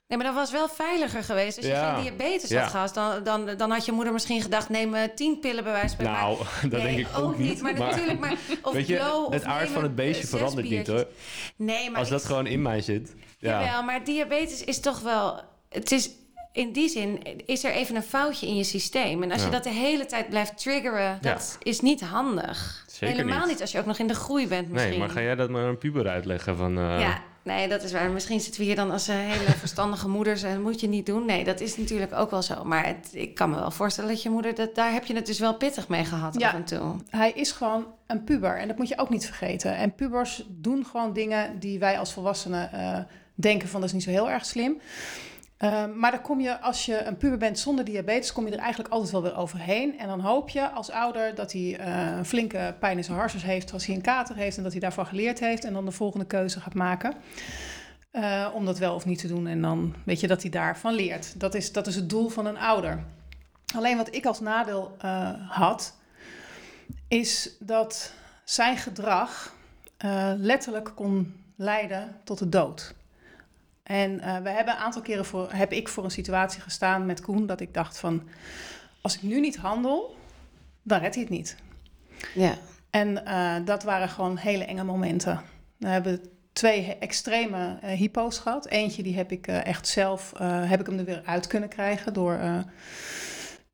Nee, 0.08 0.18
maar 0.18 0.26
dat 0.26 0.36
was 0.36 0.50
wel 0.50 0.68
veiliger 0.68 1.22
geweest. 1.24 1.56
Als 1.56 1.66
je 1.66 1.72
Ja. 1.72 1.94
geen 1.94 2.02
diabetes 2.02 2.54
had 2.54 2.70
gehad, 2.70 2.94
dan, 2.94 3.22
dan, 3.24 3.56
dan 3.56 3.70
had 3.70 3.84
je 3.84 3.92
moeder 3.92 4.12
misschien 4.12 4.42
gedacht: 4.42 4.68
neem 4.68 4.94
eh, 4.94 5.02
tien 5.14 5.38
pillen 5.40 5.64
bij 5.64 5.72
wijze 5.72 5.96
van 5.96 6.04
Nou, 6.04 6.36
dat 6.62 6.82
Nee, 6.82 6.94
denk 6.96 6.98
ik 7.08 7.18
ook 7.18 7.38
niet. 7.38 7.62
Maar, 7.62 7.74
natuurlijk, 7.74 8.18
maar. 8.20 8.34
Of 8.62 8.72
weet 8.72 8.86
je, 8.86 8.96
blow, 8.96 9.24
of 9.26 9.32
het 9.32 9.44
aard 9.44 9.68
van 9.68 9.82
het 9.82 9.94
beestje 9.94 10.22
eh, 10.22 10.28
verandert 10.28 10.68
niet 10.68 10.86
hoor. 10.86 11.06
Nee, 11.56 11.90
maar 11.90 11.98
Als 12.00 12.08
dat 12.08 12.20
ik- 12.20 12.26
gewoon 12.26 12.46
in 12.46 12.62
mij 12.62 12.80
zit. 12.80 13.14
Ja. 13.38 13.64
Jawel, 13.64 13.82
maar 13.82 14.04
diabetes 14.04 14.64
is 14.64 14.80
toch 14.80 15.00
wel... 15.00 15.40
Het 15.68 15.92
is, 15.92 16.10
in 16.52 16.72
die 16.72 16.88
zin 16.88 17.22
is 17.46 17.64
er 17.64 17.70
even 17.72 17.96
een 17.96 18.02
foutje 18.02 18.46
in 18.46 18.56
je 18.56 18.64
systeem. 18.64 19.22
En 19.22 19.32
als 19.32 19.42
je 19.44 19.48
dat 19.50 19.64
de 19.64 19.70
hele 19.70 20.06
tijd 20.06 20.28
blijft 20.28 20.58
triggeren, 20.58 21.18
Ja. 21.20 21.32
dat 21.32 21.58
is 21.62 21.80
niet 21.80 22.00
handig. 22.00 22.84
Zeker 22.88 23.16
Helemaal 23.16 23.38
niet. 23.38 23.48
niet. 23.48 23.60
als 23.60 23.72
je 23.72 23.78
ook 23.78 23.86
nog 23.86 23.98
in 23.98 24.06
de 24.06 24.14
groei 24.14 24.48
bent 24.48 24.68
misschien. 24.68 24.90
Nee, 24.90 24.98
maar 25.00 25.10
ga 25.10 25.20
jij 25.20 25.34
dat 25.34 25.50
maar 25.50 25.64
een 25.64 25.78
puber 25.78 26.08
uitleggen 26.08 26.56
van... 26.56 26.78
eh, 26.78 27.00
Ja, 27.00 27.22
nee, 27.44 27.68
dat 27.68 27.82
is 27.82 27.92
waar. 27.92 28.10
Misschien 28.10 28.40
zitten 28.40 28.60
we 28.60 28.66
hier 28.66 28.76
dan 28.76 28.90
als 28.90 29.08
eh, 29.08 29.16
hele 29.16 29.52
verstandige 29.52 30.08
moeders 30.08 30.42
en 30.42 30.52
dat 30.54 30.62
moet 30.62 30.80
je 30.80 30.88
niet 30.88 31.06
doen. 31.06 31.24
Nee, 31.26 31.44
dat 31.44 31.60
is 31.60 31.76
natuurlijk 31.76 32.12
ook 32.12 32.30
wel 32.30 32.42
zo. 32.42 32.64
Maar 32.64 32.86
het, 32.86 33.08
ik 33.12 33.34
kan 33.34 33.50
me 33.50 33.56
wel 33.56 33.70
voorstellen 33.70 34.10
dat 34.10 34.22
je 34.22 34.30
moeder, 34.30 34.54
dat, 34.54 34.74
daar 34.74 34.92
heb 34.92 35.04
je 35.04 35.14
het 35.14 35.26
dus 35.26 35.38
wel 35.38 35.56
pittig 35.56 35.88
mee 35.88 36.04
gehad 36.04 36.38
Ja. 36.38 36.48
af 36.48 36.54
en 36.54 36.64
toe. 36.64 36.96
Hij 37.10 37.30
is 37.32 37.52
gewoon 37.52 37.86
een 38.06 38.24
puber 38.24 38.58
en 38.58 38.68
dat 38.68 38.76
moet 38.78 38.88
je 38.88 38.98
ook 38.98 39.10
niet 39.10 39.26
vergeten. 39.26 39.76
En 39.76 39.94
pubers 39.94 40.46
doen 40.48 40.84
gewoon 40.86 41.12
dingen 41.12 41.58
die 41.58 41.78
wij 41.78 41.98
als 41.98 42.12
volwassenen 42.12 42.72
eh, 42.72 42.98
denken 43.34 43.68
van 43.68 43.80
dat 43.80 43.88
is 43.88 43.94
niet 43.94 44.04
zo 44.04 44.10
heel 44.10 44.30
erg 44.30 44.46
slim. 44.46 44.78
Eh, 45.56 45.84
maar 45.94 46.10
dan 46.10 46.20
kom 46.20 46.40
je, 46.40 46.60
als 46.60 46.86
je 46.86 47.04
een 47.04 47.16
puber 47.16 47.38
bent 47.38 47.58
zonder 47.58 47.84
diabetes, 47.84 48.32
kom 48.32 48.46
je 48.46 48.52
er 48.52 48.58
eigenlijk 48.58 48.92
altijd 48.92 49.12
wel 49.12 49.22
weer 49.22 49.36
overheen. 49.36 49.98
En 49.98 50.08
dan 50.08 50.20
hoop 50.20 50.48
je 50.48 50.70
als 50.70 50.90
ouder 50.90 51.34
dat 51.34 51.52
hij 51.52 51.76
eh, 51.78 52.16
een 52.16 52.24
flinke 52.24 52.74
pijn 52.78 52.96
in 52.96 53.04
zijn 53.04 53.18
harsens 53.18 53.42
heeft 53.42 53.72
als 53.72 53.86
hij 53.86 53.94
een 53.94 54.02
kater 54.02 54.36
heeft 54.36 54.56
en 54.56 54.62
dat 54.62 54.72
hij 54.72 54.80
daarvan 54.80 55.06
geleerd 55.06 55.40
heeft 55.40 55.64
en 55.64 55.72
dan 55.72 55.84
de 55.84 55.90
volgende 55.90 56.26
keuze 56.26 56.60
gaat 56.60 56.74
maken. 56.74 57.14
eh, 58.10 58.48
om 58.54 58.64
dat 58.64 58.78
wel 58.78 58.94
of 58.94 59.04
niet 59.04 59.18
te 59.18 59.28
doen. 59.28 59.46
En 59.46 59.62
dan 59.62 59.94
weet 60.04 60.20
je 60.20 60.26
dat 60.26 60.42
hij 60.42 60.50
daarvan 60.50 60.94
leert. 60.94 61.40
Dat 61.40 61.54
is, 61.54 61.72
dat 61.72 61.86
is 61.86 61.94
het 61.94 62.10
doel 62.10 62.28
van 62.28 62.46
een 62.46 62.58
ouder. 62.58 63.04
Alleen 63.74 63.96
wat 63.96 64.14
ik 64.14 64.26
als 64.26 64.40
nadeel 64.40 64.96
uh, 65.04 65.30
had, 65.48 65.94
is 67.08 67.50
dat 67.58 68.12
zijn 68.44 68.76
gedrag 68.76 69.54
letterlijk 70.36 70.92
kon 70.94 71.34
leiden 71.56 72.20
tot 72.24 72.38
de 72.38 72.48
dood. 72.48 72.94
En 73.84 74.16
we 74.42 74.50
hebben 74.50 74.74
een 74.74 74.80
aantal 74.80 75.02
keren 75.02 75.24
voor, 75.24 75.52
heb 75.52 75.72
ik 75.72 75.88
voor 75.88 76.04
een 76.04 76.10
situatie 76.10 76.60
gestaan 76.60 77.06
met 77.06 77.20
Koen 77.20 77.46
dat 77.46 77.60
ik 77.60 77.74
dacht 77.74 77.98
van, 77.98 78.28
als 79.00 79.14
ik 79.14 79.22
nu 79.22 79.40
niet 79.40 79.56
handel, 79.56 80.16
dan 80.82 81.00
redt 81.00 81.14
hij 81.14 81.24
het 81.24 81.32
niet. 81.32 81.56
Ja. 82.34 82.54
En 82.90 83.24
dat 83.64 83.82
waren 83.82 84.08
gewoon 84.08 84.36
hele 84.36 84.64
enge 84.64 84.84
momenten. 84.84 85.40
We 85.76 85.88
hebben 85.88 86.20
twee 86.52 86.96
extreme 86.98 87.78
uh, 87.84 87.90
hypo's 87.90 88.38
gehad. 88.38 88.66
Eentje 88.66 89.02
die 89.02 89.16
heb 89.16 89.32
ik 89.32 89.46
echt 89.46 89.88
zelf, 89.88 90.32
heb 90.42 90.80
ik 90.80 90.86
hem 90.86 90.98
er 90.98 91.04
weer 91.04 91.22
uit 91.24 91.46
kunnen 91.46 91.68
krijgen 91.68 92.12
door 92.12 92.38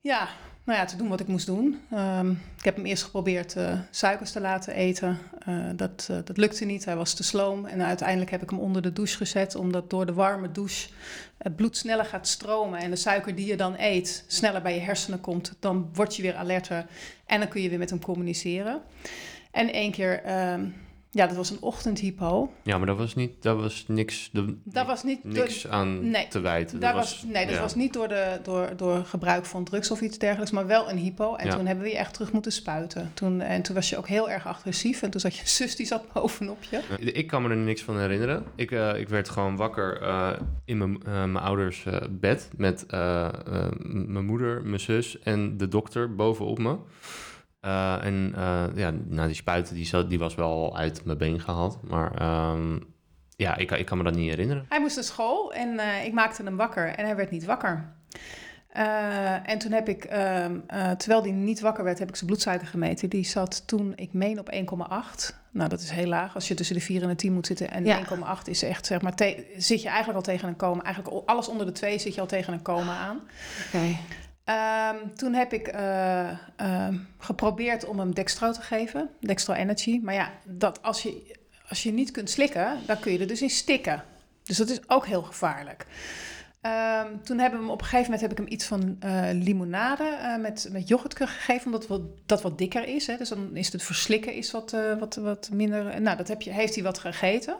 ja, 0.01 0.29
nou 0.65 0.79
ja, 0.79 0.85
te 0.85 0.97
doen 0.97 1.09
wat 1.09 1.21
ik 1.21 1.27
moest 1.27 1.47
doen. 1.47 1.81
Um, 1.95 2.31
ik 2.59 2.65
heb 2.65 2.77
hem 2.77 2.85
eerst 2.85 3.03
geprobeerd 3.03 3.57
suikers 3.91 4.33
te 4.33 4.41
laten 4.41 4.75
eten. 4.75 5.19
dat, 5.77 6.11
dat 6.25 6.37
lukte 6.37 6.65
niet, 6.65 6.85
hij 6.85 6.97
was 6.97 7.15
te 7.15 7.23
sloom. 7.23 7.67
En 7.67 7.83
uiteindelijk 7.83 8.31
heb 8.31 8.43
ik 8.43 8.51
hem 8.51 8.59
onder 8.59 8.83
de 8.83 8.93
douche 8.93 9.17
gezet, 9.17 9.55
omdat 9.55 9.91
door 9.91 10.07
de 10.07 10.13
warme 10.13 10.51
douche 10.51 10.89
het 11.39 11.57
bloed 11.57 11.77
sneller 11.77 12.05
gaat 12.05 12.29
stromen. 12.29 12.79
En 12.79 12.91
de 12.91 12.97
suiker 12.97 13.35
die 13.35 13.47
je 13.47 13.57
dan 13.57 13.75
eet 13.79 14.25
sneller 14.27 14.63
bij 14.63 14.75
je 14.75 14.81
hersenen 14.81 15.21
komt, 15.21 15.57
dan 15.61 15.91
word 15.93 16.17
je 16.17 16.23
weer 16.23 16.37
alerter 16.37 16.87
en 17.27 17.41
dan 17.41 17.49
kun 17.49 17.63
je 17.63 17.69
weer 17.69 17.79
met 17.79 17.91
hem 17.91 18.03
communiceren. 18.03 18.81
En 19.51 19.73
één 19.73 19.91
keer. 19.91 20.51
Um, 20.53 20.75
ja, 21.13 21.27
dat 21.27 21.37
was 21.37 21.51
een 21.51 21.61
ochtendhypo. 21.61 22.53
Ja, 22.63 22.79
maar 22.79 22.87
dat 22.87 22.97
was 22.97 23.15
niet, 23.15 23.43
dat 23.43 23.57
was 23.57 23.85
niks, 23.89 24.29
de, 24.33 24.57
dat 24.65 24.87
was 24.87 25.03
niet 25.03 25.25
niks 25.25 25.63
door, 25.63 25.73
aan 25.73 26.11
nee, 26.11 26.29
te 26.29 26.41
wijten. 26.41 26.81
Dat 26.81 26.95
was, 26.95 27.23
nee, 27.27 27.47
dat 27.47 27.55
ja. 27.55 27.61
was 27.61 27.75
niet 27.75 27.93
door, 27.93 28.09
de, 28.09 28.39
door, 28.43 28.73
door 28.77 29.05
gebruik 29.05 29.45
van 29.45 29.65
drugs 29.65 29.91
of 29.91 30.01
iets 30.01 30.19
dergelijks, 30.19 30.51
maar 30.51 30.67
wel 30.67 30.91
een 30.91 30.97
hypo. 30.97 31.35
En 31.35 31.47
ja. 31.47 31.57
toen 31.57 31.67
hebben 31.67 31.85
we 31.85 31.91
je 31.91 31.97
echt 31.97 32.15
terug 32.15 32.33
moeten 32.33 32.53
spuiten. 32.53 33.11
Toen, 33.15 33.41
en 33.41 33.63
toen 33.63 33.75
was 33.75 33.89
je 33.89 33.97
ook 33.97 34.09
heel 34.09 34.31
erg 34.31 34.47
agressief 34.47 35.03
en 35.03 35.11
toen 35.11 35.21
zat 35.21 35.37
je 35.37 35.47
zus 35.59 35.77
die 35.77 35.87
zat 35.87 36.13
bovenop 36.13 36.63
je. 36.63 36.81
Ik 37.13 37.27
kan 37.27 37.43
me 37.43 37.49
er 37.49 37.57
niks 37.57 37.83
van 37.83 37.99
herinneren. 37.99 38.45
Ik, 38.55 38.71
uh, 38.71 38.99
ik 38.99 39.09
werd 39.09 39.29
gewoon 39.29 39.57
wakker 39.57 40.03
uh, 40.03 40.31
in 40.65 40.79
mijn, 40.79 40.91
uh, 40.93 41.05
mijn 41.05 41.37
ouders 41.37 41.87
bed 42.11 42.51
met 42.57 42.85
mijn 42.89 44.25
moeder, 44.25 44.63
mijn 44.65 44.81
zus 44.81 45.19
en 45.19 45.57
de 45.57 45.69
dokter 45.69 46.15
bovenop 46.15 46.59
me. 46.59 46.77
Uh, 47.65 48.05
en 48.05 48.33
uh, 48.37 48.65
ja, 48.75 48.93
nou, 49.05 49.27
die 49.27 49.37
spuiten 49.37 49.75
die, 49.75 49.87
zat, 49.87 50.09
die 50.09 50.19
was 50.19 50.35
wel 50.35 50.77
uit 50.77 51.05
mijn 51.05 51.19
been 51.19 51.41
gehaald. 51.41 51.79
Maar 51.83 52.23
um, 52.53 52.95
ja, 53.37 53.57
ik, 53.57 53.71
ik 53.71 53.87
kan 53.87 53.99
me 53.99 54.05
dat 54.05 54.15
niet 54.15 54.31
herinneren. 54.31 54.67
Hij 54.69 54.81
moest 54.81 54.95
naar 54.95 55.05
school 55.05 55.53
en 55.53 55.69
uh, 55.75 56.05
ik 56.05 56.13
maakte 56.13 56.43
hem 56.43 56.57
wakker 56.57 56.95
en 56.95 57.05
hij 57.05 57.17
werd 57.17 57.31
niet 57.31 57.45
wakker. 57.45 57.93
en 59.43 59.59
toen 59.59 59.73
heb 59.73 59.89
ik, 59.89 60.03
terwijl 60.97 61.23
hij 61.23 61.31
niet 61.31 61.61
wakker 61.61 61.85
werd, 61.85 61.99
heb 61.99 62.09
ik 62.09 62.17
zijn 62.17 62.31
bloedsuiker 62.31 62.67
gemeten. 62.67 63.09
Die 63.09 63.25
zat 63.25 63.67
toen, 63.67 63.93
ik 63.97 64.13
meen, 64.13 64.39
op 64.39 64.53
1,8. 64.53 65.35
Nou, 65.53 65.69
dat 65.69 65.81
is 65.81 65.91
heel 65.91 66.07
laag. 66.07 66.35
Als 66.35 66.49
je 66.49 66.55
tussen 66.55 66.77
de 66.77 66.83
4 66.83 67.03
en 67.03 67.09
de 67.09 67.15
10 67.15 67.33
moet 67.33 67.47
zitten. 67.47 67.71
En 67.71 67.85
ja. 67.85 68.01
1,8 68.05 68.43
is 68.45 68.63
echt, 68.63 68.87
zeg 68.87 69.03
maar, 69.03 69.15
zit 69.57 69.83
je 69.83 69.89
eigenlijk 69.89 70.17
al 70.17 70.33
tegen 70.33 70.49
een 70.49 70.57
coma. 70.57 70.83
Eigenlijk 70.83 71.29
alles 71.29 71.49
onder 71.49 71.67
de 71.67 71.73
2 71.73 71.99
zit 71.99 72.15
je 72.15 72.21
al 72.21 72.27
tegen 72.27 72.53
een 72.53 72.63
coma 72.63 72.97
aan. 72.97 73.17
Oké. 73.67 73.77
Okay. 73.77 73.99
Um, 74.51 75.15
toen 75.15 75.35
heb 75.35 75.53
ik 75.53 75.75
uh, 75.75 76.31
uh, 76.61 76.89
geprobeerd 77.19 77.85
om 77.85 77.99
hem 77.99 78.15
dextro 78.15 78.53
te 78.53 78.61
geven, 78.61 79.11
dextro 79.21 79.55
energy. 79.55 80.01
Maar 80.03 80.15
ja, 80.15 80.31
dat 80.45 80.83
als, 80.83 81.03
je, 81.03 81.37
als 81.69 81.83
je 81.83 81.93
niet 81.93 82.11
kunt 82.11 82.31
slikken, 82.31 82.79
dan 82.87 83.01
kun 83.01 83.13
je 83.13 83.19
er 83.19 83.27
dus 83.27 83.43
in 83.43 83.51
stikken. 83.51 84.05
Dus 84.43 84.57
dat 84.57 84.69
is 84.69 84.81
ook 84.87 85.07
heel 85.07 85.23
gevaarlijk. 85.23 85.87
Um, 86.63 87.23
toen 87.23 87.39
hebben 87.39 87.61
hem 87.61 87.71
op 87.71 87.81
een 87.81 87.85
gegeven 87.85 88.05
moment 88.05 88.21
heb 88.21 88.31
ik 88.31 88.39
hem 88.39 88.47
iets 88.49 88.65
van 88.65 88.99
uh, 89.05 89.29
limonade 89.33 90.37
met, 90.41 90.69
met 90.73 90.89
yoghurt 90.89 91.17
gegeven, 91.17 91.67
omdat 91.67 91.87
wat, 91.87 92.03
dat 92.27 92.43
wat 92.43 92.59
dikker 92.59 92.89
is. 92.89 93.07
Hè. 93.07 93.17
Dus 93.17 93.29
dan 93.29 93.57
is 93.57 93.73
het 93.73 93.83
verslikken 93.83 94.35
is 94.35 94.51
wat, 94.51 94.77
wat, 94.99 95.15
wat 95.15 95.49
minder. 95.53 96.01
Nou, 96.01 96.17
dat 96.17 96.29
heb 96.29 96.43
je, 96.43 96.51
heeft 96.51 96.75
hij 96.75 96.85
wat 96.85 96.99
gegeten. 96.99 97.57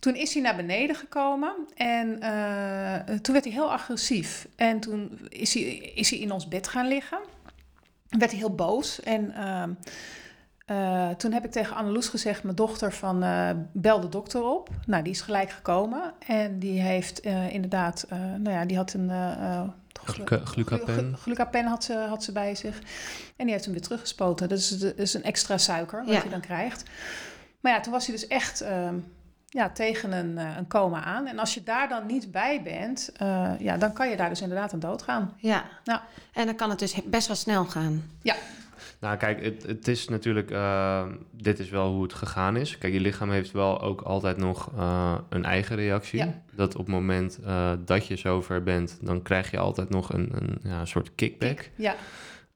Toen 0.00 0.14
is 0.14 0.34
hij 0.34 0.42
naar 0.42 0.56
beneden 0.56 0.96
gekomen 0.96 1.54
en 1.74 2.08
uh, 2.22 3.16
toen 3.16 3.32
werd 3.32 3.44
hij 3.44 3.52
heel 3.52 3.72
agressief. 3.72 4.48
En 4.56 4.80
toen 4.80 5.18
is 5.28 5.54
hij, 5.54 5.62
is 5.78 6.10
hij 6.10 6.18
in 6.18 6.32
ons 6.32 6.48
bed 6.48 6.68
gaan 6.68 6.88
liggen. 6.88 7.18
Werd 8.08 8.30
hij 8.30 8.40
heel 8.40 8.54
boos. 8.54 9.00
En 9.00 9.34
uh, 9.36 9.62
uh, 10.66 11.08
toen 11.08 11.32
heb 11.32 11.44
ik 11.44 11.50
tegen 11.50 11.76
Anneloes 11.76 12.08
gezegd, 12.08 12.42
mijn 12.42 12.56
dochter, 12.56 12.92
van 12.92 13.24
bel 13.72 14.00
de 14.00 14.08
dokter 14.08 14.42
op. 14.42 14.68
Nou, 14.86 15.02
die 15.02 15.12
is 15.12 15.20
gelijk 15.20 15.50
gekomen. 15.50 16.12
En 16.26 16.58
die 16.58 16.80
heeft 16.80 17.20
inderdaad, 17.50 18.06
nou 18.10 18.50
ja, 18.50 18.64
die 18.64 18.76
had 18.76 18.92
een... 18.92 19.10
Glucapen. 20.44 21.16
Glucapen 21.16 21.64
had 21.64 21.84
ze, 21.84 21.94
had 21.94 22.24
ze 22.24 22.32
bij 22.32 22.54
zich. 22.54 22.78
En 23.36 23.44
die 23.44 23.50
heeft 23.50 23.64
hem 23.64 23.72
weer 23.74 23.82
teruggespoten. 23.82 24.48
Dat 24.48 24.58
is, 24.58 24.68
dat 24.68 24.98
is 24.98 25.14
een 25.14 25.22
extra 25.22 25.58
suiker 25.58 26.04
wat 26.04 26.14
Ja. 26.14 26.22
je 26.22 26.28
dan 26.28 26.40
krijgt. 26.40 26.82
Maar 27.60 27.72
ja, 27.72 27.80
toen 27.80 27.92
was 27.92 28.06
hij 28.06 28.14
dus 28.14 28.26
echt 28.26 28.60
ehm, 28.60 28.94
ja, 29.52 29.70
tegen 29.70 30.12
een, 30.12 30.38
eh, 30.38 30.56
een 30.56 30.66
coma 30.68 31.02
aan. 31.04 31.26
En 31.26 31.38
als 31.38 31.54
je 31.54 31.62
daar 31.62 31.88
dan 31.88 32.06
niet 32.06 32.30
bij 32.30 32.62
bent, 32.62 33.12
eh, 33.16 33.50
ja, 33.58 33.76
dan 33.76 33.92
kan 33.92 34.10
je 34.10 34.16
daar 34.16 34.28
dus 34.28 34.40
inderdaad 34.40 34.72
aan 34.72 34.78
doodgaan. 34.80 35.32
Ja. 35.36 35.64
Nou. 35.84 36.00
En 36.32 36.46
dan 36.46 36.54
kan 36.54 36.70
het 36.70 36.78
dus 36.78 37.00
best 37.04 37.26
wel 37.26 37.36
snel 37.36 37.64
gaan. 37.64 38.02
Ja, 38.22 38.34
Nou, 39.00 39.16
kijk, 39.16 39.44
het, 39.44 39.62
het 39.62 39.88
is 39.88 40.08
natuurlijk... 40.08 40.50
eh, 40.50 41.02
dit 41.30 41.58
is 41.58 41.70
wel 41.70 41.92
hoe 41.92 42.02
het 42.02 42.12
gegaan 42.14 42.56
is. 42.56 42.78
Kijk, 42.78 42.92
je 42.92 43.00
lichaam 43.00 43.30
heeft 43.30 43.50
wel 43.50 43.80
ook 43.80 44.00
altijd 44.00 44.36
nog 44.36 44.70
eh, 44.76 45.14
een 45.28 45.44
eigen 45.44 45.76
reactie. 45.76 46.18
Ja. 46.18 46.34
Dat 46.54 46.74
op 46.76 46.86
het 46.86 46.94
moment 46.94 47.38
eh, 47.44 47.72
dat 47.84 48.06
je 48.06 48.16
zover 48.16 48.62
bent... 48.62 48.98
dan 49.00 49.22
krijg 49.22 49.50
je 49.50 49.58
altijd 49.58 49.90
nog 49.90 50.12
een, 50.12 50.28
een 50.34 50.58
ja, 50.62 50.84
soort 50.84 51.14
kickback 51.14 51.70
ja, 51.76 51.94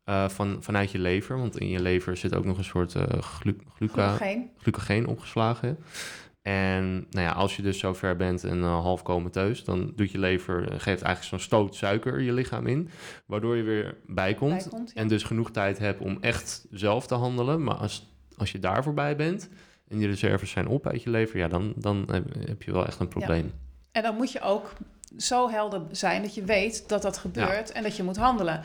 eh, 0.04 0.28
van, 0.28 0.56
vanuit 0.60 0.90
je 0.90 0.98
lever. 0.98 1.38
Want 1.38 1.58
in 1.58 1.68
je 1.68 1.80
lever 1.82 2.16
zit 2.16 2.34
ook 2.34 2.44
nog 2.44 2.58
een 2.58 2.64
soort 2.64 2.94
eh 2.94 3.02
glu 3.20 3.56
gluca, 3.76 4.08
geen. 4.16 4.50
glucogeen 4.58 5.06
opgeslagen. 5.06 5.78
En 6.44 7.06
nou 7.10 7.26
ja, 7.26 7.32
als 7.32 7.56
je 7.56 7.62
dus 7.62 7.78
zover 7.78 8.16
bent 8.16 8.44
en 8.44 8.58
uh, 8.58 8.80
half 8.80 9.02
comateus, 9.02 9.64
dan 9.64 9.92
doet 9.96 10.10
je 10.10 10.18
lever, 10.18 10.62
eh, 10.62 10.68
geeft 10.70 11.02
eigenlijk 11.02 11.22
zo'n 11.22 11.38
stoot 11.38 11.74
suiker 11.74 12.20
je 12.20 12.32
lichaam 12.32 12.66
in, 12.66 12.88
waardoor 13.26 13.56
je 13.56 13.62
weer 13.62 13.96
bijkomt. 14.06 14.58
Bijkomt, 14.58 14.92
ja. 14.94 15.00
En 15.00 15.08
dus 15.08 15.22
genoeg 15.22 15.50
tijd 15.50 15.78
hebt 15.78 16.00
om 16.00 16.18
echt 16.20 16.66
zelf 16.70 17.06
te 17.06 17.14
handelen. 17.14 17.64
Maar 17.64 17.74
als, 17.74 18.10
als 18.36 18.52
je 18.52 18.58
daar 18.58 18.82
voorbij 18.82 19.16
bent 19.16 19.48
en 19.88 19.98
die 19.98 20.06
reserves 20.06 20.50
zijn 20.50 20.66
op 20.66 20.86
uit 20.86 21.02
je 21.02 21.10
lever, 21.10 21.38
ja, 21.38 21.48
dan, 21.48 21.72
dan 21.76 22.08
heb, 22.46 22.62
je 22.62 22.72
wel 22.72 22.86
echt 22.86 23.00
een 23.00 23.08
probleem. 23.08 23.52
En 23.92 24.02
dan 24.02 24.16
moet 24.16 24.32
je 24.32 24.40
ook 24.40 24.72
zo 25.16 25.50
helder 25.50 25.82
zijn 25.90 26.22
dat 26.22 26.34
je 26.34 26.44
weet 26.44 26.88
dat 26.88 27.02
dat 27.02 27.18
gebeurt 27.18 27.72
en 27.72 27.82
dat 27.82 27.96
je 27.96 28.02
moet 28.02 28.16
handelen. 28.16 28.62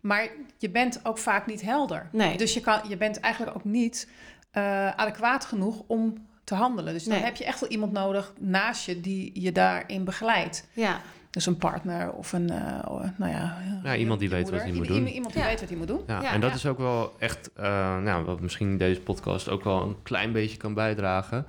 Maar 0.00 0.28
je 0.58 0.70
bent 0.70 1.00
ook 1.02 1.18
vaak 1.18 1.46
niet 1.46 1.62
helder. 1.62 2.08
Nee. 2.12 2.36
Dus 2.36 2.54
je, 2.54 2.60
kan, 2.60 2.80
je 2.88 2.96
bent 2.96 3.20
eigenlijk 3.20 3.56
ook 3.56 3.64
niet 3.64 4.08
eh, 4.50 4.90
adequaat 4.90 5.44
genoeg 5.44 5.82
om 5.86 6.27
te 6.48 6.54
handelen. 6.54 6.92
Dus 6.92 7.04
dan 7.04 7.14
Nee. 7.14 7.22
heb 7.24 7.36
je 7.36 7.44
echt 7.44 7.60
wel 7.60 7.68
iemand 7.70 7.92
nodig 7.92 8.32
naast 8.38 8.86
je 8.86 9.00
die 9.00 9.30
je 9.40 9.52
daarin 9.52 10.04
begeleidt. 10.04 10.68
Ja. 10.72 11.00
Dus 11.30 11.46
een 11.46 11.56
partner 11.56 12.12
of 12.12 12.32
een, 12.32 12.50
eh, 12.50 12.88
nou 13.16 13.32
ja... 13.32 13.58
Ja, 13.82 13.96
iemand 13.96 14.20
die 14.20 14.28
weet 14.28 14.50
wat 14.50 14.60
hij 14.60 14.72
moet 14.72 14.86
Iemand- 14.86 15.04
doen. 15.04 15.12
Iemand 15.14 15.32
die 15.32 15.42
Ja. 15.42 15.48
weet 15.48 15.60
wat 15.60 15.68
hij 15.68 15.78
moet 15.78 15.86
doen. 15.88 16.00
Ja, 16.06 16.22
Ja, 16.22 16.32
en 16.32 16.40
dat 16.40 16.50
ja. 16.50 16.56
is 16.56 16.66
ook 16.66 16.78
wel 16.78 17.14
echt, 17.18 17.50
eh, 17.52 17.98
nou, 18.02 18.24
wat 18.24 18.40
misschien 18.40 18.76
deze 18.76 19.00
podcast 19.00 19.48
ook 19.48 19.64
wel 19.64 19.82
een 19.82 19.96
klein 20.02 20.32
beetje 20.32 20.56
kan 20.56 20.74
bijdragen. 20.74 21.46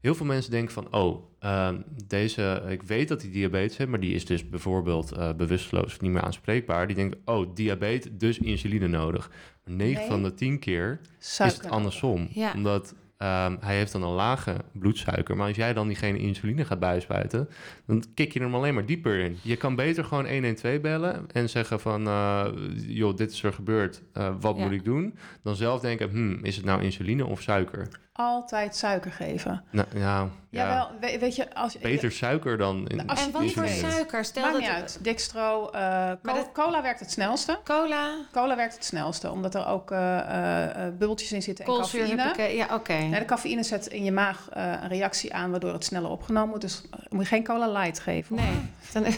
Heel 0.00 0.14
veel 0.14 0.26
mensen 0.26 0.50
denken 0.50 0.72
van, 0.72 0.92
oh, 0.94 1.22
ehm, 1.38 1.76
deze, 2.06 2.62
ik 2.68 2.82
weet 2.82 3.08
dat 3.08 3.22
hij 3.22 3.30
diabetes 3.30 3.76
heeft, 3.76 3.90
maar 3.90 4.00
die 4.00 4.14
is 4.14 4.26
dus 4.26 4.48
bijvoorbeeld 4.48 5.12
eh, 5.12 5.32
bewusteloos 5.32 5.84
of 5.84 6.00
niet 6.00 6.10
meer 6.10 6.22
aanspreekbaar. 6.22 6.86
Die 6.86 6.96
denkt, 6.96 7.16
oh, 7.24 7.54
diabetes, 7.54 8.10
dus 8.12 8.38
insuline 8.38 8.88
nodig. 8.88 9.30
Maar 9.64 9.74
9 9.74 10.00
Nee. 10.00 10.08
van 10.10 10.22
de 10.22 10.34
10 10.34 10.58
keer 10.58 11.00
Suiker 11.18 11.56
is 11.58 11.62
het 11.64 11.72
andersom. 11.72 12.28
Ja. 12.30 12.52
Omdat 12.54 12.94
ehm, 13.22 13.56
hij 13.60 13.76
heeft 13.76 13.92
dan 13.92 14.02
een 14.02 14.08
lage 14.14 14.56
bloedsuiker. 14.72 15.36
Maar 15.36 15.46
als 15.46 15.56
jij 15.56 15.72
dan 15.72 15.86
diegene 15.86 16.18
insuline 16.18 16.64
gaat 16.64 16.78
bijspuiten, 16.78 17.48
dan 17.86 18.04
kik 18.14 18.32
je 18.32 18.40
hem 18.40 18.54
alleen 18.54 18.74
maar 18.74 18.86
dieper 18.86 19.18
in. 19.18 19.36
Je 19.42 19.56
kan 19.56 19.74
beter 19.76 20.04
gewoon 20.04 20.28
112 20.28 20.80
bellen 20.80 21.26
en 21.32 21.48
zeggen 21.48 21.80
van... 21.80 22.06
eh, 22.06 22.46
joh, 22.76 23.16
dit 23.16 23.30
is 23.32 23.42
er 23.42 23.52
gebeurd, 23.52 24.02
eh, 24.12 24.34
wat 24.40 24.56
Ja. 24.56 24.62
moet 24.62 24.72
ik 24.72 24.84
doen? 24.84 25.14
Dan 25.42 25.56
zelf 25.56 25.80
denken, 25.80 26.10
hmm, 26.10 26.38
is 26.42 26.56
het 26.56 26.64
nou 26.64 26.82
insuline 26.82 27.26
of 27.26 27.40
suiker? 27.42 27.88
Altijd 28.14 28.76
suiker 28.76 29.12
geven. 29.12 29.64
Nou, 29.70 29.86
ja, 29.94 30.00
ja, 30.00 30.28
Jawel, 30.50 31.18
weet 31.18 31.36
je... 31.36 31.54
Als, 31.54 31.78
beter 31.78 32.12
suiker 32.12 32.56
dan 32.58 32.86
in, 32.88 33.06
Als 33.06 33.24
En 33.26 33.32
wat 33.32 33.52
voor 33.52 33.68
suiker? 33.68 34.24
Stel 34.24 34.42
Maakt 34.42 34.54
dat 34.54 34.62
niet 34.62 34.70
uit. 34.70 34.98
Dextro, 35.04 35.70
eh, 35.70 36.10
dat- 36.22 36.52
cola 36.52 36.82
werkt 36.82 37.00
het 37.00 37.10
snelste. 37.10 37.58
cola, 37.64 38.14
Cola 38.32 38.56
werkt 38.56 38.74
het 38.74 38.84
snelste, 38.84 39.30
omdat 39.30 39.54
er 39.54 39.66
ook 39.66 39.90
eh, 39.90 40.68
eh, 40.86 40.92
bubbeltjes 40.98 41.32
in 41.32 41.42
zitten 41.42 41.64
en 41.64 41.70
koolzuur, 41.70 42.00
cafeïne. 42.00 42.22
huppakee. 42.22 42.56
Ja, 42.56 42.66
oké. 42.74 42.92
Nee, 42.92 43.18
de 43.20 43.24
cafeïne 43.24 43.62
zet 43.62 43.86
in 43.86 44.04
je 44.04 44.12
maag 44.12 44.48
eh, 44.52 44.72
een 44.82 44.88
reactie 44.88 45.34
aan, 45.34 45.50
waardoor 45.50 45.72
het 45.72 45.84
sneller 45.84 46.10
opgenomen 46.10 46.48
wordt. 46.48 46.62
Dus 46.64 46.82
moet 47.08 47.22
je 47.22 47.28
geen 47.28 47.44
cola 47.44 47.68
light 47.80 48.00
geven. 48.00 48.38
hoor. 48.38 48.46
Nee. 48.46 48.70
Dan, 48.92 49.02
Daar 49.02 49.12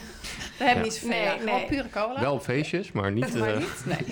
hebben 0.69 0.75
we 0.75 0.75
Ja. 0.75 0.83
niet 0.83 0.93
zoveel. 0.93 1.09
Nee, 1.09 1.23
ja, 1.23 1.31
gewoon 1.31 1.55
nee. 1.55 1.67
pure 1.67 1.91
cola. 1.91 2.21
Wel 2.21 2.35
op 2.35 2.43
feestjes, 2.43 2.93
maar 2.93 3.13
niet... 3.13 3.35
maar 3.35 3.49
eh, 3.49 3.59
niet. 3.59 3.85
Nee. 3.85 4.07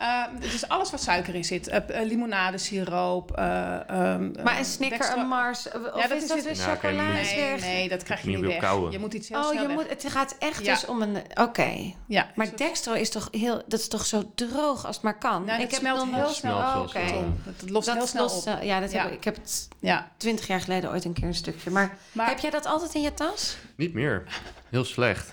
Uh, 0.00 0.24
dus 0.52 0.68
alles 0.68 0.90
wat 0.90 1.02
suiker 1.02 1.34
in 1.34 1.44
zit. 1.44 1.68
Uh, 1.68 1.76
limonade, 2.02 2.58
siroop. 2.58 3.38
Uh, 3.38 3.44
um, 3.90 4.32
maar 4.44 4.58
een 4.58 4.64
Snicker, 4.64 5.18
een 5.18 5.26
Mars. 5.26 5.66
Of 5.66 5.72
ja, 5.96 6.08
dat 6.08 6.22
is, 6.22 6.28
dat 6.28 6.42
dus 6.42 6.64
chocola? 6.64 7.12
Nee, 7.12 7.60
nee, 7.60 7.88
dat 7.88 8.02
krijg 8.02 8.22
je 8.22 8.28
niet 8.28 8.40
weg. 8.40 8.58
Kouwen. 8.58 8.92
Je 8.92 8.98
moet 8.98 9.14
iets 9.14 9.28
heel 9.28 9.38
oh, 9.38 9.50
snel 9.50 9.62
je 9.62 9.68
moet, 9.68 9.88
het 9.88 10.04
gaat 10.08 10.36
echt 10.38 10.64
ja. 10.64 10.72
dus 10.72 10.86
om 10.86 11.02
een... 11.02 11.16
Oké. 11.16 11.40
Okay. 11.40 11.96
Ja. 12.06 12.30
Maar 12.34 12.46
dus 12.46 12.56
dextro 12.56 12.92
is 12.92 13.10
toch 13.10 13.28
heel... 13.30 13.62
Dat 13.66 13.80
is 13.80 13.88
toch 13.88 14.06
zo 14.06 14.32
droog 14.34 14.86
als 14.86 14.94
het 14.94 15.04
maar 15.04 15.18
kan? 15.18 15.44
Nou, 15.44 15.62
ik 15.62 15.70
heb 15.70 15.80
smelt 15.80 16.14
heel 16.14 16.28
snel. 16.28 16.56
Oh, 16.56 16.76
Oké. 16.78 16.88
Okay. 16.88 17.24
Dat 17.58 17.70
lost 17.70 17.86
dat 17.86 17.96
heel 17.96 18.06
snel 18.06 18.22
lost, 18.22 18.46
op. 18.46 18.62
Ja, 18.62 18.80
dat 18.80 18.92
Heb, 18.92 19.12
ik 19.12 19.24
heb 19.24 19.34
het 19.34 19.68
twintig 20.16 20.46
jaar 20.46 20.60
geleden 20.60 20.90
ooit 20.90 21.04
een 21.04 21.12
keer 21.12 21.26
een 21.26 21.34
stukje. 21.34 21.70
Maar, 21.70 21.96
maar 22.12 22.28
heb 22.28 22.38
jij 22.38 22.50
dat 22.50 22.66
altijd 22.66 22.94
in 22.94 23.02
je 23.02 23.14
tas? 23.14 23.56
Niet 23.76 23.94
meer. 23.94 24.24
Heel 24.70 24.84
slecht. 24.84 25.32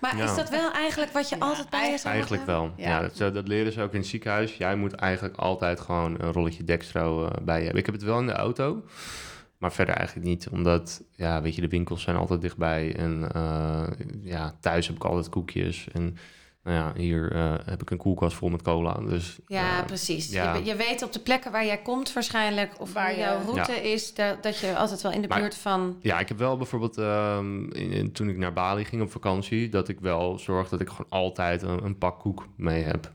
Maar 0.00 0.18
is 0.18 0.34
dat 0.34 0.50
wel 0.50 0.72
eigenlijk 0.72 1.12
wat 1.12 1.28
je 1.28 1.40
altijd 1.40 1.70
bij 1.70 1.90
je 1.90 1.98
zou 1.98 2.14
Eigenlijk 2.14 2.46
wel. 2.46 2.72
Ja, 2.76 3.00
dat, 3.00 3.34
dat, 3.34 3.48
leren 3.48 3.72
ze 3.72 3.82
ook 3.82 3.92
in 3.92 3.98
het 3.98 4.08
ziekenhuis. 4.08 4.56
Jij 4.56 4.76
moet 4.76 4.92
eigenlijk 4.92 5.36
altijd 5.36 5.80
gewoon 5.80 6.20
een 6.20 6.32
rolletje 6.32 6.64
dextro 6.64 7.24
uh, 7.24 7.30
bij 7.42 7.56
je 7.56 7.62
hebben. 7.62 7.80
Ik 7.80 7.86
heb 7.86 7.94
het 7.94 8.04
wel 8.04 8.18
in 8.18 8.26
de 8.26 8.32
auto. 8.32 8.82
Maar 9.58 9.72
verder 9.72 9.94
eigenlijk 9.94 10.26
niet, 10.26 10.48
omdat 10.48 11.02
ja, 11.10 11.42
weet 11.42 11.54
je, 11.54 11.60
de 11.60 11.68
winkels 11.68 12.02
zijn 12.02 12.16
altijd 12.16 12.40
dichtbij. 12.40 12.96
En 12.96 13.28
uh, 13.36 13.86
ja, 14.22 14.54
thuis 14.60 14.86
heb 14.86 14.96
ik 14.96 15.04
altijd 15.04 15.28
koekjes. 15.28 15.88
En 15.92 16.16
nou 16.66 16.78
ja, 16.78 16.92
hier 16.96 17.32
uh, 17.32 17.54
heb 17.64 17.82
ik 17.82 17.90
een 17.90 17.96
koelkast 17.96 18.36
vol 18.36 18.48
met 18.48 18.62
cola. 18.62 18.92
Dus, 18.92 19.38
ja, 19.46 19.78
uh, 19.78 19.86
precies. 19.86 20.30
Ja. 20.30 20.54
Je, 20.54 20.64
je, 20.64 20.76
weet 20.76 21.02
op 21.02 21.12
de 21.12 21.18
plekken 21.18 21.52
waar 21.52 21.64
jij 21.64 21.76
komt 21.78 22.12
waarschijnlijk... 22.12 22.80
of 22.80 22.92
waar 22.92 23.18
jouw 23.18 23.40
route 23.44 23.72
ja. 23.72 23.78
is, 23.78 24.14
dat, 24.14 24.42
dat 24.42 24.58
je 24.58 24.76
altijd 24.76 25.02
wel 25.02 25.12
in 25.12 25.22
de 25.22 25.28
maar, 25.28 25.40
buurt 25.40 25.56
van... 25.56 25.96
Ja, 26.00 26.18
ik 26.18 26.28
heb 26.28 26.38
wel 26.38 26.56
bijvoorbeeld... 26.56 26.96
Um, 26.96 27.72
in, 27.72 27.92
in, 27.92 28.12
toen 28.12 28.28
ik 28.28 28.36
naar 28.36 28.52
Bali 28.52 28.84
ging 28.84 29.02
op 29.02 29.10
vakantie... 29.10 29.68
dat 29.68 29.88
ik 29.88 30.00
wel 30.00 30.38
zorg 30.38 30.68
dat 30.68 30.80
ik 30.80 30.88
gewoon 30.88 31.06
altijd 31.08 31.62
een, 31.62 31.84
een 31.84 31.98
pak 31.98 32.20
koek 32.20 32.46
mee 32.56 32.82
heb. 32.82 33.10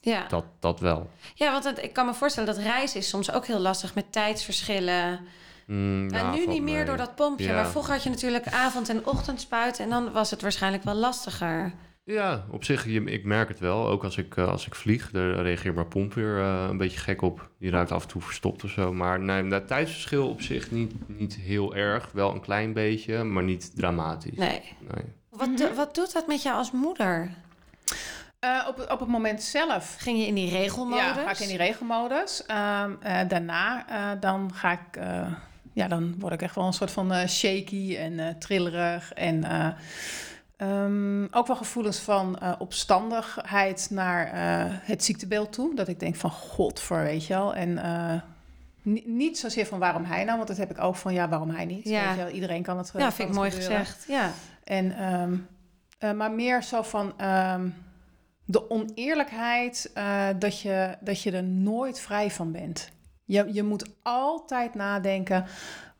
Ja. 0.00 0.26
Dat, 0.28 0.44
dat 0.60 0.80
wel. 0.80 1.10
Ja, 1.34 1.52
want 1.52 1.64
het, 1.64 1.82
ik 1.82 1.92
kan 1.92 2.06
me 2.06 2.14
voorstellen 2.14 2.54
dat 2.54 2.64
reizen 2.64 3.00
is 3.00 3.08
soms 3.08 3.32
ook 3.32 3.46
heel 3.46 3.60
lastig... 3.60 3.94
met 3.94 4.12
tijdsverschillen... 4.12 5.20
Mm, 5.66 6.10
en 6.10 6.30
nu 6.30 6.46
niet 6.46 6.62
meer 6.62 6.86
door 6.86 6.96
dat 6.96 7.14
pompje. 7.14 7.46
Ja. 7.46 7.54
Maar 7.54 7.68
vroeger 7.68 7.92
had 7.92 8.02
je 8.02 8.10
natuurlijk 8.10 8.48
avond- 8.48 8.88
en 8.88 9.06
ochtendspuiten... 9.06 9.84
en 9.84 9.90
dan 9.90 10.12
was 10.12 10.30
het 10.30 10.42
waarschijnlijk 10.42 10.84
wel 10.84 10.94
lastiger. 10.94 11.72
Ja, 12.04 12.44
op 12.50 12.64
zich, 12.64 12.86
je, 12.86 13.04
ik 13.04 13.24
merk 13.24 13.48
het 13.48 13.58
wel. 13.58 13.88
Ook 13.88 14.04
als 14.04 14.16
ik, 14.16 14.36
uh, 14.36 14.48
als 14.48 14.66
ik 14.66 14.74
vlieg, 14.74 15.10
daar 15.10 15.42
reageert 15.42 15.74
mijn 15.74 15.88
pomp 15.88 16.14
weer 16.14 16.38
uh, 16.38 16.66
een 16.68 16.76
beetje 16.76 16.98
gek 16.98 17.22
op. 17.22 17.50
Die 17.58 17.70
raakt 17.70 17.92
af 17.92 18.02
en 18.02 18.08
toe 18.08 18.22
verstopt 18.22 18.64
of 18.64 18.70
zo. 18.70 18.92
Maar 18.92 19.20
nee, 19.20 19.48
dat 19.48 19.66
tijdsverschil 19.66 20.28
op 20.28 20.40
zich 20.40 20.70
niet, 20.70 20.92
niet 21.06 21.34
heel 21.34 21.74
erg. 21.74 22.10
Wel 22.12 22.32
een 22.32 22.40
klein 22.40 22.72
beetje, 22.72 23.22
maar 23.24 23.42
niet 23.42 23.76
dramatisch. 23.76 24.36
Nee. 24.36 24.62
nee. 24.78 25.04
Wat, 25.28 25.48
-hmm. 25.48 25.74
wat 25.74 25.94
doet 25.94 26.12
dat 26.12 26.26
met 26.26 26.42
jou 26.42 26.56
als 26.56 26.70
moeder? 26.70 27.30
Uh, 28.44 28.66
op, 28.68 28.86
op 28.90 29.00
het 29.00 29.08
moment 29.08 29.42
zelf. 29.42 29.96
Ging 29.98 30.18
je 30.18 30.26
in 30.26 30.34
die 30.34 30.50
regelmodus? 30.50 31.04
Ja, 31.04 31.12
ga 31.12 31.30
ik 31.30 31.38
in 31.38 31.48
die 31.48 31.56
regelmodus. 31.56 32.44
daarna 33.28 33.84
dan 34.20 34.54
ga 34.54 34.72
ik... 34.72 35.02
ja, 35.72 35.88
dan 35.88 36.14
word 36.18 36.32
ik 36.32 36.42
echt 36.42 36.54
wel 36.54 36.66
een 36.66 36.72
soort 36.72 36.90
van 36.90 37.28
shaky 37.28 37.96
en 37.96 38.38
trillerig 38.38 39.12
en... 39.12 39.44
Um, 40.62 41.28
ook 41.30 41.46
wel 41.46 41.56
gevoelens 41.56 41.98
van 41.98 42.38
uh, 42.42 42.52
opstandigheid 42.58 43.88
naar 43.90 44.26
uh, 44.26 44.74
het 44.82 45.04
ziektebeeld 45.04 45.52
toe. 45.52 45.74
Dat 45.74 45.88
ik 45.88 46.00
denk 46.00 46.16
van 46.16 46.30
god 46.30 46.80
voor, 46.80 47.02
weet 47.02 47.26
je 47.26 47.34
wel. 47.34 47.54
En 47.54 47.70
uh, 47.70 48.94
niet 49.04 49.38
zozeer 49.38 49.66
van 49.66 49.78
waarom 49.78 50.04
hij 50.04 50.24
nou, 50.24 50.36
want 50.36 50.48
dat 50.48 50.56
heb 50.56 50.70
ik 50.70 50.80
ook 50.80 50.96
van 50.96 51.12
ja, 51.12 51.28
waarom 51.28 51.50
hij 51.50 51.64
niet. 51.64 51.88
Ja. 51.88 52.06
Weet 52.06 52.16
je 52.16 52.22
wel? 52.24 52.32
Iedereen 52.32 52.62
kan 52.62 52.78
het 52.78 52.92
Ja, 52.96 53.12
vind 53.12 53.28
ik 53.28 53.34
mooi 53.34 53.50
gezegd. 53.50 54.04
Ja. 54.08 54.30
En, 54.64 55.12
um, 55.12 56.16
maar 56.16 56.32
meer 56.32 56.62
zo 56.62 56.82
van 56.82 57.26
um, 57.28 57.74
de 58.44 58.70
oneerlijkheid 58.70 59.92
dat, 60.38 60.60
je, 60.60 60.96
dat 61.00 61.22
je 61.22 61.30
er 61.30 61.44
nooit 61.44 62.00
vrij 62.00 62.30
van 62.30 62.52
bent. 62.52 62.90
Je, 63.24 63.52
je 63.52 63.62
moet 63.62 63.86
altijd 64.02 64.74
nadenken 64.74 65.46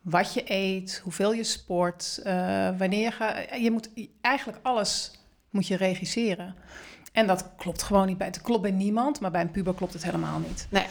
wat 0.03 0.33
je 0.33 0.43
eet, 0.45 1.01
hoeveel 1.03 1.33
je 1.33 1.43
sport, 1.43 2.21
uh, 2.23 2.33
wanneer 2.77 3.01
je 3.01 3.11
gaat. 3.11 3.61
Je 3.61 3.71
moet 3.71 3.89
eigenlijk 4.21 4.59
alles 4.61 5.11
moet 5.49 5.67
je 5.67 5.75
regisseren. 5.75 6.55
En 7.11 7.27
dat 7.27 7.49
klopt 7.57 7.83
gewoon 7.83 8.07
niet 8.07 8.17
bij. 8.17 8.27
Het 8.27 8.41
klopt 8.41 8.61
bij 8.61 8.71
niemand, 8.71 9.19
maar 9.19 9.31
bij 9.31 9.41
een 9.41 9.51
puber 9.51 9.73
klopt 9.73 9.93
het 9.93 10.03
helemaal 10.03 10.39
niet. 10.39 10.67
Nee. 10.69 10.85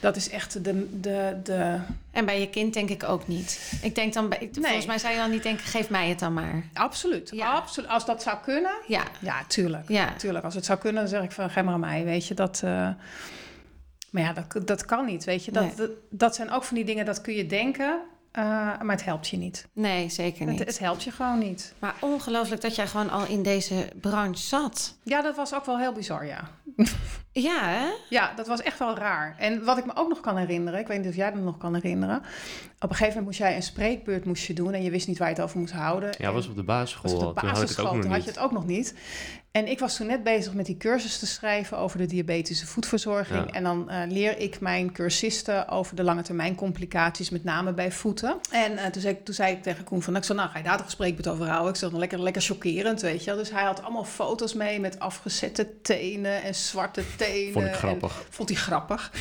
Dat 0.00 0.16
is 0.16 0.30
echt 0.30 0.64
de, 0.64 1.00
de, 1.00 1.40
de... 1.42 1.78
En 2.10 2.24
bij 2.24 2.40
je 2.40 2.50
kind 2.50 2.74
denk 2.74 2.88
ik 2.90 3.02
ook 3.02 3.26
niet. 3.26 3.78
Ik 3.82 3.94
denk 3.94 4.12
dan, 4.12 4.28
bij, 4.28 4.38
nee. 4.38 4.50
volgens 4.52 4.86
mij 4.86 4.98
zou 4.98 5.12
je 5.12 5.18
dan 5.18 5.30
niet 5.30 5.42
denken, 5.42 5.64
geef 5.64 5.90
mij 5.90 6.08
het 6.08 6.18
dan 6.18 6.32
maar. 6.32 6.64
Absoluut, 6.72 7.30
ja. 7.34 7.52
absoluut. 7.52 7.90
Als 7.90 8.06
dat 8.06 8.22
zou 8.22 8.38
kunnen, 8.42 8.72
ja, 8.86 9.02
ja 9.20 9.44
tuurlijk. 9.48 9.88
Ja. 9.88 10.14
tuurlijk. 10.16 10.44
Als 10.44 10.54
het 10.54 10.64
zou 10.64 10.78
kunnen, 10.78 11.00
dan 11.00 11.10
zeg 11.10 11.22
ik 11.22 11.32
van, 11.32 11.50
geef 11.50 11.64
maar 11.64 11.74
aan 11.74 11.80
mij. 11.80 12.04
Weet 12.04 12.26
je, 12.26 12.34
dat... 12.34 12.62
Uh... 12.64 12.88
Maar 14.10 14.22
ja, 14.22 14.32
dat, 14.32 14.66
dat 14.66 14.84
kan 14.84 15.04
niet, 15.04 15.24
weet 15.24 15.44
je. 15.44 15.52
Dat, 15.52 15.64
nee. 15.64 15.74
dat, 15.74 15.90
dat, 16.10 16.34
zijn 16.34 16.50
ook 16.50 16.64
van 16.64 16.76
die 16.76 16.84
dingen, 16.84 17.04
dat 17.04 17.20
kun 17.20 17.34
je 17.34 17.46
denken. 17.46 18.00
Uh, 18.38 18.42
maar 18.80 18.96
het 18.96 19.04
helpt 19.04 19.28
je 19.28 19.36
niet. 19.36 19.68
Nee, 19.72 20.08
zeker 20.08 20.46
niet. 20.46 20.58
Het, 20.58 20.68
het, 20.68 20.78
helpt 20.78 21.02
je 21.02 21.10
gewoon 21.10 21.38
niet. 21.38 21.74
Maar 21.78 21.94
ongelooflijk 22.00 22.62
dat 22.62 22.74
jij 22.74 22.86
gewoon 22.86 23.10
al 23.10 23.26
in 23.26 23.42
deze 23.42 23.88
branche 24.00 24.42
zat. 24.42 24.98
Ja, 25.02 25.22
dat 25.22 25.36
was 25.36 25.54
ook 25.54 25.64
wel 25.64 25.78
heel 25.78 25.92
bizar, 25.92 26.26
ja. 26.26 26.50
ja, 27.48 27.68
hè? 27.68 27.86
Ja, 28.08 28.32
dat 28.36 28.46
was 28.46 28.62
echt 28.62 28.78
wel 28.78 28.96
raar. 28.96 29.34
En 29.38 29.64
wat 29.64 29.78
ik 29.78 29.86
me 29.86 29.96
ook 29.96 30.08
nog 30.08 30.20
kan 30.20 30.36
herinneren, 30.36 30.80
ik 30.80 30.86
weet 30.86 30.98
niet 30.98 31.08
of 31.08 31.14
jij 31.16 31.30
dat 31.32 31.42
nog 31.42 31.56
kan 31.56 31.74
herinneren. 31.74 32.16
Op 32.16 32.90
een 32.90 32.96
gegeven 32.96 33.06
moment 33.06 33.24
moest 33.24 33.38
jij 33.38 33.56
een 33.56 33.62
spreekbeurt 33.62 34.24
moest 34.24 34.44
je 34.44 34.54
doen 34.54 34.72
en 34.72 34.82
je 34.82 34.90
wist 34.90 35.06
niet 35.06 35.18
waar 35.18 35.28
je 35.28 35.34
het 35.34 35.42
over 35.42 35.58
moest 35.58 35.72
houden. 35.72 36.14
Ja, 36.18 36.32
was 36.32 36.48
op 36.48 36.56
de 36.56 36.62
basisschool. 36.62 37.12
Was 37.12 37.22
op 37.22 37.40
de 37.40 37.46
basisschool, 37.46 38.00
toen, 38.00 38.10
had, 38.10 38.24
je 38.24 38.30
het 38.30 38.38
ook 38.38 38.52
nog 38.52 38.66
niet. 38.66 38.94
En 39.56 39.68
ik 39.68 39.78
was 39.78 39.96
toen 39.96 40.06
net 40.06 40.22
bezig 40.22 40.54
met 40.54 40.66
die 40.66 40.76
cursus 40.76 41.18
te 41.18 41.26
schrijven 41.26 41.78
over 41.78 41.98
de 41.98 42.06
diabetische 42.06 42.66
voedverzorging. 42.66 43.52
En 43.52 43.62
dan 43.62 43.86
uh, 43.90 44.02
leer 44.08 44.38
ik 44.38 44.60
mijn 44.60 44.92
cursisten 44.92 45.68
over 45.68 45.96
de 45.96 46.02
lange 46.02 46.22
termijn 46.22 46.54
complicaties, 46.54 47.30
met 47.30 47.44
name 47.44 47.72
bij 47.72 47.92
voeten. 47.92 48.36
En 48.50 48.72
uh, 48.72 48.86
toen, 48.86 49.02
zei 49.02 49.14
ik, 49.14 49.24
toen 49.24 49.34
zei 49.34 49.52
ik 49.52 49.62
tegen 49.62 49.84
Koen 49.84 50.02
van, 50.02 50.16
ik 50.16 50.24
zei, 50.24 50.38
nou 50.38 50.50
ga 50.50 50.58
je 50.58 50.64
daar 50.64 50.76
toch 50.76 50.84
gespreekbeurt 50.84 51.28
over 51.28 51.46
houden? 51.46 51.68
Ik 51.72 51.76
zeg, 51.76 51.90
dan 51.90 51.98
lekker, 51.98 52.22
lekker 52.22 52.42
chockerend, 52.42 53.00
weet 53.00 53.24
je 53.24 53.30
wel. 53.30 53.38
Dus 53.38 53.50
hij 53.50 53.64
had 53.64 53.82
allemaal 53.82 54.04
foto's 54.04 54.54
mee 54.54 54.80
met 54.80 54.98
afgezette 54.98 55.80
tenen 55.82 56.42
en 56.42 56.54
zwarte 56.54 57.02
tenen. 57.16 57.52
Vond 57.52 57.66
ik 57.66 57.74
grappig. 57.74 58.18
En, 58.18 58.26
vond 58.30 58.48
hij 58.48 58.58
grappig. 58.58 59.12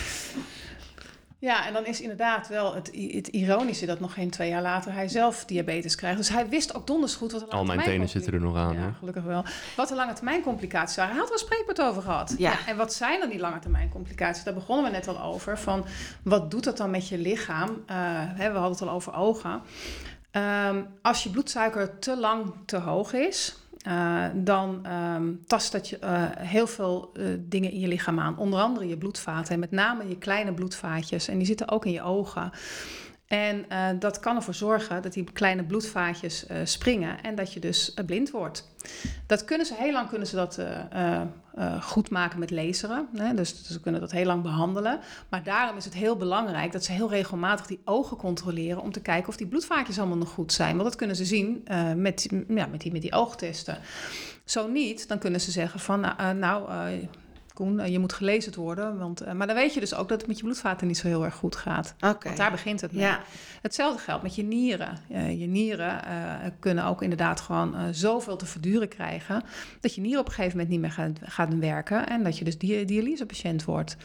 Ja, 1.44 1.68
en 1.68 1.74
dan 1.74 1.86
is 1.86 2.02
inderdaad 2.02 2.48
wel 2.48 2.74
het, 2.74 2.88
het, 3.12 3.28
ironische 3.28 3.86
dat 3.86 4.00
nog 4.00 4.14
geen 4.14 4.30
twee 4.30 4.50
jaar 4.50 4.62
later 4.62 4.94
hij 4.94 5.08
zelf 5.08 5.46
diabetes 5.46 5.96
krijgt. 5.96 6.18
Dus 6.18 6.30
hij 6.30 6.50
wist 6.50 6.76
ook 6.76 6.88
donders 6.88 7.16
goed 7.16 7.32
wat 7.32 7.42
lange 7.42 7.54
Al 7.54 7.64
mijn 7.64 7.80
tenen 7.80 8.10
zitten 8.10 8.34
er 8.34 8.42
nog 8.42 8.56
aan. 8.56 8.74
Ja, 8.74 8.92
gelukkig 9.00 9.24
wel. 9.24 9.46
Wat 9.76 9.88
de 9.88 9.96
lange 9.96 10.14
termijn 10.14 10.42
complicaties 10.42 10.96
waren. 10.96 11.12
Hij 11.12 11.22
had 11.22 11.30
er 11.30 11.36
een 11.40 11.46
spreekwoord 11.46 11.82
over 11.82 12.02
gehad. 12.02 12.36
Ja. 12.38 12.52
ja. 12.52 12.68
En 12.68 12.78
wat 12.78 12.94
zijn 12.94 13.20
dan 13.20 13.30
die 13.30 13.40
lange 13.40 13.60
termijn 13.60 13.90
complicaties? 13.90 14.44
Daar 14.44 14.54
begonnen 14.54 14.86
we 14.86 14.92
net 14.92 15.08
al 15.08 15.22
over. 15.22 15.58
Van 15.58 15.86
wat 16.24 16.52
doet 16.52 16.64
dat 16.64 16.78
dan 16.78 16.90
met 16.90 17.08
je 17.08 17.18
lichaam? 17.18 17.70
Uh, 17.70 17.76
hè, 18.18 18.52
we 18.52 18.58
hadden 18.58 18.78
het 18.80 18.82
al 18.82 18.96
over 18.96 19.14
ogen. 19.14 19.62
Um, 20.32 20.88
als 21.02 21.24
je 21.24 21.30
bloedsuiker 21.30 22.00
te 22.00 22.18
lang 22.18 22.54
te 22.66 22.78
hoog 22.78 23.14
is, 23.14 23.63
uh, 23.88 24.26
dan 24.34 24.86
um, 25.16 25.42
tast 25.46 25.72
dat 25.72 25.90
je 25.90 26.00
uh, 26.04 26.26
heel 26.38 26.68
veel 26.68 27.12
uh, 27.14 27.26
dingen 27.40 27.72
in 27.72 27.80
je 27.80 27.88
lichaam 27.88 28.20
aan. 28.20 28.38
Onder 28.38 28.60
andere 28.60 28.88
je 28.88 28.98
bloedvaten 28.98 29.54
en 29.54 29.60
met 29.60 29.72
name 29.72 30.10
je 30.10 30.18
kleine 30.18 30.54
bloedvaatjes. 30.54 31.28
En 31.28 31.38
die 31.38 31.48
zitten 31.48 31.70
ook 31.70 31.86
in 31.86 31.92
je 31.92 32.02
ogen. 32.02 32.52
En 33.34 33.66
dat 34.00 34.20
kan 34.20 34.36
ervoor 34.36 34.54
zorgen 34.54 35.02
dat 35.02 35.14
die 35.14 35.32
kleine 35.34 35.64
bloedvaatjes 35.64 36.46
springen 36.64 37.24
en 37.24 37.36
dat 37.36 37.54
je 37.54 37.60
dus 37.60 37.94
blind 38.06 38.32
wordt. 38.32 38.72
Dat 39.28 39.46
kunnen 39.46 39.66
ze 39.66 39.74
heel 39.78 39.92
lang 39.92 40.10
kunnen 40.10 40.28
ze 40.28 40.36
dat 40.36 40.60
goed 41.82 42.10
maken 42.10 42.40
met 42.40 42.52
laseren. 42.52 43.08
Hè? 43.16 43.34
Dus 43.34 43.64
ze 43.64 43.80
kunnen 43.80 44.02
dat 44.02 44.12
heel 44.12 44.26
lang 44.26 44.42
behandelen. 44.42 45.00
Maar 45.30 45.44
daarom 45.44 45.78
is 45.78 45.86
het 45.86 45.94
heel 45.94 46.16
belangrijk 46.16 46.72
dat 46.72 46.84
ze 46.84 46.92
heel 46.92 47.10
regelmatig 47.10 47.66
die 47.66 47.82
ogen 47.86 48.18
controleren 48.18 48.82
om 48.82 48.92
te 48.92 49.02
kijken 49.02 49.30
of 49.30 49.38
die 49.38 49.48
bloedvaatjes 49.48 50.00
allemaal 50.00 50.18
nog 50.18 50.30
goed 50.30 50.54
zijn. 50.54 50.72
Want 50.72 50.84
dat 50.84 50.96
kunnen 50.96 51.16
ze 51.16 51.26
zien 51.26 51.64
met, 51.96 52.30
ja, 52.48 52.66
met, 52.66 52.82
die, 52.82 52.92
met 52.92 53.02
die 53.02 53.14
oogtesten. 53.14 53.78
Zo 54.46 54.68
niet, 54.68 55.08
dan 55.08 55.20
kunnen 55.20 55.42
ze 55.42 55.52
zeggen 55.52 55.80
van 55.80 56.00
nou, 56.00 56.34
nou 56.34 56.70
Koen, 57.54 57.80
eh, 57.80 57.92
je 57.92 58.00
moet 58.00 58.14
gelezen 58.14 58.56
worden. 58.56 58.98
Want, 58.98 59.24
uh, 59.24 59.32
maar 59.32 59.48
dan 59.48 59.56
weet 59.56 59.74
je 59.74 59.80
dus 59.80 59.94
ook 59.94 60.10
dat 60.10 60.18
het 60.18 60.28
met 60.28 60.38
je 60.38 60.44
bloedvaten 60.44 60.88
niet 60.88 60.98
zo 60.98 61.08
heel 61.08 61.26
erg 61.26 61.36
goed 61.36 61.56
gaat. 61.56 61.94
Okay. 61.98 62.18
Want 62.22 62.38
daar 62.38 62.52
begint 62.52 62.82
het 62.82 62.92
mee. 62.92 63.02
Ja. 63.02 63.22
Hetzelfde 63.62 64.02
geldt 64.02 64.24
met 64.24 64.36
je 64.36 64.44
nieren. 64.44 64.98
Uh, 65.12 65.40
je 65.40 65.48
nieren 65.48 66.02
kunnen 66.60 66.86
ook 66.86 67.02
inderdaad 67.02 67.42
gewoon 67.42 67.76
zoveel 67.94 68.36
te 68.36 68.46
verduren 68.46 68.88
krijgen... 68.88 69.44
dat 69.80 69.96
je 69.96 70.02
nier 70.02 70.20
op 70.20 70.26
een 70.26 70.32
gegeven 70.32 70.58
moment 70.58 70.70
niet 70.70 70.82
meer 70.82 70.92
gaat, 70.92 71.20
gaat 71.22 71.60
werken... 71.60 72.08
en 72.08 72.24
dat 72.24 72.38
je 72.38 72.44
dus 72.44 72.58
di 72.58 72.86
dialysepatiënt 72.86 73.64
wordt. 73.64 73.98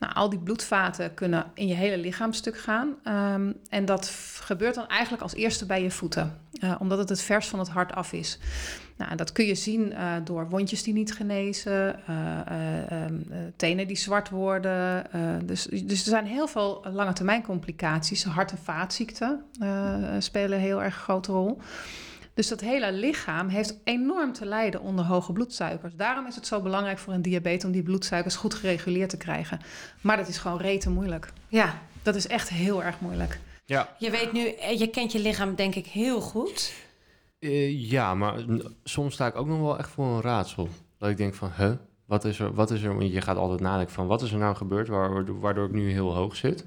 Nou, 0.00 0.12
al 0.14 0.28
die 0.28 0.38
bloedvaten 0.38 1.14
kunnen 1.14 1.44
in 1.54 1.66
je 1.66 1.74
hele 1.74 1.98
lichaamstuk 1.98 2.58
gaan. 2.58 2.88
Um, 2.88 3.56
en 3.68 3.84
dat 3.84 4.08
gebeurt 4.40 4.74
dan 4.74 4.88
eigenlijk 4.88 5.22
als 5.22 5.34
eerste 5.34 5.66
bij 5.66 5.82
je 5.82 5.90
voeten. 5.90 6.38
omdat 6.78 6.98
het 6.98 7.08
het 7.08 7.22
vers 7.22 7.48
van 7.48 7.58
het 7.58 7.68
hart 7.68 7.92
af 7.92 8.12
is. 8.12 8.38
Nou, 8.96 9.16
dat 9.16 9.32
kun 9.32 9.44
je 9.44 9.54
zien 9.54 9.92
uh, 9.92 10.12
door 10.24 10.48
wondjes 10.48 10.82
die 10.82 10.92
niet 10.92 11.12
genezen, 11.12 12.00
uh, 12.10 13.04
tenen 13.56 13.86
die 13.86 13.96
zwart 13.96 14.30
worden. 14.30 15.06
dus, 15.44 15.64
dus 15.64 16.02
er 16.02 16.10
zijn 16.10 16.26
heel 16.26 16.46
veel 16.48 16.84
lange 16.92 17.12
termijn 17.12 17.42
complicaties. 17.42 18.24
Hart- 18.24 18.50
en 18.50 18.58
vaatziekten 18.58 19.44
spelen 20.18 20.58
een 20.58 20.64
heel 20.64 20.82
erg 20.82 20.94
grote 20.94 21.32
rol. 21.32 21.60
Dus 22.34 22.48
dat 22.48 22.60
hele 22.60 22.92
lichaam 22.92 23.48
heeft 23.48 23.76
enorm 23.84 24.32
te 24.32 24.46
lijden 24.46 24.80
onder 24.80 25.04
hoge 25.04 25.32
bloedsuikers. 25.32 25.94
Daarom 25.96 26.26
is 26.26 26.34
het 26.34 26.46
zo 26.46 26.60
belangrijk 26.60 26.98
voor 26.98 27.12
een 27.12 27.22
diabetes 27.22 27.64
om 27.64 27.72
die 27.72 27.82
bloedsuikers 27.82 28.36
goed 28.36 28.54
gereguleerd 28.54 29.10
te 29.10 29.16
krijgen. 29.16 29.60
Maar 30.00 30.16
dat 30.16 30.28
is 30.28 30.38
gewoon 30.38 30.58
rete 30.58 30.90
moeilijk. 30.90 31.32
Ja, 31.48 31.78
Dat 32.02 32.14
is 32.14 32.26
echt 32.26 32.48
heel 32.48 32.82
erg 32.84 33.00
moeilijk. 33.00 33.40
Ja, 33.64 33.94
je 33.98 34.10
weet 34.10 34.32
nu, 34.32 34.46
eh, 34.48 34.78
je 34.78 34.86
kent 34.88 35.12
je 35.12 35.18
lichaam 35.18 35.54
denk 35.54 35.74
ik 35.74 35.86
heel 35.86 36.20
goed. 36.20 36.72
Eh, 37.38 37.90
ja, 37.90 38.14
maar 38.14 38.38
n- 38.50 38.76
soms 38.84 39.14
sta 39.14 39.26
ik 39.26 39.36
ook 39.36 39.46
nog 39.46 39.60
wel 39.60 39.78
echt 39.78 39.88
voor 39.90 40.06
een 40.06 40.20
raadsel. 40.20 40.68
Dat 40.98 41.10
ik 41.10 41.16
denk 41.16 41.34
van, 41.34 41.50
huh, 41.56 41.72
wat 42.06 42.24
is 42.24 42.38
er, 42.38 42.54
wat 42.54 42.70
is 42.70 42.82
er? 42.82 42.96
Want 42.98 43.12
je 43.12 43.20
gaat 43.20 43.36
altijd 43.36 43.60
nadenken 43.60 43.94
van, 43.94 44.06
wat 44.06 44.22
is 44.22 44.32
er 44.32 44.38
nou 44.38 44.56
gebeurd 44.56 44.88
waardoor, 44.88 45.40
waardoor 45.40 45.66
ik 45.66 45.72
nu 45.72 45.90
heel 45.90 46.14
hoog 46.14 46.36
zit? 46.36 46.64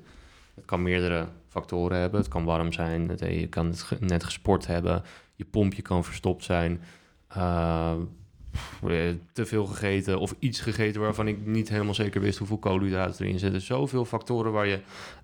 Het 0.55 0.66
kan 0.66 0.82
meerdere 0.82 1.28
factoren 1.49 1.97
hebben. 1.99 2.20
Het 2.20 2.30
kan 2.30 2.43
warm 2.45 2.72
zijn, 2.74 3.09
het, 3.09 3.20
je 3.20 3.47
kan 3.47 3.66
het 3.68 3.82
ge- 3.82 3.97
net 3.99 4.24
gesport 4.24 4.68
hebben, 4.68 5.03
je 5.36 5.46
pompje 5.46 5.82
kan 5.82 6.04
verstopt 6.04 6.44
zijn, 6.44 6.82
eh, 7.28 7.94
eh, 8.84 9.16
te 9.34 9.46
veel 9.46 9.66
gegeten 9.66 10.20
of 10.20 10.36
iets 10.40 10.60
gegeten 10.60 11.02
waarvan 11.02 11.28
ik 11.28 11.46
niet 11.46 11.70
helemaal 11.70 11.94
zeker 11.94 12.22
wist 12.22 12.38
hoeveel 12.38 12.58
koolhydraten 12.58 13.26
erin 13.26 13.40
zitten. 13.40 13.62
Zoveel 13.62 14.06
factoren 14.06 14.52
waar 14.52 14.68
je 14.68 14.80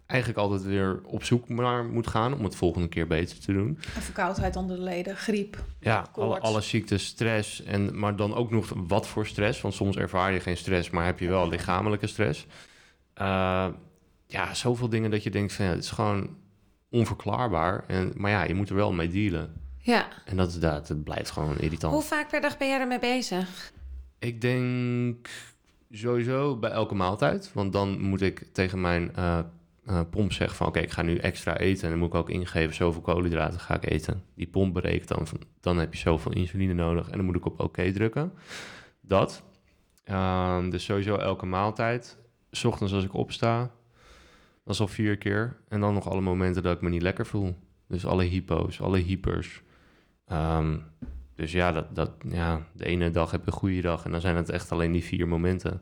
eigenlijk 0.05 0.39
altijd 0.39 0.63
weer 0.63 1.01
op 1.03 1.23
zoek 1.23 1.49
naar 1.49 1.85
moet 1.85 2.07
gaan 2.07 2.33
om 2.33 2.43
het 2.43 2.55
volgende 2.55 2.87
keer 2.87 3.07
beter 3.07 3.39
te 3.39 3.53
doen. 3.53 3.67
Een 3.95 4.01
verkoudheid 4.01 4.55
onder 4.55 4.77
de 4.77 4.83
leden, 4.83 5.15
griep. 5.15 5.63
Ja, 5.79 6.07
alle, 6.11 6.39
alle 6.39 6.61
ziektes, 6.61 7.05
stress. 7.05 7.63
En, 7.63 7.99
maar 7.99 8.15
dan 8.15 8.35
ook 8.35 8.51
nog 8.51 8.73
wat 8.87 9.07
voor 9.07 9.27
stress. 9.27 9.61
Want 9.61 9.73
soms 9.73 9.97
ervaar 9.97 10.33
je 10.33 10.39
geen 10.39 10.57
stress, 10.57 10.89
maar 10.89 11.05
heb 11.05 11.19
je 11.19 11.27
wel 11.27 11.49
lichamelijke 11.49 12.07
stress. 12.07 12.45
Eh, 13.13 13.67
ja, 14.25 14.53
zoveel 14.53 14.89
dingen 14.89 15.11
dat 15.11 15.23
je 15.23 15.29
denkt 15.29 15.53
van 15.53 15.65
ja, 15.65 15.71
het 15.71 15.83
is 15.83 15.91
gewoon 15.91 16.37
onverklaarbaar. 16.89 17.83
En, 17.87 18.11
maar 18.15 18.31
ja, 18.31 18.43
je 18.43 18.53
moet 18.53 18.69
er 18.69 18.75
wel 18.75 18.93
mee 18.93 19.09
dealen. 19.09 19.53
Ja. 19.81 20.07
En 20.25 20.37
dat, 20.37 20.47
is 20.49 20.59
dat, 20.59 21.03
blijft 21.03 21.31
gewoon 21.31 21.57
irritant. 21.57 21.93
Hoe 21.93 22.03
vaak 22.03 22.29
per 22.29 22.41
dag 22.41 22.57
ben 22.57 22.67
jij 22.67 22.79
ermee 22.79 22.99
bezig? 22.99 23.71
Ik 24.19 24.41
denk 24.41 25.29
sowieso 25.91 26.57
bij 26.57 26.69
elke 26.69 26.95
maaltijd. 26.95 27.53
Want 27.53 27.73
dan 27.73 28.01
moet 28.01 28.21
ik 28.21 28.47
tegen 28.51 28.81
mijn 28.81 29.15
eh, 29.15 29.39
eh, 29.85 30.01
pomp 30.09 30.31
zeggen 30.31 30.57
van... 30.57 30.67
oké, 30.67 30.79
ik 30.79 30.91
ga 30.91 31.01
nu 31.01 31.17
extra 31.17 31.57
eten. 31.57 31.83
En 31.83 31.89
dan 31.89 31.99
moet 31.99 32.07
ik 32.07 32.15
ook 32.15 32.29
ingeven 32.29 32.75
zoveel 32.75 33.01
koolhydraten 33.01 33.59
ga 33.59 33.75
ik 33.75 33.89
eten. 33.89 34.23
Die 34.35 34.47
pomp 34.47 34.73
berekent 34.73 35.07
dan 35.07 35.27
van... 35.27 35.39
dan 35.61 35.77
heb 35.77 35.93
je 35.93 35.99
zoveel 35.99 36.31
insuline 36.31 36.73
nodig. 36.73 37.09
En 37.09 37.17
dan 37.17 37.25
moet 37.25 37.35
ik 37.35 37.45
op 37.45 37.59
oké 37.59 37.91
drukken. 37.91 38.33
Dat. 39.01 39.43
Ehm, 40.03 40.69
dus 40.69 40.83
sowieso 40.83 41.15
elke 41.15 41.45
maaltijd. 41.45 42.17
's 42.51 42.63
ochtends 42.63 42.93
als 42.93 43.03
ik 43.03 43.13
opsta. 43.13 43.71
Dat 44.63 44.73
is 44.73 44.79
al 44.79 44.87
vier 44.87 45.17
keer. 45.17 45.57
En 45.67 45.79
dan 45.79 45.93
nog 45.93 46.09
alle 46.09 46.21
momenten 46.21 46.63
dat 46.63 46.75
ik 46.75 46.81
me 46.81 46.89
niet 46.89 47.01
lekker 47.01 47.25
voel. 47.25 47.55
Dus 47.87 48.05
alle 48.05 48.23
hypo's, 48.23 48.81
alle 48.81 48.97
hypers. 48.97 49.61
Ehm, 50.29 50.77
dus 51.35 51.51
ja, 51.51 51.71
dat, 51.71 51.95
dat, 51.95 52.11
ja, 52.27 52.61
de 52.73 52.85
ene 52.85 53.11
dag 53.11 53.31
heb 53.31 53.41
je 53.41 53.47
een 53.51 53.57
goede 53.57 53.81
dag 53.81 54.05
en 54.05 54.11
dan 54.11 54.21
zijn 54.21 54.35
het 54.35 54.49
echt 54.49 54.71
alleen 54.71 54.91
die 54.91 55.03
vier 55.03 55.27
momenten. 55.27 55.81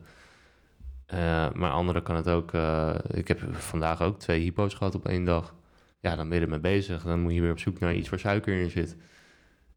Eh, 1.06 1.50
maar 1.52 1.70
andere 1.70 2.02
kan 2.02 2.16
het 2.16 2.28
ook. 2.28 2.52
eh, 2.52 2.94
ik 3.10 3.28
heb 3.28 3.40
vandaag 3.52 4.02
ook 4.02 4.18
twee 4.18 4.40
hypo's 4.40 4.74
gehad 4.74 4.94
op 4.94 5.06
één 5.08 5.24
dag. 5.24 5.54
Ja, 6.00 6.16
dan 6.16 6.28
ben 6.28 6.38
je 6.38 6.44
ermee 6.44 6.58
bezig. 6.60 7.02
Dan 7.02 7.20
moet 7.20 7.34
je 7.34 7.40
weer 7.40 7.50
op 7.50 7.58
zoek 7.58 7.78
naar 7.78 7.94
iets 7.94 8.08
waar 8.08 8.18
suiker 8.18 8.60
in 8.60 8.70
zit. 8.70 8.92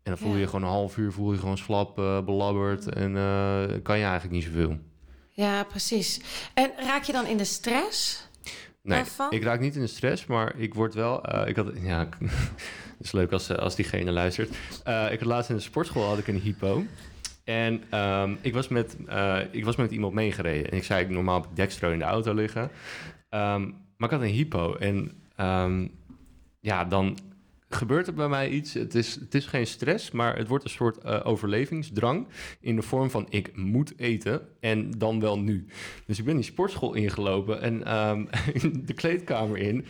En 0.03 0.11
dan 0.11 0.17
voel 0.17 0.29
je 0.29 0.35
Ja. 0.35 0.39
je 0.41 0.45
gewoon 0.47 0.61
een 0.63 0.69
half 0.75 0.97
uur 0.97 1.11
voel 1.11 1.31
je 1.31 1.39
gewoon 1.39 1.57
slap, 1.57 1.99
eh, 1.99 2.21
belabberd 2.23 2.87
en 2.93 3.13
kan 3.83 3.97
je 3.97 4.03
eigenlijk 4.03 4.31
niet 4.31 4.43
zoveel. 4.43 4.79
Ja, 5.29 5.63
precies. 5.63 6.21
En 6.53 6.71
raak 6.77 7.03
je 7.03 7.11
dan 7.11 7.25
in 7.25 7.37
de 7.37 7.43
stress? 7.45 8.27
Nee, 8.83 8.97
Daarvan? 8.97 9.31
ik 9.31 9.43
raak 9.43 9.59
niet 9.59 9.75
in 9.75 9.81
de 9.81 9.87
stress, 9.87 10.25
maar 10.25 10.55
ik 10.57 10.73
word 10.73 10.93
wel. 10.93 11.45
ik 11.47 11.55
had, 11.55 11.71
ja, 11.81 12.07
is 13.03 13.11
leuk 13.11 13.31
als, 13.31 13.49
eh, 13.49 13.57
als 13.57 13.75
diegene 13.75 14.11
luistert. 14.11 14.55
Eh, 14.83 15.11
ik 15.11 15.19
had 15.19 15.27
laatst 15.27 15.49
in 15.49 15.55
de 15.55 15.61
sportschool 15.61 16.07
had 16.07 16.17
ik 16.17 16.27
een 16.27 16.39
hypo. 16.39 16.85
En 17.43 17.83
ehm, 17.89 18.35
ik, 18.41 18.53
was 18.53 18.67
met, 18.67 18.97
eh, 19.07 19.39
ik 19.51 19.65
was 19.65 19.75
met 19.75 19.91
iemand 19.91 20.13
meegereden. 20.13 20.71
En 20.71 20.77
ik 20.77 20.83
zei, 20.83 21.07
normaal 21.07 21.41
heb 21.41 21.49
ik 21.49 21.55
Dextro 21.55 21.91
in 21.91 21.99
de 21.99 22.05
auto 22.05 22.33
liggen. 22.33 22.71
Ehm, 23.29 23.61
maar 23.97 24.09
ik 24.09 24.15
had 24.15 24.21
een 24.21 24.33
hypo. 24.33 24.75
En 24.75 25.11
ehm, 25.35 25.87
ja, 26.59 26.85
dan 26.85 27.17
gebeurt 27.69 28.07
er 28.07 28.13
bij 28.13 28.27
mij 28.27 28.49
iets. 28.49 28.73
Het 28.73 28.95
is, 28.95 29.15
het 29.15 29.35
is 29.35 29.45
geen 29.45 29.67
stress, 29.67 30.11
maar 30.11 30.37
het 30.37 30.47
wordt 30.47 30.63
een 30.63 30.69
soort 30.69 31.23
overlevingsdrang. 31.23 32.27
In 32.59 32.75
de 32.75 32.81
vorm 32.81 33.09
van 33.09 33.27
ik 33.29 33.55
moet 33.55 33.93
eten 33.97 34.41
en 34.59 34.91
dan 34.97 35.19
wel 35.19 35.39
nu. 35.39 35.65
Dus 36.05 36.19
ik 36.19 36.25
ben 36.25 36.35
die 36.35 36.43
sportschool 36.43 36.93
ingelopen 36.93 37.61
en 37.61 38.27
de 38.85 38.93
kleedkamer 38.93 39.57
in. 39.57 39.85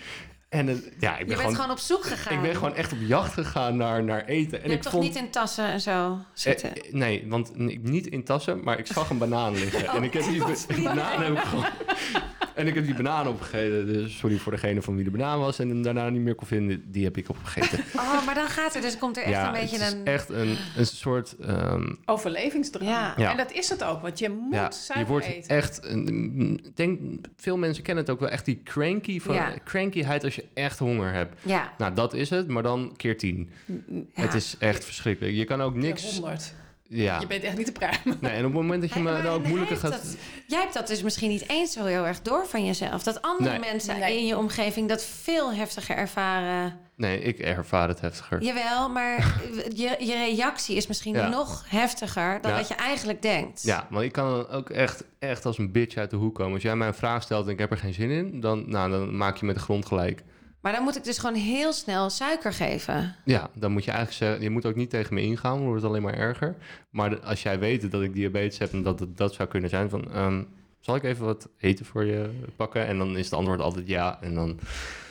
En 0.51 0.67
het- 0.67 0.91
ja, 0.99 1.11
ik 1.13 1.19
Je 1.19 1.25
ben 1.25 1.27
bent 1.27 1.39
gewoon, 1.39 1.55
gewoon 1.55 1.71
op 1.71 1.77
zoek 1.79 2.03
gegaan. 2.05 2.33
ik 2.37 2.41
ben 2.41 2.55
gewoon 2.55 2.75
echt 2.75 2.91
op 2.91 2.97
jacht 3.01 3.33
gegaan 3.33 3.77
naar, 3.77 4.03
naar 4.03 4.25
eten. 4.25 4.57
En 4.57 4.59
je 4.59 4.63
ik 4.65 4.71
hebt 4.71 4.83
toch 4.83 4.91
vond, 4.91 5.03
niet 5.03 5.15
in 5.15 5.29
tassen 5.29 5.65
en 5.65 5.81
zo 5.81 6.17
zitten? 6.33 6.75
eh, 6.75 6.87
eh, 6.87 6.93
nee, 6.93 7.25
want 7.27 7.57
niet 7.81 8.07
in 8.07 8.23
tassen, 8.23 8.63
maar 8.63 8.79
ik 8.79 8.87
zag 8.87 9.09
een 9.09 9.17
banaan 9.17 9.53
liggen. 9.53 9.87
en 9.95 10.03
ik 10.03 10.13
heb 10.13 10.23
die 10.29 10.39
ba- 10.39 10.83
banaan 10.93 11.21
heb 11.23 11.33
ik 11.33 11.39
gewoon... 11.43 11.65
En 12.55 12.67
ik 12.67 12.73
heb 12.75 12.85
die 12.85 12.95
banaan 12.95 13.27
opgegeten. 13.27 13.87
Dus 13.87 14.17
sorry 14.17 14.37
voor 14.37 14.51
degene 14.51 14.81
van 14.81 14.95
wie 14.95 15.03
de 15.03 15.11
banaan 15.11 15.39
was. 15.39 15.59
En 15.59 15.69
hem 15.69 15.81
daarna 15.83 16.09
niet 16.09 16.21
meer 16.21 16.35
kon 16.35 16.47
vinden, 16.47 16.83
die 16.91 17.03
heb 17.03 17.17
ik 17.17 17.29
opgegeten. 17.29 17.79
Oh, 18.01 18.25
maar 18.25 18.35
dan 18.35 18.47
gaat 18.47 18.75
er 18.75 18.81
dus 18.81 18.97
komt 18.97 19.17
er 19.17 19.23
echt 19.23 19.31
ja, 19.31 19.45
een 19.47 19.61
beetje 19.61 19.77
het 19.77 19.85
is 19.87 19.93
een... 19.93 20.05
echt 20.05 20.29
een, 20.29 20.57
een 20.77 20.85
soort... 20.85 21.35
ehm, 21.41 21.93
Overlevingsdrang. 22.05 22.89
Ja. 22.89 23.13
Ja. 23.17 23.31
En 23.31 23.37
dat 23.37 23.51
is 23.51 23.69
het 23.69 23.83
ook, 23.83 24.01
want 24.01 24.19
je 24.19 24.29
moet 24.29 24.53
ja, 24.53 24.71
suiker 24.71 24.99
je 25.05 25.11
wordt 25.11 25.25
eten. 25.25 25.49
echt... 25.55 25.79
een- 25.85 26.59
Ik 26.63 26.75
denk, 26.75 26.99
veel 27.37 27.57
mensen 27.57 27.83
kennen 27.83 28.03
het 28.03 28.13
ook 28.13 28.19
wel 28.19 28.29
echt 28.29 28.45
die 28.45 28.61
cranky 28.63 29.19
van, 29.19 29.35
Ja. 29.35 29.53
crankyheid 29.65 30.23
als 30.23 30.35
je 30.35 30.45
echt 30.53 30.79
honger 30.79 31.13
hebt. 31.13 31.35
Ja, 31.43 31.73
Nou, 31.77 31.93
dat 31.93 32.13
is 32.13 32.29
het, 32.29 32.47
maar 32.47 32.63
dan 32.63 32.93
keer 32.97 33.17
tien. 33.17 33.49
ja. 33.65 33.73
Het 34.13 34.33
is 34.33 34.55
echt 34.59 34.85
verschrikkelijk. 34.85 35.35
Je 35.35 35.45
kan 35.45 35.61
ook 35.61 35.75
niks... 35.75 36.13
100. 36.19 36.53
Ja. 36.93 37.19
Je 37.19 37.27
bent 37.27 37.43
echt 37.43 37.57
niet 37.57 37.65
te 37.65 37.71
pruimen. 37.71 38.17
Nee, 38.19 38.31
en 38.31 38.37
op 38.37 38.43
het 38.43 38.53
moment 38.53 38.81
dat 38.81 38.93
je 38.93 38.99
me 38.99 39.11
dan 39.21 39.25
ook 39.31 39.45
moeilijker 39.47 39.77
gaat... 39.77 39.91
dat- 39.91 40.15
jij 40.47 40.59
hebt 40.59 40.73
dat 40.73 40.87
dus 40.87 41.01
misschien 41.03 41.29
niet 41.29 41.49
eens 41.49 41.71
zo 41.73 41.85
heel 41.85 42.05
erg 42.07 42.21
door 42.21 42.45
van 42.47 42.65
jezelf. 42.65 43.03
Dat 43.03 43.21
andere 43.21 43.49
Nee. 43.59 43.71
mensen 43.71 43.99
Nee. 43.99 44.17
in 44.17 44.25
je 44.25 44.37
omgeving 44.37 44.89
dat 44.89 45.03
veel 45.05 45.53
heftiger 45.53 45.95
ervaren. 45.95 46.77
Nee, 46.95 47.21
ik 47.21 47.39
ervaar 47.39 47.87
het 47.87 48.01
heftiger. 48.01 48.41
Jawel, 48.43 48.89
maar 48.89 49.41
je, 49.75 49.95
je 49.99 50.13
reactie 50.35 50.75
is 50.75 50.87
misschien 50.87 51.13
Ja. 51.15 51.27
nog 51.27 51.63
heftiger 51.67 52.41
dan 52.41 52.51
Ja. 52.51 52.57
wat 52.57 52.67
je 52.67 52.75
eigenlijk 52.75 53.21
denkt. 53.21 53.63
Ja, 53.63 53.87
maar 53.89 54.03
ik 54.03 54.11
kan 54.11 54.29
dan 54.31 54.47
ook 54.49 54.69
echt, 54.69 55.03
echt 55.19 55.45
als 55.45 55.57
een 55.57 55.71
bitch 55.71 55.95
uit 55.97 56.09
de 56.09 56.15
hoek 56.15 56.35
komen. 56.35 56.53
Als 56.53 56.63
jij 56.63 56.75
mij 56.75 56.87
een 56.87 56.93
vraag 56.93 57.23
stelt 57.23 57.45
en 57.45 57.51
ik 57.51 57.59
heb 57.59 57.71
er 57.71 57.77
geen 57.77 57.93
zin 57.93 58.09
in, 58.09 58.39
dan, 58.39 58.69
nou, 58.69 58.91
dan 58.91 59.17
maak 59.17 59.37
je 59.37 59.45
met 59.45 59.55
de 59.55 59.61
grond 59.61 59.85
gelijk. 59.85 60.23
Maar 60.61 60.71
dan 60.73 60.83
moet 60.83 60.95
ik 60.97 61.03
dus 61.03 61.17
gewoon 61.17 61.35
heel 61.35 61.73
snel 61.73 62.09
suiker 62.09 62.53
geven. 62.53 63.15
Ja, 63.25 63.49
dan 63.53 63.71
moet 63.71 63.83
je 63.83 63.91
eigenlijk 63.91 64.19
zeggen, 64.23 64.41
je 64.43 64.49
moet 64.49 64.65
ook 64.65 64.75
niet 64.75 64.89
tegen 64.89 65.13
me 65.13 65.21
ingaan, 65.21 65.55
dan 65.55 65.65
wordt 65.65 65.81
het 65.81 65.89
alleen 65.91 66.01
maar 66.03 66.13
erger. 66.17 66.55
Maar 66.89 67.09
de- 67.09 67.21
als 67.21 67.43
jij 67.43 67.59
weet 67.59 67.91
dat 67.91 68.01
ik 68.01 68.13
diabetes 68.13 68.57
heb 68.57 68.71
en 68.73 68.81
dat 68.83 68.99
het 68.99 69.17
dat 69.17 69.33
zou 69.33 69.49
kunnen 69.49 69.69
zijn, 69.69 69.89
van, 69.89 70.11
ehm, 70.13 70.43
zal 70.79 70.95
ik 70.95 71.03
even 71.03 71.25
wat 71.25 71.49
eten 71.57 71.85
voor 71.85 72.05
je 72.05 72.29
pakken? 72.55 72.87
En 72.87 72.97
dan 72.97 73.17
is 73.17 73.25
het 73.25 73.33
antwoord 73.33 73.59
altijd 73.59 73.87
ja. 73.87 74.17
En 74.21 74.33
dan 74.33 74.59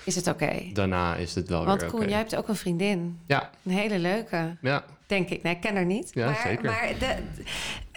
Is 0.04 0.14
het 0.16 0.26
oké? 0.26 0.52
daarna 0.72 1.16
is 1.16 1.34
het 1.34 1.48
wel 1.48 1.64
Want 1.64 1.80
weer 1.80 1.90
Koen, 1.90 2.00
oké. 2.00 2.08
jij 2.08 2.18
hebt 2.18 2.36
ook 2.36 2.48
een 2.48 2.56
vriendin. 2.56 3.18
Ja, 3.26 3.50
Een 3.64 3.72
hele 3.72 3.98
leuke, 3.98 4.56
ja. 4.60 4.84
denk 5.06 5.28
ik. 5.28 5.42
Nee, 5.42 5.54
ik 5.54 5.60
ken 5.60 5.74
haar 5.74 5.84
niet. 5.84 6.10
Ja, 6.12 6.24
maar, 6.26 6.40
zeker. 6.46 6.64
Maar 6.64 6.92
de, 6.98 7.16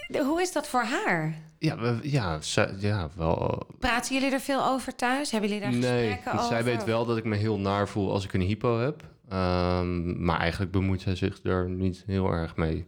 de- 0.08 0.24
hoe 0.24 0.42
is 0.42 0.52
dat 0.52 0.68
voor 0.68 0.84
haar? 0.84 1.34
Ja, 1.66 2.00
ja, 2.02 2.42
ze- 2.42 2.76
ja, 2.80 3.10
wel. 3.16 3.68
Praten 3.80 4.14
jullie 4.16 4.32
er 4.32 4.40
veel 4.40 4.66
over 4.66 4.96
thuis? 4.96 5.32
Hebben 5.32 5.50
jullie 5.50 5.64
daar 5.64 5.74
Nee, 5.74 5.82
gesprekken 6.08 6.32
over? 6.34 6.46
zij 6.46 6.64
weet 6.64 6.84
wel 6.84 7.06
dat 7.06 7.18
ik 7.18 7.24
me 7.24 7.36
heel 7.36 7.60
naar 7.60 7.88
voel 7.88 8.12
als 8.12 8.24
ik 8.26 8.34
een 8.34 8.42
hypo 8.42 8.80
heb. 8.80 9.04
Ehm, 9.30 10.24
maar 10.26 10.40
eigenlijk 10.40 10.72
bemoeit 10.72 11.02
zij 11.02 11.16
zich 11.16 11.44
er 11.44 11.70
niet 11.70 12.04
heel 12.08 12.32
erg 12.32 12.56
mee. 12.56 12.86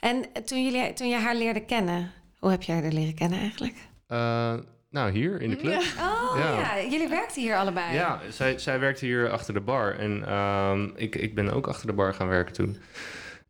En 0.00 0.24
toen, 0.44 0.64
jullie, 0.64 0.92
toen 0.92 1.08
je 1.08 1.16
haar 1.16 1.34
leerde 1.36 1.64
kennen, 1.64 2.10
hoe 2.38 2.50
heb 2.50 2.62
je 2.62 2.72
haar 2.72 2.82
leren 2.82 3.14
kennen 3.14 3.38
eigenlijk? 3.40 3.74
Eh, 4.06 4.54
nou, 4.90 5.10
hier 5.10 5.40
in 5.42 5.50
de 5.50 5.56
club. 5.56 5.80
Oh 5.98 6.34
Ja. 6.38 6.58
ja, 6.58 6.82
jullie 6.90 7.08
werkten 7.08 7.42
hier 7.42 7.56
allebei. 7.56 7.94
Ja, 7.94 8.20
zij, 8.30 8.58
zij 8.58 8.80
werkte 8.80 9.04
hier 9.04 9.30
achter 9.30 9.54
de 9.54 9.60
bar. 9.60 9.98
En 9.98 10.24
ehm, 10.26 10.88
ik, 10.94 11.16
ik 11.16 11.34
ben 11.34 11.52
ook 11.52 11.66
achter 11.66 11.86
de 11.86 11.92
bar 11.92 12.14
gaan 12.14 12.28
werken 12.28 12.52
toen. 12.54 12.76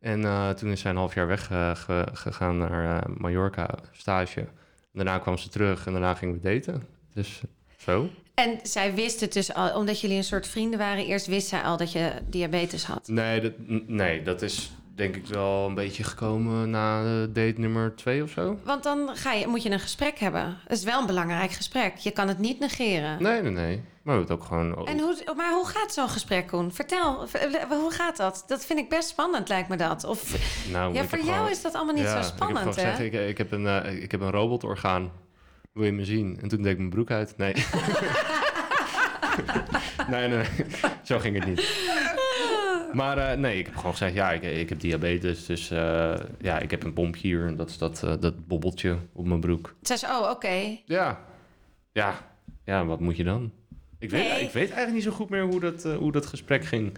En 0.01 0.25
eh, 0.25 0.49
toen 0.49 0.71
is 0.71 0.81
zij 0.81 0.91
een 0.91 0.97
half 0.97 1.13
jaar 1.13 1.27
weggegaan 1.27 2.57
naar 2.57 2.97
eh, 2.97 3.15
Mallorca, 3.17 3.69
stage. 3.91 4.47
Daarna 4.93 5.19
kwam 5.19 5.37
ze 5.37 5.49
terug 5.49 5.85
en 5.85 5.91
daarna 5.91 6.15
gingen 6.15 6.41
we 6.41 6.53
daten. 6.53 6.87
Dus 7.13 7.41
zo. 7.77 8.09
En 8.33 8.59
zij 8.63 8.93
wist 8.93 9.19
het 9.19 9.33
dus 9.33 9.53
al, 9.53 9.75
omdat 9.75 10.01
jullie 10.01 10.17
een 10.17 10.23
soort 10.23 10.47
vrienden 10.47 10.79
waren. 10.79 11.05
Eerst 11.05 11.25
wist 11.25 11.47
zij 11.47 11.61
al 11.61 11.77
dat 11.77 11.91
je 11.91 12.11
diabetes 12.29 12.83
had. 12.83 13.07
Nee 13.07 13.41
dat, 13.41 13.53
nee, 13.87 14.23
dat 14.23 14.41
is 14.41 14.71
denk 14.95 15.15
ik 15.15 15.25
wel 15.27 15.67
een 15.67 15.73
beetje 15.73 16.03
gekomen 16.03 16.69
na 16.69 16.99
eh, 17.03 17.11
date 17.21 17.53
nummer 17.57 17.95
twee 17.95 18.23
of 18.23 18.29
zo. 18.29 18.59
Want 18.63 18.83
dan 18.83 19.09
ga 19.13 19.33
je, 19.33 19.47
moet 19.47 19.63
je 19.63 19.69
een 19.71 19.79
gesprek 19.79 20.17
hebben. 20.19 20.57
Dat 20.67 20.77
is 20.77 20.83
wel 20.83 20.99
een 20.99 21.05
belangrijk 21.05 21.51
gesprek. 21.51 21.95
Je 21.95 22.11
kan 22.11 22.27
het 22.27 22.37
niet 22.39 22.59
negeren. 22.59 23.23
Nee, 23.23 23.41
nee, 23.41 23.51
nee. 23.51 23.81
Maar 24.03 24.15
we 24.15 24.21
het 24.21 24.31
ook 24.31 24.43
gewoon... 24.43 24.87
En 24.87 24.99
hoe, 24.99 25.33
maar 25.35 25.51
hoe 25.53 25.67
gaat 25.67 25.93
zo'n 25.93 26.09
gesprek, 26.09 26.47
Koen? 26.47 26.71
Vertel, 26.73 27.27
v- 27.27 27.63
hoe 27.69 27.91
gaat 27.91 28.17
dat? 28.17 28.43
Dat 28.47 28.65
vind 28.65 28.79
ik 28.79 28.89
best 28.89 29.09
spannend, 29.09 29.49
lijkt 29.49 29.69
me 29.69 29.75
dat. 29.75 30.03
Of, 30.03 30.35
nou, 30.71 30.93
ja, 30.93 31.03
voor 31.03 31.17
jou 31.17 31.31
gewoon- 31.31 31.49
is 31.49 31.61
dat 31.61 31.73
allemaal 31.73 31.93
niet 31.95 32.03
Ja, 32.03 32.21
zo 32.21 32.27
spannend, 32.27 32.59
ik 32.59 32.65
heb 32.65 32.75
hè? 32.85 32.91
gezegd, 32.91 33.13
ik, 33.13 33.29
ik, 33.29 33.37
heb 33.37 33.51
een, 33.51 33.67
eh, 33.67 34.01
ik 34.03 34.11
heb 34.11 34.21
een 34.21 34.31
robotorgaan. 34.31 35.11
Wil 35.73 35.85
je 35.85 35.91
me 35.91 36.05
zien? 36.05 36.39
En 36.41 36.47
toen 36.47 36.61
deed 36.61 36.71
ik 36.71 36.77
mijn 36.77 36.89
broek 36.89 37.11
uit. 37.11 37.33
Nee. 37.37 37.53
nee, 40.11 40.27
nee, 40.27 40.45
zo 41.03 41.19
ging 41.19 41.35
het 41.35 41.45
niet. 41.45 41.59
Maar 43.01 43.17
eh, 43.17 43.37
nee, 43.37 43.57
ik 43.57 43.65
heb 43.65 43.75
gewoon 43.75 43.91
gezegd, 43.91 44.13
ja, 44.13 44.31
ik, 44.31 44.41
ik 44.41 44.69
heb 44.69 44.79
diabetes. 44.79 45.45
Dus 45.45 45.71
eh, 45.71 46.13
ja, 46.39 46.59
ik 46.59 46.71
heb 46.71 46.83
een 46.83 46.93
pompje 46.93 47.27
hier. 47.27 47.45
En 47.47 47.55
dat 47.55 47.69
is 47.69 47.77
dat, 47.77 48.03
eh, 48.03 48.13
dat 48.19 48.47
bobbeltje 48.47 48.97
op 49.13 49.25
mijn 49.25 49.39
broek. 49.39 49.75
Zei 49.81 49.99
ze, 49.99 50.05
oh, 50.05 50.29
oké. 50.29 50.77
Ja. 50.85 51.19
Ja. 51.91 52.29
Ja, 52.65 52.85
wat 52.85 52.99
moet 52.99 53.17
je 53.17 53.23
dan? 53.23 53.51
Ik 53.99 54.09
weet, 54.09 54.29
Nee. 54.29 54.41
ik 54.41 54.51
weet 54.51 54.55
eigenlijk 54.71 54.93
niet 54.93 55.03
zo 55.03 55.11
goed 55.11 55.29
meer 55.29 55.43
hoe 55.43 55.59
dat, 55.59 55.83
hoe 55.83 56.11
dat 56.11 56.25
gesprek 56.25 56.65
ging. 56.65 56.93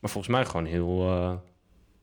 Maar 0.00 0.10
volgens 0.10 0.34
mij 0.34 0.44
gewoon 0.44 0.64
heel... 0.64 0.98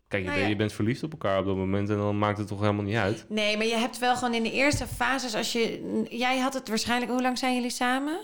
Kijk, 0.07 0.23
je, 0.23 0.29
Nou 0.29 0.41
ja. 0.41 0.47
je 0.47 0.55
bent 0.55 0.73
verliefd 0.73 1.03
op 1.03 1.11
elkaar 1.11 1.39
op 1.39 1.45
dat 1.45 1.55
moment... 1.55 1.89
en 1.89 1.97
dan 1.97 2.17
maakt 2.17 2.37
het 2.37 2.47
toch 2.47 2.59
helemaal 2.59 2.83
niet 2.83 2.95
uit. 2.95 3.25
Nee, 3.29 3.57
maar 3.57 3.65
je 3.65 3.75
hebt 3.75 3.99
wel 3.99 4.15
gewoon 4.15 4.33
in 4.33 4.43
de 4.43 4.51
eerste 4.51 4.87
fases, 4.87 5.35
als 5.35 5.51
je... 5.51 6.05
Jij 6.09 6.39
had 6.39 6.53
het 6.53 6.67
waarschijnlijk... 6.67 7.11
Hoe 7.11 7.21
lang 7.21 7.37
zijn 7.37 7.55
jullie 7.55 7.69
samen? 7.69 8.19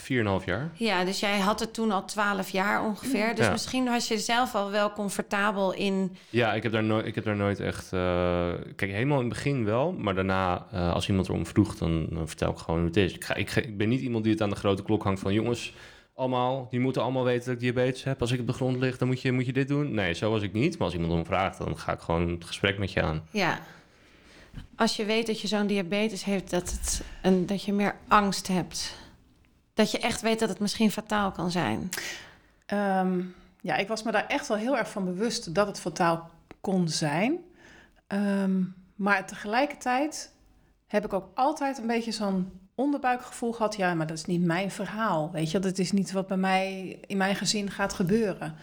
4,5 0.00 0.44
jaar. 0.44 0.70
Ja, 0.74 1.04
dus 1.04 1.20
jij 1.20 1.38
had 1.38 1.60
het 1.60 1.74
toen 1.74 1.90
al 1.90 2.04
12 2.04 2.48
jaar 2.50 2.84
ongeveer. 2.84 3.34
Dus 3.34 3.44
Ja. 3.44 3.50
misschien 3.50 3.84
was 3.84 4.08
je 4.08 4.18
zelf 4.18 4.54
al 4.54 4.70
wel 4.70 4.92
comfortabel 4.92 5.72
in... 5.74 6.16
Ja, 6.30 6.52
ik 6.54 6.62
heb 6.62 6.72
daar, 6.72 6.84
nooit, 6.84 7.06
ik 7.06 7.14
heb 7.14 7.24
daar 7.24 7.36
nooit 7.36 7.60
echt... 7.60 7.92
eh, 7.92 8.52
Kijk, 8.76 8.90
helemaal 8.90 9.18
in 9.20 9.24
het 9.24 9.34
begin 9.34 9.64
wel. 9.64 9.92
Maar 9.92 10.14
daarna, 10.14 10.66
eh, 10.72 10.92
als 10.92 11.08
iemand 11.08 11.28
erom 11.28 11.46
vroeg, 11.46 11.76
dan, 11.76 12.06
dan 12.10 12.28
vertel 12.28 12.50
ik 12.50 12.58
gewoon 12.58 12.78
hoe 12.78 12.88
het 12.88 12.96
is. 12.96 13.12
Ik, 13.14 13.24
ga, 13.24 13.34
ik, 13.34 13.50
ga- 13.50 13.60
ik 13.60 13.76
ben 13.76 13.88
niet 13.88 14.00
iemand 14.00 14.24
die 14.24 14.32
het 14.32 14.42
aan 14.42 14.50
de 14.50 14.56
grote 14.56 14.82
klok 14.82 15.02
hangt 15.02 15.20
van... 15.20 15.32
jongens, 15.32 15.74
allemaal, 16.14 16.66
die 16.70 16.80
moeten 16.80 17.02
allemaal 17.02 17.24
weten 17.24 17.44
dat 17.44 17.54
ik 17.54 17.60
diabetes 17.60 18.04
heb. 18.04 18.20
Als 18.20 18.32
ik 18.32 18.40
op 18.40 18.46
de 18.46 18.52
grond 18.52 18.76
lig, 18.76 18.98
dan 18.98 19.08
moet 19.08 19.20
je, 19.22 19.32
moet 19.32 19.46
je 19.46 19.52
dit 19.52 19.68
doen. 19.68 19.94
Nee, 19.94 20.12
zo 20.14 20.30
was 20.30 20.42
ik 20.42 20.52
niet. 20.52 20.72
Maar 20.78 20.86
als 20.86 20.94
iemand 20.96 21.12
om 21.12 21.24
vraagt, 21.26 21.58
dan 21.58 21.78
ga 21.78 21.92
ik 21.92 22.00
gewoon 22.00 22.28
het 22.28 22.44
gesprek 22.44 22.78
met 22.78 22.92
je 22.92 23.02
aan. 23.02 23.22
Ja. 23.30 23.60
Als 24.76 24.96
je 24.96 25.04
weet 25.04 25.26
dat 25.26 25.40
je 25.40 25.48
zo'n 25.48 25.66
diabetes 25.66 26.24
heeft, 26.24 26.50
dat, 26.50 26.70
het, 26.70 27.02
en 27.22 27.46
dat 27.46 27.62
je 27.64 27.72
meer 27.72 27.94
angst 28.08 28.48
hebt. 28.48 28.96
Dat 29.74 29.90
je 29.90 29.98
echt 29.98 30.20
weet 30.20 30.38
dat 30.38 30.48
het 30.48 30.58
misschien 30.58 30.90
fataal 30.90 31.32
kan 31.32 31.50
zijn. 31.50 31.88
Ehm, 32.66 33.22
ja, 33.60 33.76
ik 33.76 33.88
was 33.88 34.02
me 34.02 34.12
daar 34.12 34.26
echt 34.26 34.48
wel 34.48 34.56
heel 34.56 34.76
erg 34.76 34.90
van 34.90 35.04
bewust 35.04 35.54
dat 35.54 35.66
het 35.66 35.80
fataal 35.80 36.30
kon 36.60 36.88
zijn. 36.88 37.38
Ehm, 38.06 38.62
maar 38.94 39.26
tegelijkertijd 39.26 40.32
heb 40.86 41.04
ik 41.04 41.12
ook 41.12 41.30
altijd 41.34 41.78
een 41.78 41.86
beetje 41.86 42.12
zo'n 42.12 42.60
onderbuikgevoel 42.74 43.52
gehad. 43.52 43.76
Ja, 43.76 43.94
maar 43.94 44.06
dat 44.06 44.16
is 44.16 44.24
niet 44.24 44.44
mijn 44.44 44.70
verhaal. 44.70 45.30
Weet 45.30 45.50
je, 45.50 45.58
dat 45.58 45.78
is 45.78 45.92
niet 45.92 46.12
wat 46.12 46.26
bij 46.26 46.36
mij 46.36 46.98
in 47.06 47.16
mijn 47.16 47.36
gezin 47.36 47.70
gaat 47.70 47.92
gebeuren. 47.92 48.54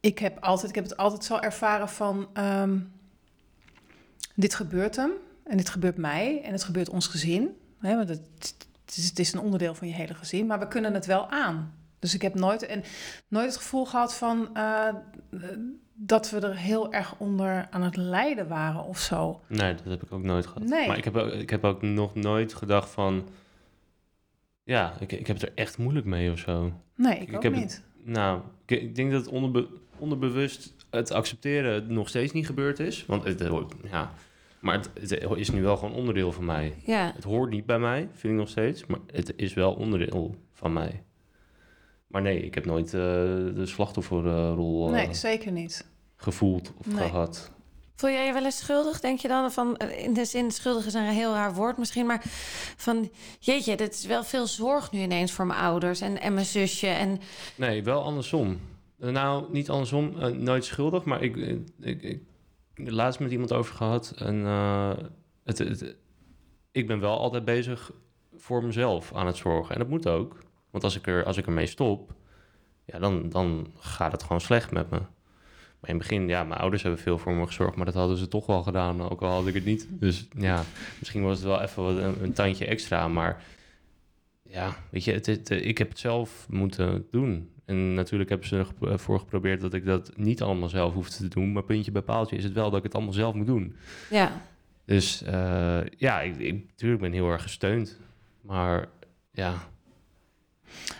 Ik 0.00 0.18
heb, 0.18 0.38
altijd, 0.38 0.68
ik 0.68 0.74
heb 0.74 0.84
het 0.84 0.96
altijd 0.96 1.24
zo 1.24 1.36
ervaren 1.36 1.88
van... 1.88 2.28
ehm, 2.32 2.78
dit 4.34 4.54
gebeurt 4.54 4.96
hem 4.96 5.10
en 5.44 5.56
dit 5.56 5.68
gebeurt 5.68 5.96
mij 5.96 6.42
en 6.42 6.52
het 6.52 6.64
gebeurt 6.64 6.88
ons 6.88 7.06
gezin. 7.06 7.56
Hè, 7.78 7.96
want 7.96 8.08
het, 8.08 8.54
het, 8.84 8.96
is, 8.96 9.08
het 9.08 9.18
is 9.18 9.32
een 9.32 9.40
onderdeel 9.40 9.74
van 9.74 9.88
je 9.88 9.94
hele 9.94 10.14
gezin, 10.14 10.46
maar 10.46 10.58
we 10.58 10.68
kunnen 10.68 10.94
het 10.94 11.06
wel 11.06 11.30
aan. 11.30 11.74
Dus 11.98 12.14
ik 12.14 12.22
heb 12.22 12.34
nooit, 12.34 12.66
en 12.66 12.82
nooit 13.28 13.46
het 13.46 13.56
gevoel 13.56 13.86
gehad 13.86 14.14
van 14.14 14.56
eh, 14.56 14.88
dat 15.94 16.30
we 16.30 16.40
er 16.40 16.56
heel 16.56 16.92
erg 16.92 17.14
onder 17.18 17.66
aan 17.70 17.82
het 17.82 17.96
lijden 17.96 18.48
waren 18.48 18.84
of 18.84 18.98
zo. 18.98 19.40
Nee, 19.46 19.74
dat 19.74 19.84
heb 19.84 20.02
ik 20.02 20.12
ook 20.12 20.22
nooit 20.22 20.46
gehad. 20.46 20.68
Nee. 20.68 20.86
Maar 20.86 20.96
ik 20.96 21.04
heb, 21.04 21.16
ook, 21.16 21.32
ik 21.32 21.50
heb 21.50 21.64
ook 21.64 21.82
nog 21.82 22.14
nooit 22.14 22.54
gedacht 22.54 22.90
van... 22.90 23.28
Ja, 24.64 24.94
ik, 25.00 25.12
ik 25.12 25.26
heb 25.26 25.36
het 25.40 25.48
er 25.48 25.52
echt 25.54 25.78
moeilijk 25.78 26.06
mee 26.06 26.30
of 26.30 26.38
zo. 26.38 26.72
Nee, 26.96 27.18
ik, 27.18 27.28
Ik 27.28 27.36
ook 27.36 27.42
heb 27.42 27.54
niet. 27.54 27.82
Nou, 28.04 28.40
ik, 28.66 28.80
ik 28.80 28.94
denk 28.94 29.12
dat 29.12 29.28
onderbe, 29.28 29.68
onderbewust 29.98 30.74
het 30.90 31.10
accepteren 31.10 31.92
nog 31.92 32.08
steeds 32.08 32.32
niet 32.32 32.46
gebeurd 32.46 32.78
is. 32.78 33.06
Want 33.06 33.24
het, 33.24 33.48
ja, 33.90 34.12
maar 34.62 34.74
het, 34.74 34.90
het 34.94 35.30
is 35.38 35.50
nu 35.50 35.62
wel 35.62 35.76
gewoon 35.76 35.94
onderdeel 35.94 36.32
van 36.32 36.44
mij. 36.44 36.74
Ja. 36.84 37.12
Het 37.14 37.24
hoort 37.24 37.50
niet 37.50 37.66
bij 37.66 37.78
mij, 37.78 38.08
vind 38.12 38.32
ik 38.32 38.38
nog 38.38 38.48
steeds. 38.48 38.86
Maar 38.86 38.98
het 39.12 39.32
is 39.36 39.54
wel 39.54 39.72
onderdeel 39.72 40.34
van 40.52 40.72
mij. 40.72 41.02
Maar 42.06 42.22
nee, 42.22 42.40
ik 42.44 42.54
heb 42.54 42.64
nooit 42.64 42.86
eh, 42.86 43.00
de 43.54 43.62
slachtofferrol 43.66 44.86
eh, 44.86 44.92
Nee, 44.92 45.14
zeker 45.14 45.52
niet. 45.52 45.86
gevoeld 46.16 46.72
of 46.78 46.86
Nee. 46.86 47.08
gehad. 47.08 47.50
Voel 47.94 48.10
jij 48.10 48.26
je 48.26 48.32
wel 48.32 48.44
eens 48.44 48.58
schuldig? 48.58 49.00
Denk 49.00 49.18
je 49.18 49.28
dan 49.28 49.52
van, 49.52 49.76
eh, 49.76 50.04
in 50.04 50.12
de 50.14 50.24
zin, 50.24 50.50
schuldig 50.50 50.86
is 50.86 50.94
een 50.94 51.02
heel 51.04 51.32
raar 51.32 51.54
woord 51.54 51.76
misschien, 51.78 52.06
maar 52.06 52.20
van, 52.76 53.10
jeetje, 53.38 53.76
dit 53.76 53.94
is 53.94 54.06
wel 54.06 54.24
veel 54.24 54.46
zorg 54.46 54.92
nu 54.92 55.00
ineens 55.00 55.32
voor 55.32 55.46
mijn 55.46 55.60
ouders 55.60 56.00
en, 56.00 56.20
en 56.20 56.34
mijn 56.34 56.46
zusje. 56.46 56.86
En 56.86 57.20
Nee, 57.56 57.82
wel 57.82 58.02
andersom. 58.02 58.60
Nou, 58.96 59.44
niet 59.52 59.70
andersom, 59.70 60.14
nooit 60.38 60.64
schuldig, 60.64 61.04
maar 61.04 61.22
ik, 61.22 61.36
ik, 61.80 62.02
ik, 62.02 62.20
laatst 62.74 63.20
met 63.20 63.30
iemand 63.30 63.52
over 63.52 63.74
gehad. 63.74 64.14
En 64.18 64.46
eh, 64.46 64.92
het, 65.44 65.94
ik 66.72 66.86
ben 66.86 67.00
wel 67.00 67.18
altijd 67.18 67.44
bezig 67.44 67.92
voor 68.36 68.64
mezelf 68.64 69.14
aan 69.14 69.26
het 69.26 69.36
zorgen. 69.36 69.74
En 69.74 69.80
dat 69.80 69.88
moet 69.88 70.08
ook. 70.08 70.38
Want 70.70 70.84
als 70.84 70.96
ik, 70.96 71.06
er, 71.06 71.24
als 71.24 71.36
ik 71.36 71.46
ermee 71.46 71.66
stop, 71.66 72.14
ja, 72.84 72.98
dan, 72.98 73.28
dan 73.28 73.72
gaat 73.78 74.12
het 74.12 74.22
gewoon 74.22 74.40
slecht 74.40 74.70
met 74.70 74.90
me. 74.90 74.98
Maar 75.80 75.90
in 75.90 75.98
het 75.98 76.08
begin, 76.08 76.28
ja, 76.28 76.44
mijn 76.44 76.60
ouders 76.60 76.82
hebben 76.82 77.00
veel 77.00 77.18
voor 77.18 77.32
me 77.32 77.46
gezorgd, 77.46 77.76
maar 77.76 77.84
dat 77.84 77.94
hadden 77.94 78.16
ze 78.16 78.28
toch 78.28 78.46
wel 78.46 78.62
gedaan, 78.62 79.10
ook 79.10 79.22
al 79.22 79.30
had 79.30 79.46
ik 79.46 79.54
het 79.54 79.64
niet. 79.64 79.86
Dus 79.90 80.28
ja, 80.36 80.62
misschien 80.98 81.22
was 81.22 81.38
het 81.38 81.46
wel 81.46 81.60
even 81.60 81.82
wat, 81.82 82.16
een 82.20 82.32
tandje 82.32 82.66
extra, 82.66 83.08
maar 83.08 83.42
ja, 84.52 84.76
weet 84.90 85.04
je, 85.04 85.12
het, 85.12 85.26
het, 85.26 85.50
eh, 85.50 85.66
ik 85.66 85.78
heb 85.78 85.88
het 85.88 85.98
zelf 85.98 86.46
moeten 86.50 87.06
doen. 87.10 87.50
En 87.64 87.94
natuurlijk 87.94 88.30
hebben 88.30 88.48
ze 88.48 88.66
ervoor 88.80 89.18
geprobeerd 89.18 89.60
dat 89.60 89.74
ik 89.74 89.84
dat 89.84 90.16
niet 90.16 90.42
allemaal 90.42 90.68
zelf 90.68 90.92
hoefde 90.92 91.16
te 91.16 91.28
doen. 91.28 91.52
Maar 91.52 91.64
puntje 91.64 91.90
bij 91.90 92.02
paaltje 92.02 92.36
is 92.36 92.44
het 92.44 92.52
wel 92.52 92.68
dat 92.68 92.78
ik 92.78 92.84
het 92.84 92.94
allemaal 92.94 93.12
zelf 93.12 93.34
moet 93.34 93.46
doen. 93.46 93.76
ja, 94.10 94.42
Dus 94.84 95.22
eh, 95.22 95.80
ja, 95.96 96.20
ik, 96.20 96.36
ik, 96.36 96.64
natuurlijk 96.68 97.00
ben 97.00 97.12
heel 97.12 97.30
erg 97.30 97.42
gesteund. 97.42 97.98
Maar 98.40 98.88
ja, 99.30 99.54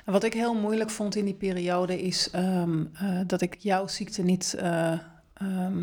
En 0.05 0.13
wat 0.13 0.25
ik 0.25 0.33
heel 0.33 0.55
moeilijk 0.55 0.91
vond 0.91 1.17
in 1.17 1.25
die 1.25 1.35
periode 1.35 2.03
is 2.03 2.31
ehm, 2.31 2.85
eh, 2.95 3.21
dat 3.27 3.41
ik 3.41 3.57
jouw 3.59 3.87
ziekte 3.87 4.23
niet, 4.23 4.55
eh, 4.55 4.93
ehm, 5.35 5.77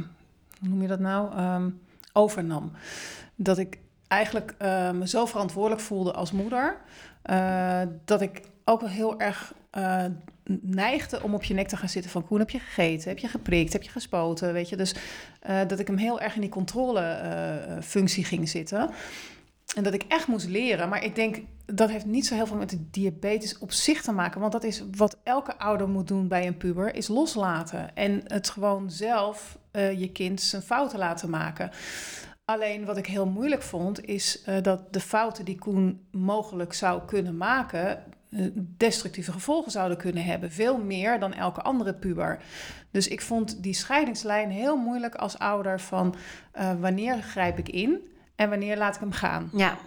hoe 0.59 0.69
noem 0.69 0.81
je 0.81 0.87
dat 0.87 0.99
nou, 0.99 1.35
Ehm, 1.35 1.69
overnam. 2.13 2.71
Dat 3.35 3.57
ik 3.57 3.79
eigenlijk 4.09 4.55
eh, 4.57 4.91
me 4.91 5.07
zo 5.07 5.25
verantwoordelijk 5.25 5.81
voelde 5.81 6.13
als 6.13 6.31
moeder, 6.31 6.77
eh, 7.21 7.81
dat 8.05 8.21
ik 8.21 8.41
ook 8.65 8.81
wel 8.81 8.89
heel 8.89 9.19
erg 9.19 9.53
eh, 9.71 10.05
neigde 10.61 11.23
om 11.23 11.33
op 11.33 11.43
je 11.43 11.53
nek 11.53 11.67
te 11.67 11.77
gaan 11.77 11.89
zitten 11.89 12.11
van 12.11 12.25
Koen, 12.25 12.39
heb 12.39 12.49
je 12.49 12.59
gegeten, 12.59 13.09
heb 13.09 13.17
je 13.19 13.27
geprikt, 13.27 13.73
heb 13.73 13.83
je 13.83 13.89
gespoten, 13.89 14.53
weet 14.53 14.69
je. 14.69 14.75
Dus 14.75 14.95
dat 15.67 15.79
ik 15.79 15.87
hem 15.87 15.97
heel 15.97 16.19
erg 16.19 16.35
in 16.35 16.41
die 16.41 16.49
controlefunctie 16.49 18.23
ging 18.23 18.49
zitten. 18.49 18.89
En 19.75 19.83
dat 19.83 19.93
ik 19.93 20.03
echt 20.07 20.27
moest 20.27 20.47
leren. 20.47 20.89
Maar 20.89 21.03
ik 21.03 21.15
denk, 21.15 21.41
dat 21.65 21.89
heeft 21.89 22.05
niet 22.05 22.27
zo 22.27 22.35
heel 22.35 22.47
veel 22.47 22.57
met 22.57 22.69
de 22.69 22.89
diabetes 22.89 23.57
op 23.57 23.71
zich 23.71 24.01
te 24.01 24.11
maken. 24.11 24.39
Want 24.39 24.51
dat 24.51 24.63
is 24.63 24.83
wat 24.95 25.17
elke 25.23 25.57
ouder 25.57 25.89
moet 25.89 26.07
doen 26.07 26.27
bij 26.27 26.47
een 26.47 26.57
puber, 26.57 26.95
is 26.95 27.07
loslaten. 27.07 27.95
En 27.95 28.21
het 28.25 28.49
gewoon 28.49 28.91
zelf 28.91 29.57
je 29.71 30.09
kind 30.13 30.41
zijn 30.41 30.61
fouten 30.61 30.99
laten 30.99 31.29
maken. 31.29 31.71
Alleen 32.49 32.85
wat 32.85 32.97
ik 32.97 33.05
heel 33.07 33.25
moeilijk 33.25 33.61
vond, 33.61 34.05
is 34.05 34.41
eh, 34.43 34.61
dat 34.61 34.93
de 34.93 34.99
fouten 34.99 35.45
die 35.45 35.57
Koen 35.57 36.07
mogelijk 36.11 36.73
zou 36.73 37.01
kunnen 37.05 37.37
maken, 37.37 38.03
eh, 38.29 38.45
destructieve 38.55 39.31
gevolgen 39.31 39.71
zouden 39.71 39.97
kunnen 39.97 40.23
hebben. 40.23 40.51
Veel 40.51 40.77
meer 40.77 41.19
dan 41.19 41.33
elke 41.33 41.61
andere 41.61 41.93
puber. 41.93 42.39
Dus 42.91 43.07
ik 43.07 43.21
vond 43.21 43.63
die 43.63 43.73
scheidingslijn 43.73 44.49
heel 44.49 44.77
moeilijk 44.77 45.15
als 45.15 45.39
ouder 45.39 45.79
van 45.79 46.15
eh, 46.51 46.71
wanneer 46.79 47.21
grijp 47.21 47.57
ik 47.57 47.69
in 47.69 47.99
en 48.35 48.49
wanneer 48.49 48.77
laat 48.77 48.95
ik 48.95 49.01
hem 49.01 49.11
gaan. 49.11 49.49
ja. 49.53 49.77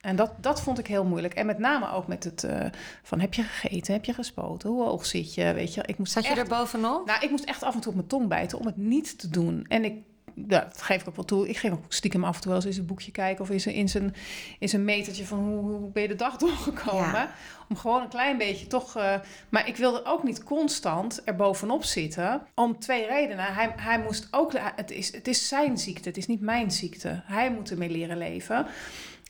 En 0.00 0.16
dat, 0.16 0.32
dat 0.40 0.60
vond 0.60 0.78
ik 0.78 0.86
heel 0.86 1.04
moeilijk. 1.04 1.34
En 1.34 1.46
met 1.46 1.58
name 1.58 1.90
ook 1.90 2.06
met 2.06 2.24
het 2.24 2.46
van 3.02 3.20
heb 3.20 3.34
je 3.34 3.42
gegeten, 3.42 3.92
heb 3.92 4.04
je 4.04 4.12
gespoten, 4.12 4.70
hoe 4.70 4.84
hoog 4.84 5.06
zit 5.06 5.34
je, 5.34 5.52
weet 5.52 5.74
je. 5.74 5.82
Ik 5.86 5.98
moest 5.98 6.12
Zat 6.12 6.26
je 6.26 6.34
er 6.34 6.48
bovenop? 6.48 7.06
Nou, 7.06 7.24
ik 7.24 7.30
moest 7.30 7.44
echt 7.44 7.62
af 7.62 7.74
en 7.74 7.80
toe 7.80 7.90
op 7.90 7.96
mijn 7.96 8.08
tong 8.08 8.28
bijten 8.28 8.58
om 8.58 8.66
het 8.66 8.76
niet 8.76 9.18
te 9.18 9.30
doen. 9.30 9.64
En 9.68 9.84
ik, 9.84 9.94
ja, 10.48 10.60
dat 10.60 10.82
geef 10.82 11.00
ik 11.00 11.08
ook 11.08 11.16
wel 11.16 11.24
toe. 11.24 11.48
Ik 11.48 11.56
geef 11.56 11.72
ook 11.72 11.84
stiekem 11.88 12.24
af 12.24 12.34
en 12.34 12.40
toe 12.40 12.46
wel 12.50 12.56
eens 12.60 12.66
in 12.68 12.72
zijn 12.72 12.86
boekje 12.86 13.10
kijken 13.10 13.44
of 13.44 13.50
in 13.50 13.60
zijn, 13.60 13.74
in 13.74 13.88
zijn, 13.88 14.14
in 14.58 14.68
zijn 14.68 14.84
metertje 14.84 15.26
van 15.26 15.38
hoe, 15.38 15.58
hoe 15.76 15.90
ben 15.90 16.02
je 16.02 16.08
de 16.08 16.14
dag 16.14 16.36
doorgekomen. 16.46 17.12
Ja. 17.12 17.30
Om 17.68 17.76
gewoon 17.76 18.02
een 18.02 18.08
klein 18.08 18.38
beetje 18.38 18.66
toch. 18.66 18.96
eh, 18.96 19.14
maar 19.48 19.68
ik 19.68 19.76
wilde 19.76 20.04
ook 20.04 20.22
niet 20.22 20.44
constant 20.44 21.22
er 21.24 21.36
bovenop 21.36 21.84
zitten. 21.84 22.42
Om 22.54 22.78
twee 22.78 23.06
redenen. 23.06 23.44
Hij, 23.44 23.72
hij 23.76 23.98
moest 24.00 24.28
ook. 24.30 24.52
Het 24.76 24.90
is, 24.90 25.12
het 25.12 25.28
is 25.28 25.48
zijn 25.48 25.78
ziekte, 25.78 26.08
het 26.08 26.18
is 26.18 26.26
niet 26.26 26.40
mijn 26.40 26.70
ziekte. 26.70 27.22
Hij 27.24 27.50
moet 27.50 27.70
ermee 27.70 27.90
leren 27.90 28.18
leven. 28.18 28.66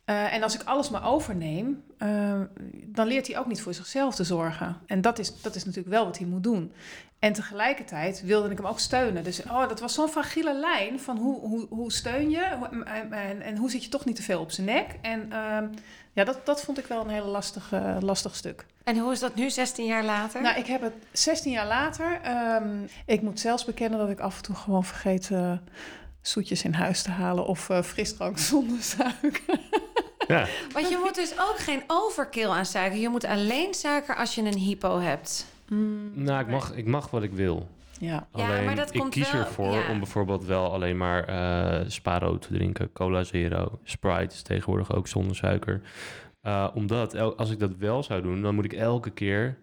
Eh, 0.06 0.34
en 0.34 0.42
als 0.42 0.54
ik 0.54 0.62
alles 0.64 0.90
maar 0.90 1.06
overneem, 1.06 1.82
eh, 1.98 2.40
dan 2.86 3.06
leert 3.06 3.26
hij 3.26 3.38
ook 3.38 3.46
niet 3.46 3.62
voor 3.62 3.74
zichzelf 3.74 4.14
te 4.14 4.24
zorgen. 4.24 4.76
En 4.86 5.00
dat 5.00 5.18
is, 5.18 5.42
dat 5.42 5.54
is 5.54 5.64
natuurlijk 5.64 5.94
wel 5.94 6.04
wat 6.04 6.18
hij 6.18 6.26
moet 6.26 6.42
doen. 6.42 6.72
En 7.18 7.32
tegelijkertijd 7.32 8.22
wilde 8.24 8.50
ik 8.50 8.56
hem 8.56 8.66
ook 8.66 8.78
steunen. 8.80 9.24
Dus 9.24 9.42
oh, 9.42 9.68
dat 9.68 9.80
was 9.80 9.94
zo'n 9.94 10.08
fragiele 10.08 10.54
lijn 10.58 11.00
van 11.00 11.16
hoe, 11.16 11.40
hoe, 11.40 11.66
hoe 11.70 11.92
steun 11.92 12.30
je 12.30 12.56
Hoe- 12.58 12.84
en, 12.84 13.12
en, 13.12 13.42
en 13.42 13.56
hoe 13.56 13.70
zit 13.70 13.84
je 13.84 13.90
toch 13.90 14.04
niet 14.04 14.16
te 14.16 14.22
veel 14.22 14.40
op 14.40 14.50
zijn 14.50 14.66
nek. 14.66 14.86
En 15.02 15.32
ehm, 15.32 15.66
ja, 16.12 16.24
dat, 16.24 16.46
dat 16.46 16.60
vond 16.62 16.78
ik 16.78 16.86
wel 16.86 17.00
een 17.00 17.08
heel 17.10 17.26
lastig, 17.26 17.72
eh, 17.72 17.96
lastig 18.00 18.34
stuk. 18.36 18.66
En 18.84 18.98
hoe 18.98 19.12
is 19.12 19.20
dat 19.20 19.34
nu, 19.34 19.50
16 19.50 19.86
jaar 19.86 20.04
later? 20.04 20.42
Nou, 20.42 20.58
ik 20.58 20.66
heb 20.66 20.82
het 20.82 20.94
16 21.12 21.52
jaar 21.52 21.66
later. 21.66 22.20
ehm, 22.22 22.68
ik 23.06 23.22
moet 23.22 23.40
zelfs 23.40 23.64
bekennen 23.64 23.98
dat 23.98 24.10
ik 24.10 24.20
af 24.20 24.36
en 24.36 24.42
toe 24.42 24.54
gewoon 24.54 24.84
vergeet 24.84 25.30
eh, 25.30 25.52
zoetjes 26.20 26.62
in 26.64 26.72
huis 26.74 27.02
te 27.02 27.10
halen 27.10 27.46
of 27.46 27.68
eh, 27.70 27.82
frisdrank 27.82 28.38
zonder 28.52 28.82
suiker. 28.82 29.60
Ja. 30.28 30.46
Want 30.72 30.88
je 30.88 30.98
moet 31.04 31.14
dus 31.14 31.32
ook 31.32 31.58
geen 31.58 31.82
overkill 31.86 32.48
aan 32.48 32.64
suiker. 32.66 32.98
Je 32.98 33.08
moet 33.08 33.24
alleen 33.24 33.74
suiker 33.74 34.16
als 34.16 34.34
je 34.34 34.42
een 34.42 34.58
hypo 34.58 34.98
hebt. 35.00 35.46
nou, 36.14 36.40
ik 36.40 36.48
mag, 36.48 36.74
ik 36.74 36.86
mag 36.86 37.10
wat 37.10 37.22
ik 37.22 37.32
wil. 37.32 37.68
Ja. 38.00 38.26
Ja, 38.34 38.46
Alleen, 38.48 38.64
maar 38.64 38.76
dat 38.76 38.94
ik 38.94 39.00
komt 39.00 39.12
kies 39.12 39.32
wel- 39.32 39.40
ervoor 39.40 39.74
ja. 39.74 39.90
om 39.90 39.98
bijvoorbeeld 39.98 40.44
wel 40.44 40.72
alleen 40.72 40.96
maar 40.96 41.24
eh 41.24 41.84
Sparo 41.88 42.38
te 42.38 42.48
drinken. 42.52 42.92
Cola 42.92 43.24
Zero, 43.24 43.78
Sprite 43.84 44.34
is 44.34 44.42
tegenwoordig 44.42 44.92
ook 44.94 45.08
zonder 45.08 45.36
suiker. 45.36 45.80
Eh, 46.42 46.68
omdat 46.74 47.14
el- 47.14 47.36
als 47.36 47.50
ik 47.50 47.58
dat 47.58 47.76
wel 47.78 48.02
zou 48.02 48.22
doen, 48.22 48.42
dan 48.42 48.54
moet 48.54 48.64
ik 48.64 48.72
elke 48.72 49.10
keer... 49.10 49.56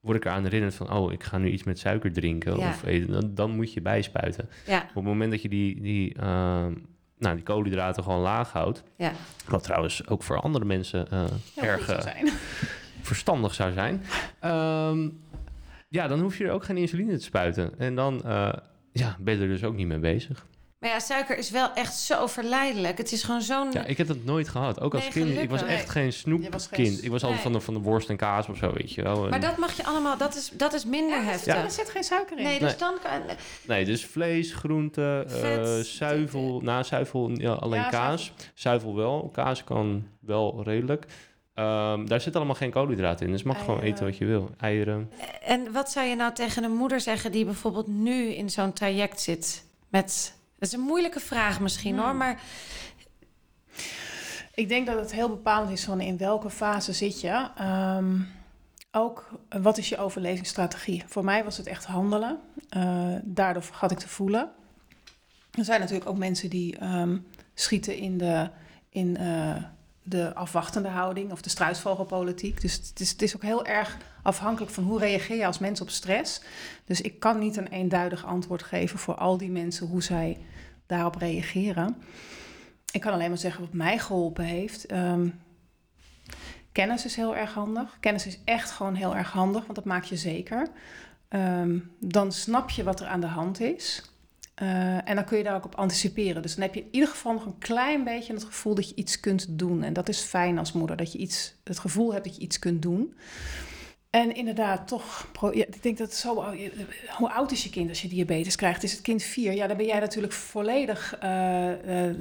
word 0.00 0.16
ik 0.16 0.24
eraan 0.24 0.42
herinnerd 0.42 0.74
van... 0.74 0.92
oh, 0.92 1.12
ik 1.12 1.22
ga 1.24 1.38
nu 1.38 1.50
iets 1.50 1.62
met 1.64 1.78
suiker 1.78 2.12
drinken 2.12 2.58
Ja. 2.58 2.68
of 2.68 2.84
eten. 2.84 3.12
Dan, 3.12 3.30
dan 3.34 3.50
moet 3.50 3.72
je 3.72 3.80
bijspuiten. 3.80 4.48
Ja, 4.66 4.78
Op 4.88 4.94
het 4.94 5.04
moment 5.04 5.30
dat 5.30 5.42
je 5.42 5.48
die, 5.48 5.80
die, 5.80 6.14
ehm, 6.14 6.72
nou, 7.20 7.34
die 7.34 7.44
koolhydraten 7.44 8.02
gewoon 8.02 8.20
laag 8.20 8.52
houdt... 8.52 8.82
ja. 8.96 9.12
wat 9.48 9.62
trouwens 9.62 10.06
ook 10.06 10.22
voor 10.22 10.40
andere 10.40 10.64
mensen 10.64 11.06
Heel 11.54 11.64
erg 11.64 11.84
zou 11.84 11.98
eh, 11.98 12.02
zijn. 12.02 12.28
verstandig 13.10 13.54
zou 13.54 13.72
zijn. 13.72 14.02
Ehm, 14.40 15.08
ja, 15.88 16.08
dan 16.08 16.20
hoef 16.20 16.38
je 16.38 16.44
er 16.44 16.52
ook 16.52 16.64
geen 16.64 16.76
insuline 16.76 17.16
te 17.16 17.24
spuiten. 17.24 17.78
En 17.78 17.94
dan 17.94 18.24
eh, 18.24 18.52
ja, 18.92 19.16
ben 19.18 19.34
je 19.34 19.42
er 19.42 19.48
dus 19.48 19.64
ook 19.64 19.74
niet 19.74 19.86
mee 19.86 19.98
bezig. 19.98 20.46
Maar 20.80 20.90
ja, 20.90 20.98
suiker 20.98 21.38
is 21.38 21.50
wel 21.50 21.72
echt 21.74 21.94
zo 21.94 22.26
verleidelijk. 22.26 22.98
Het 22.98 23.12
is 23.12 23.22
gewoon 23.22 23.42
zo'n... 23.42 23.72
Ja, 23.72 23.84
ik 23.84 23.98
heb 23.98 24.06
dat 24.06 24.24
nooit 24.24 24.48
gehad. 24.48 24.80
Ook 24.80 24.94
als 24.94 25.02
Nee, 25.02 25.12
kind. 25.12 25.38
Ik 25.38 25.50
was 25.50 25.62
echt 25.62 25.90
geen 25.90 26.12
snoepkind. 26.12 26.68
geen- 26.70 26.98
Ik 27.02 27.10
was 27.10 27.22
altijd 27.22 27.32
Nee. 27.32 27.42
van 27.42 27.52
de, 27.52 27.60
van 27.60 27.74
de 27.74 27.80
worst 27.80 28.08
en 28.08 28.16
kaas 28.16 28.48
of 28.48 28.56
zo, 28.56 28.72
weet 28.72 28.92
je 28.92 29.02
wel. 29.02 29.24
En- 29.24 29.30
Maar 29.30 29.40
dat 29.40 29.56
mag 29.56 29.76
je 29.76 29.84
allemaal... 29.84 30.16
Dat 30.16 30.34
is, 30.36 30.50
dat 30.52 30.72
is 30.72 30.84
minder 30.84 31.22
heftig. 31.24 31.54
Ja, 31.54 31.62
er 31.62 31.70
zit 31.70 31.90
geen 31.90 32.02
suiker 32.04 32.38
in. 32.38 32.44
Nee, 32.44 32.58
dus 32.58 32.68
Nee. 32.68 32.78
dan 32.78 32.94
kan... 33.02 33.20
Nee, 33.66 33.84
dus 33.84 34.04
vlees, 34.06 34.52
groente, 34.52 35.24
eh, 35.28 35.34
Vet. 35.40 35.86
zuivel. 35.86 36.60
Na 36.60 36.82
zuivel 36.82 37.30
ja, 37.34 37.52
alleen 37.52 37.80
Ja, 37.80 37.88
kaas. 37.88 38.32
Zuivel. 38.54 38.94
wel. 38.96 39.30
Kaas 39.32 39.64
kan 39.64 40.06
wel 40.20 40.62
redelijk. 40.64 41.06
Ehm, 41.54 42.06
daar 42.06 42.20
zit 42.20 42.36
allemaal 42.36 42.54
geen 42.54 42.70
koolhydraten 42.70 43.26
in. 43.26 43.32
Dus 43.32 43.42
mag 43.42 43.64
gewoon 43.64 43.80
eten 43.80 44.04
wat 44.04 44.16
je 44.16 44.24
wil. 44.24 44.50
Eieren. 44.58 45.10
En 45.42 45.72
wat 45.72 45.90
zou 45.90 46.06
je 46.06 46.14
nou 46.16 46.34
tegen 46.34 46.64
een 46.64 46.76
moeder 46.76 47.00
zeggen 47.00 47.32
die 47.32 47.44
bijvoorbeeld 47.44 47.86
nu 47.86 48.24
in 48.32 48.50
zo'n 48.50 48.72
traject 48.72 49.20
zit 49.20 49.64
met... 49.88 50.38
Dat 50.60 50.68
is 50.68 50.72
een 50.72 50.80
moeilijke 50.84 51.20
vraag 51.20 51.60
misschien 51.60 51.94
Hmm. 51.94 52.04
hoor, 52.04 52.14
maar 52.14 52.40
Ik 54.54 54.68
denk 54.68 54.86
dat 54.86 54.98
het 54.98 55.12
heel 55.12 55.28
bepalend 55.28 55.70
is 55.70 55.84
van 55.84 56.00
in 56.00 56.16
welke 56.16 56.50
fase 56.50 56.92
zit 56.92 57.20
je. 57.20 57.48
Ehm, 57.56 58.16
ook 58.92 59.28
wat 59.60 59.78
is 59.78 59.88
je 59.88 59.98
overlevingsstrategie? 59.98 61.04
Voor 61.06 61.24
mij 61.24 61.44
was 61.44 61.56
het 61.56 61.66
echt 61.66 61.84
handelen. 61.84 62.38
Eh, 62.68 63.14
daardoor 63.22 63.68
had 63.72 63.90
ik 63.90 63.98
te 63.98 64.08
voelen. 64.08 64.50
Er 65.50 65.64
zijn 65.64 65.80
natuurlijk 65.80 66.08
ook 66.10 66.18
mensen 66.18 66.50
die 66.50 66.76
ehm, 66.76 67.18
schieten 67.54 67.96
in 67.96 68.18
de, 68.18 68.50
in, 68.88 69.16
eh, 69.16 69.56
de 70.02 70.34
afwachtende 70.34 70.88
houding 70.88 71.32
of 71.32 71.42
de 71.42 71.50
struisvogelpolitiek. 71.50 72.60
Dus 72.60 72.74
het 72.74 73.00
is, 73.00 73.10
het 73.10 73.22
is 73.22 73.36
ook 73.36 73.42
heel 73.42 73.66
erg 73.66 73.96
afhankelijk 74.22 74.72
van 74.72 74.84
hoe 74.84 74.98
reageer 74.98 75.36
je 75.36 75.46
als 75.46 75.58
mens 75.58 75.80
op 75.80 75.90
stress. 75.90 76.40
Dus 76.84 77.00
ik 77.00 77.20
kan 77.20 77.38
niet 77.38 77.56
een 77.56 77.68
eenduidig 77.68 78.24
antwoord 78.24 78.62
geven 78.62 78.98
voor 78.98 79.14
al 79.14 79.36
die 79.36 79.50
mensen 79.50 79.86
hoe 79.86 80.02
zij 80.02 80.38
daarop 80.86 81.14
reageren. 81.14 81.96
Ik 82.92 83.00
kan 83.00 83.12
alleen 83.12 83.28
maar 83.28 83.38
zeggen 83.38 83.60
wat 83.60 83.72
mij 83.72 83.98
geholpen 83.98 84.44
heeft. 84.44 84.86
Ehm, 84.86 85.28
kennis 86.72 87.04
is 87.04 87.16
heel 87.16 87.36
erg 87.36 87.52
handig. 87.52 87.96
Kennis 88.00 88.26
is 88.26 88.40
echt 88.44 88.70
gewoon 88.70 88.94
heel 88.94 89.16
erg 89.16 89.30
handig, 89.30 89.62
want 89.62 89.74
dat 89.74 89.84
maakt 89.84 90.08
je 90.08 90.16
zeker. 90.16 90.68
Ehm, 91.28 91.78
dan 91.98 92.32
snap 92.32 92.70
je 92.70 92.82
wat 92.82 93.00
er 93.00 93.06
aan 93.06 93.20
de 93.20 93.26
hand 93.26 93.60
is. 93.60 94.10
Eh, 94.54 95.08
en 95.08 95.14
dan 95.14 95.24
kun 95.24 95.38
je 95.38 95.44
daar 95.44 95.54
ook 95.54 95.64
op 95.64 95.74
anticiperen. 95.74 96.42
Dus 96.42 96.54
dan 96.54 96.62
heb 96.62 96.74
je 96.74 96.80
in 96.80 96.88
ieder 96.90 97.08
geval 97.08 97.32
nog 97.32 97.46
een 97.46 97.58
klein 97.58 98.04
beetje 98.04 98.32
het 98.32 98.44
gevoel 98.44 98.74
dat 98.74 98.88
je 98.88 98.94
iets 98.94 99.20
kunt 99.20 99.58
doen. 99.58 99.82
En 99.82 99.92
dat 99.92 100.08
is 100.08 100.20
fijn 100.20 100.58
als 100.58 100.72
moeder, 100.72 100.96
dat 100.96 101.12
je 101.12 101.18
iets, 101.18 101.54
het 101.64 101.78
gevoel 101.78 102.12
hebt 102.12 102.24
dat 102.24 102.36
je 102.36 102.42
iets 102.42 102.58
kunt 102.58 102.82
doen. 102.82 103.14
En 104.10 104.34
inderdaad, 104.34 104.88
toch, 104.88 105.26
ja, 105.40 105.64
ik 105.66 105.82
denk 105.82 105.98
dat 105.98 106.14
zo. 106.14 106.44
Hoe 107.16 107.30
oud 107.30 107.52
is 107.52 107.62
je 107.64 107.70
kind 107.70 107.88
als 107.88 108.02
je 108.02 108.08
diabetes 108.08 108.56
krijgt? 108.56 108.82
Is 108.82 108.92
het 108.92 109.00
kind 109.00 109.22
vier? 109.22 109.52
Ja, 109.52 109.66
dan 109.66 109.76
ben 109.76 109.86
jij 109.86 110.00
natuurlijk 110.00 110.32
volledig 110.32 111.16
eh, 111.20 112.08
eh, 112.08 112.16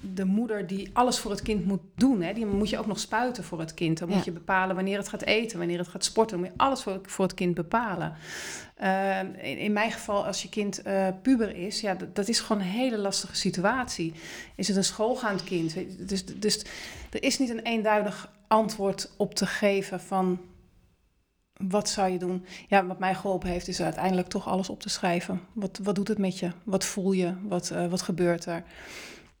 de 0.00 0.24
moeder 0.24 0.66
die 0.66 0.90
alles 0.92 1.18
voor 1.18 1.30
het 1.30 1.42
kind 1.42 1.64
moet 1.66 1.80
doen. 1.94 2.22
Hè? 2.22 2.32
Die 2.32 2.46
moet 2.46 2.70
je 2.70 2.78
ook 2.78 2.86
nog 2.86 2.98
spuiten 2.98 3.44
voor 3.44 3.58
het 3.60 3.74
kind. 3.74 3.98
Dan 3.98 4.08
Ja. 4.08 4.14
moet 4.14 4.24
je 4.24 4.30
bepalen 4.32 4.74
wanneer 4.74 4.98
het 4.98 5.08
gaat 5.08 5.22
eten, 5.22 5.58
wanneer 5.58 5.78
het 5.78 5.88
gaat 5.88 6.04
sporten. 6.04 6.36
Dan 6.36 6.46
moet 6.46 6.56
je 6.58 6.64
alles 6.64 6.82
voor, 6.82 7.00
voor 7.02 7.24
het 7.24 7.34
kind 7.34 7.54
bepalen. 7.54 8.14
Eh, 8.74 9.18
in, 9.20 9.58
in 9.58 9.72
mijn 9.72 9.92
geval, 9.92 10.26
als 10.26 10.42
je 10.42 10.48
kind 10.48 10.82
eh, 10.82 11.08
puber 11.22 11.56
is, 11.56 11.80
ja, 11.80 11.94
dat, 11.94 12.14
dat 12.16 12.28
is 12.28 12.40
gewoon 12.40 12.62
een 12.62 12.68
hele 12.68 12.98
lastige 12.98 13.36
situatie. 13.36 14.12
Is 14.54 14.68
het 14.68 14.76
een 14.76 14.84
schoolgaand 14.84 15.44
kind? 15.44 15.74
Dus, 15.98 16.24
dus 16.24 16.64
er 17.10 17.22
is 17.22 17.38
niet 17.38 17.50
een 17.50 17.60
eenduidig 17.62 18.32
antwoord 18.46 19.10
op 19.16 19.34
te 19.34 19.46
geven 19.46 20.00
van 20.00 20.40
wat 21.68 21.88
zou 21.88 22.10
je 22.10 22.18
doen? 22.18 22.44
Ja, 22.68 22.86
wat 22.86 22.98
mij 22.98 23.14
geholpen 23.14 23.48
heeft, 23.48 23.68
is 23.68 23.82
uiteindelijk 23.82 24.28
toch 24.28 24.48
alles 24.48 24.68
op 24.68 24.80
te 24.80 24.88
schrijven. 24.88 25.40
Wat, 25.52 25.80
wat 25.82 25.94
doet 25.94 26.08
het 26.08 26.18
met 26.18 26.38
je? 26.38 26.50
Wat 26.64 26.84
voel 26.84 27.12
je? 27.12 27.32
Wat, 27.42 27.70
eh, 27.70 27.86
wat 27.86 28.02
gebeurt 28.02 28.46
er? 28.46 28.62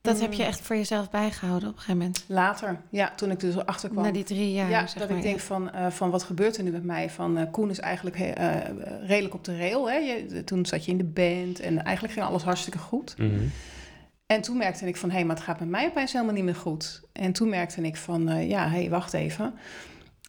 dat 0.02 0.20
heb 0.20 0.30
Mm. 0.30 0.36
je 0.36 0.44
echt 0.44 0.60
voor 0.60 0.76
jezelf 0.76 1.10
bijgehouden 1.10 1.68
op 1.68 1.74
een 1.74 1.80
gegeven 1.80 2.00
moment. 2.00 2.24
Later, 2.26 2.80
ja, 2.90 3.12
toen 3.16 3.30
ik 3.30 3.42
er 3.42 3.52
zo 3.52 3.58
achter 3.58 3.88
kwam. 3.88 4.04
Na 4.04 4.10
die 4.10 4.24
drie 4.24 4.52
jaar, 4.52 4.70
ja, 4.70 4.86
zeg 4.86 4.98
dat 4.98 5.08
maar. 5.08 5.16
ik 5.18 5.22
denk 5.22 5.40
van, 5.40 5.70
eh, 5.70 5.86
van 5.90 6.10
wat 6.10 6.22
gebeurt 6.22 6.56
er 6.56 6.62
nu 6.62 6.70
met 6.70 6.84
mij? 6.84 7.10
Van 7.10 7.38
eh, 7.38 7.50
Koen 7.50 7.70
is 7.70 7.78
eigenlijk 7.80 8.18
eh, 8.18 8.56
redelijk 9.06 9.34
op 9.34 9.44
de 9.44 9.56
rail. 9.56 9.90
Hè? 9.90 9.96
Je, 9.96 10.44
toen 10.44 10.66
zat 10.66 10.84
je 10.84 10.90
in 10.90 10.98
de 10.98 11.04
band 11.04 11.60
en 11.60 11.84
eigenlijk 11.84 12.14
ging 12.14 12.26
alles 12.26 12.42
hartstikke 12.42 12.78
goed. 12.78 13.14
Mhm. 13.18 13.38
En 14.26 14.40
toen 14.40 14.56
merkte 14.56 14.86
ik 14.86 14.96
van, 14.96 15.10
hé, 15.10 15.24
maar 15.24 15.36
het 15.36 15.44
gaat 15.44 15.60
met 15.60 15.68
mij 15.68 15.86
opeens 15.86 16.12
helemaal 16.12 16.34
niet 16.34 16.44
meer 16.44 16.54
goed. 16.54 17.02
En 17.12 17.32
toen 17.32 17.48
merkte 17.48 17.82
ik 17.82 17.96
van, 17.96 18.28
eh, 18.28 18.48
ja, 18.48 18.68
hé, 18.68 18.88
wacht 18.88 19.12
even. 19.12 19.54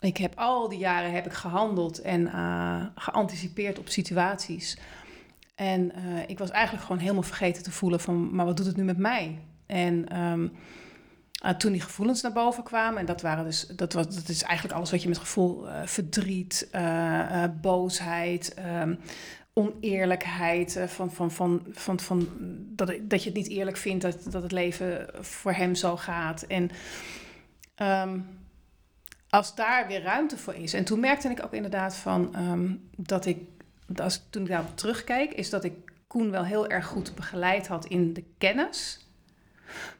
Ik 0.01 0.17
heb 0.17 0.33
al 0.35 0.69
die 0.69 0.79
jaren 0.79 1.13
heb 1.13 1.25
ik 1.25 1.33
gehandeld 1.33 2.01
en 2.01 2.27
eh, 2.27 2.85
geanticipeerd 2.95 3.79
op 3.79 3.89
situaties. 3.89 4.77
En 5.55 5.91
eh, 5.91 6.29
ik 6.29 6.39
was 6.39 6.49
eigenlijk 6.49 6.85
gewoon 6.85 7.01
helemaal 7.01 7.23
vergeten 7.23 7.63
te 7.63 7.71
voelen 7.71 7.99
van, 7.99 8.35
maar 8.35 8.45
wat 8.45 8.57
doet 8.57 8.65
het 8.65 8.77
nu 8.77 8.83
met 8.83 8.97
mij? 8.97 9.39
En 9.65 10.09
ehm, 10.09 10.47
eh, 11.43 11.51
toen 11.51 11.71
die 11.71 11.81
gevoelens 11.81 12.21
naar 12.21 12.33
boven 12.33 12.63
kwamen, 12.63 12.99
en 12.99 13.05
dat 13.05 13.21
waren 13.21 13.45
dus, 13.45 13.67
dat, 13.67 13.93
was, 13.93 14.15
dat 14.15 14.29
is 14.29 14.43
eigenlijk 14.43 14.77
alles 14.77 14.91
wat 14.91 15.01
je 15.01 15.09
met 15.09 15.17
gevoel, 15.17 15.65
verdriet, 15.85 16.69
boosheid, 17.61 18.53
ehm, 18.53 18.95
oneerlijkheid, 19.53 20.79
van, 20.87 21.11
van, 21.11 21.31
van, 21.31 21.65
van, 21.71 21.99
van, 21.99 22.27
dat, 22.75 22.93
dat 23.01 23.23
je 23.23 23.29
het 23.29 23.37
niet 23.37 23.49
eerlijk 23.49 23.77
vindt 23.77 24.01
dat, 24.01 24.31
dat 24.31 24.43
het 24.43 24.51
leven 24.51 25.07
voor 25.19 25.53
hem 25.53 25.75
zo 25.75 25.97
gaat. 25.97 26.41
En 26.41 26.69
ehm, 27.75 28.19
als 29.31 29.55
daar 29.55 29.87
weer 29.87 30.01
ruimte 30.01 30.37
voor 30.37 30.55
is. 30.55 30.73
En 30.73 30.83
toen 30.83 30.99
merkte 30.99 31.29
ik 31.29 31.43
ook 31.43 31.53
inderdaad 31.53 31.95
van 31.95 32.35
ehm, 32.35 32.75
dat 32.97 33.25
ik, 33.25 33.37
als, 33.95 34.23
toen 34.29 34.41
ik 34.41 34.47
daarop 34.47 34.77
terugkeek, 34.77 35.33
is 35.33 35.49
dat 35.49 35.63
ik 35.63 35.73
Koen 36.07 36.31
wel 36.31 36.43
heel 36.43 36.69
erg 36.69 36.85
goed 36.85 37.15
begeleid 37.15 37.67
had 37.67 37.85
in 37.85 38.13
de 38.13 38.23
kennis. 38.37 39.05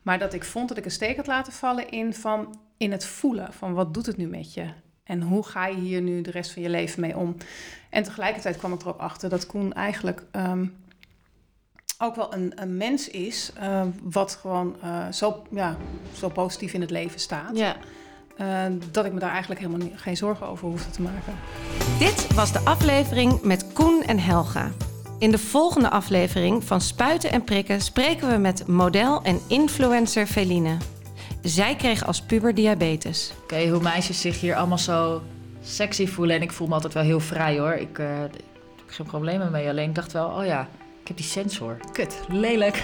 Maar 0.01 0.19
dat 0.19 0.33
ik 0.33 0.43
vond 0.43 0.67
dat 0.69 0.77
ik 0.77 0.85
een 0.85 0.91
steek 0.91 1.15
had 1.15 1.27
laten 1.27 1.53
vallen 1.53 1.89
in, 1.89 2.13
van, 2.13 2.59
in 2.77 2.91
het 2.91 3.05
voelen 3.05 3.53
van 3.53 3.73
wat 3.73 3.93
doet 3.93 4.05
het 4.05 4.17
nu 4.17 4.27
met 4.27 4.53
je? 4.53 4.67
En 5.03 5.21
hoe 5.21 5.43
ga 5.45 5.67
je 5.67 5.79
hier 5.79 6.01
nu 6.01 6.21
de 6.21 6.31
rest 6.31 6.51
van 6.51 6.61
je 6.61 6.69
leven 6.69 7.01
mee 7.01 7.17
om? 7.17 7.35
En 7.89 8.03
tegelijkertijd 8.03 8.57
kwam 8.57 8.73
ik 8.73 8.81
erop 8.81 8.99
achter 8.99 9.29
dat 9.29 9.45
Koen 9.45 9.73
eigenlijk 9.73 10.23
ehm, 10.31 10.65
ook 11.97 12.15
wel 12.15 12.33
een, 12.33 12.51
een 12.55 12.77
mens 12.77 13.09
is... 13.09 13.51
eh, 13.55 13.85
wat 14.03 14.31
gewoon 14.35 14.75
eh, 14.81 15.11
zo, 15.11 15.43
ja, 15.51 15.77
zo 16.13 16.29
positief 16.29 16.73
in 16.73 16.81
het 16.81 16.91
leven 16.91 17.19
staat. 17.19 17.57
Ja. 17.57 17.77
Eh, 18.41 18.47
dat 18.91 19.05
ik 19.05 19.13
me 19.13 19.19
daar 19.19 19.31
eigenlijk 19.31 19.61
helemaal 19.61 19.87
niet, 19.87 19.93
geen 19.95 20.17
zorgen 20.17 20.47
over 20.47 20.67
hoefde 20.67 20.91
te 20.91 21.01
maken. 21.01 21.33
Dit 21.99 22.33
was 22.33 22.51
de 22.51 22.59
aflevering 22.59 23.41
met 23.43 23.73
Koen 23.73 24.03
en 24.03 24.19
Helga. 24.19 24.71
In 25.19 25.31
de 25.31 25.37
volgende 25.37 25.89
aflevering 25.89 26.63
van 26.63 26.81
Spuiten 26.81 27.31
en 27.31 27.43
Prikken 27.43 27.81
spreken 27.81 28.29
we 28.29 28.37
met 28.37 28.67
model 28.67 29.23
en 29.23 29.39
influencer 29.47 30.27
Feline. 30.27 30.77
Zij 31.41 31.75
kreeg 31.75 32.05
als 32.05 32.21
puber 32.21 32.55
diabetes. 32.55 33.33
Oké, 33.43 33.69
hoe 33.69 33.81
meisjes 33.81 34.21
zich 34.21 34.39
hier 34.39 34.55
allemaal 34.55 34.77
zo 34.77 35.21
sexy 35.63 36.07
voelen. 36.07 36.35
En 36.35 36.41
ik 36.41 36.51
voel 36.51 36.67
me 36.67 36.73
altijd 36.73 36.93
wel 36.93 37.03
heel 37.03 37.19
vrij 37.19 37.59
hoor. 37.59 37.73
Ik 37.73 37.99
eh, 37.99 38.23
ik 38.23 38.33
heb 38.77 38.87
geen 38.87 39.05
problemen 39.05 39.51
mee. 39.51 39.69
Alleen 39.69 39.89
ik 39.89 39.95
dacht 39.95 40.11
wel, 40.11 40.27
oh 40.27 40.45
ja, 40.45 40.67
ik 41.01 41.07
heb 41.07 41.17
die 41.17 41.25
sensor. 41.25 41.77
Kut, 41.91 42.19
lelijk. 42.27 42.83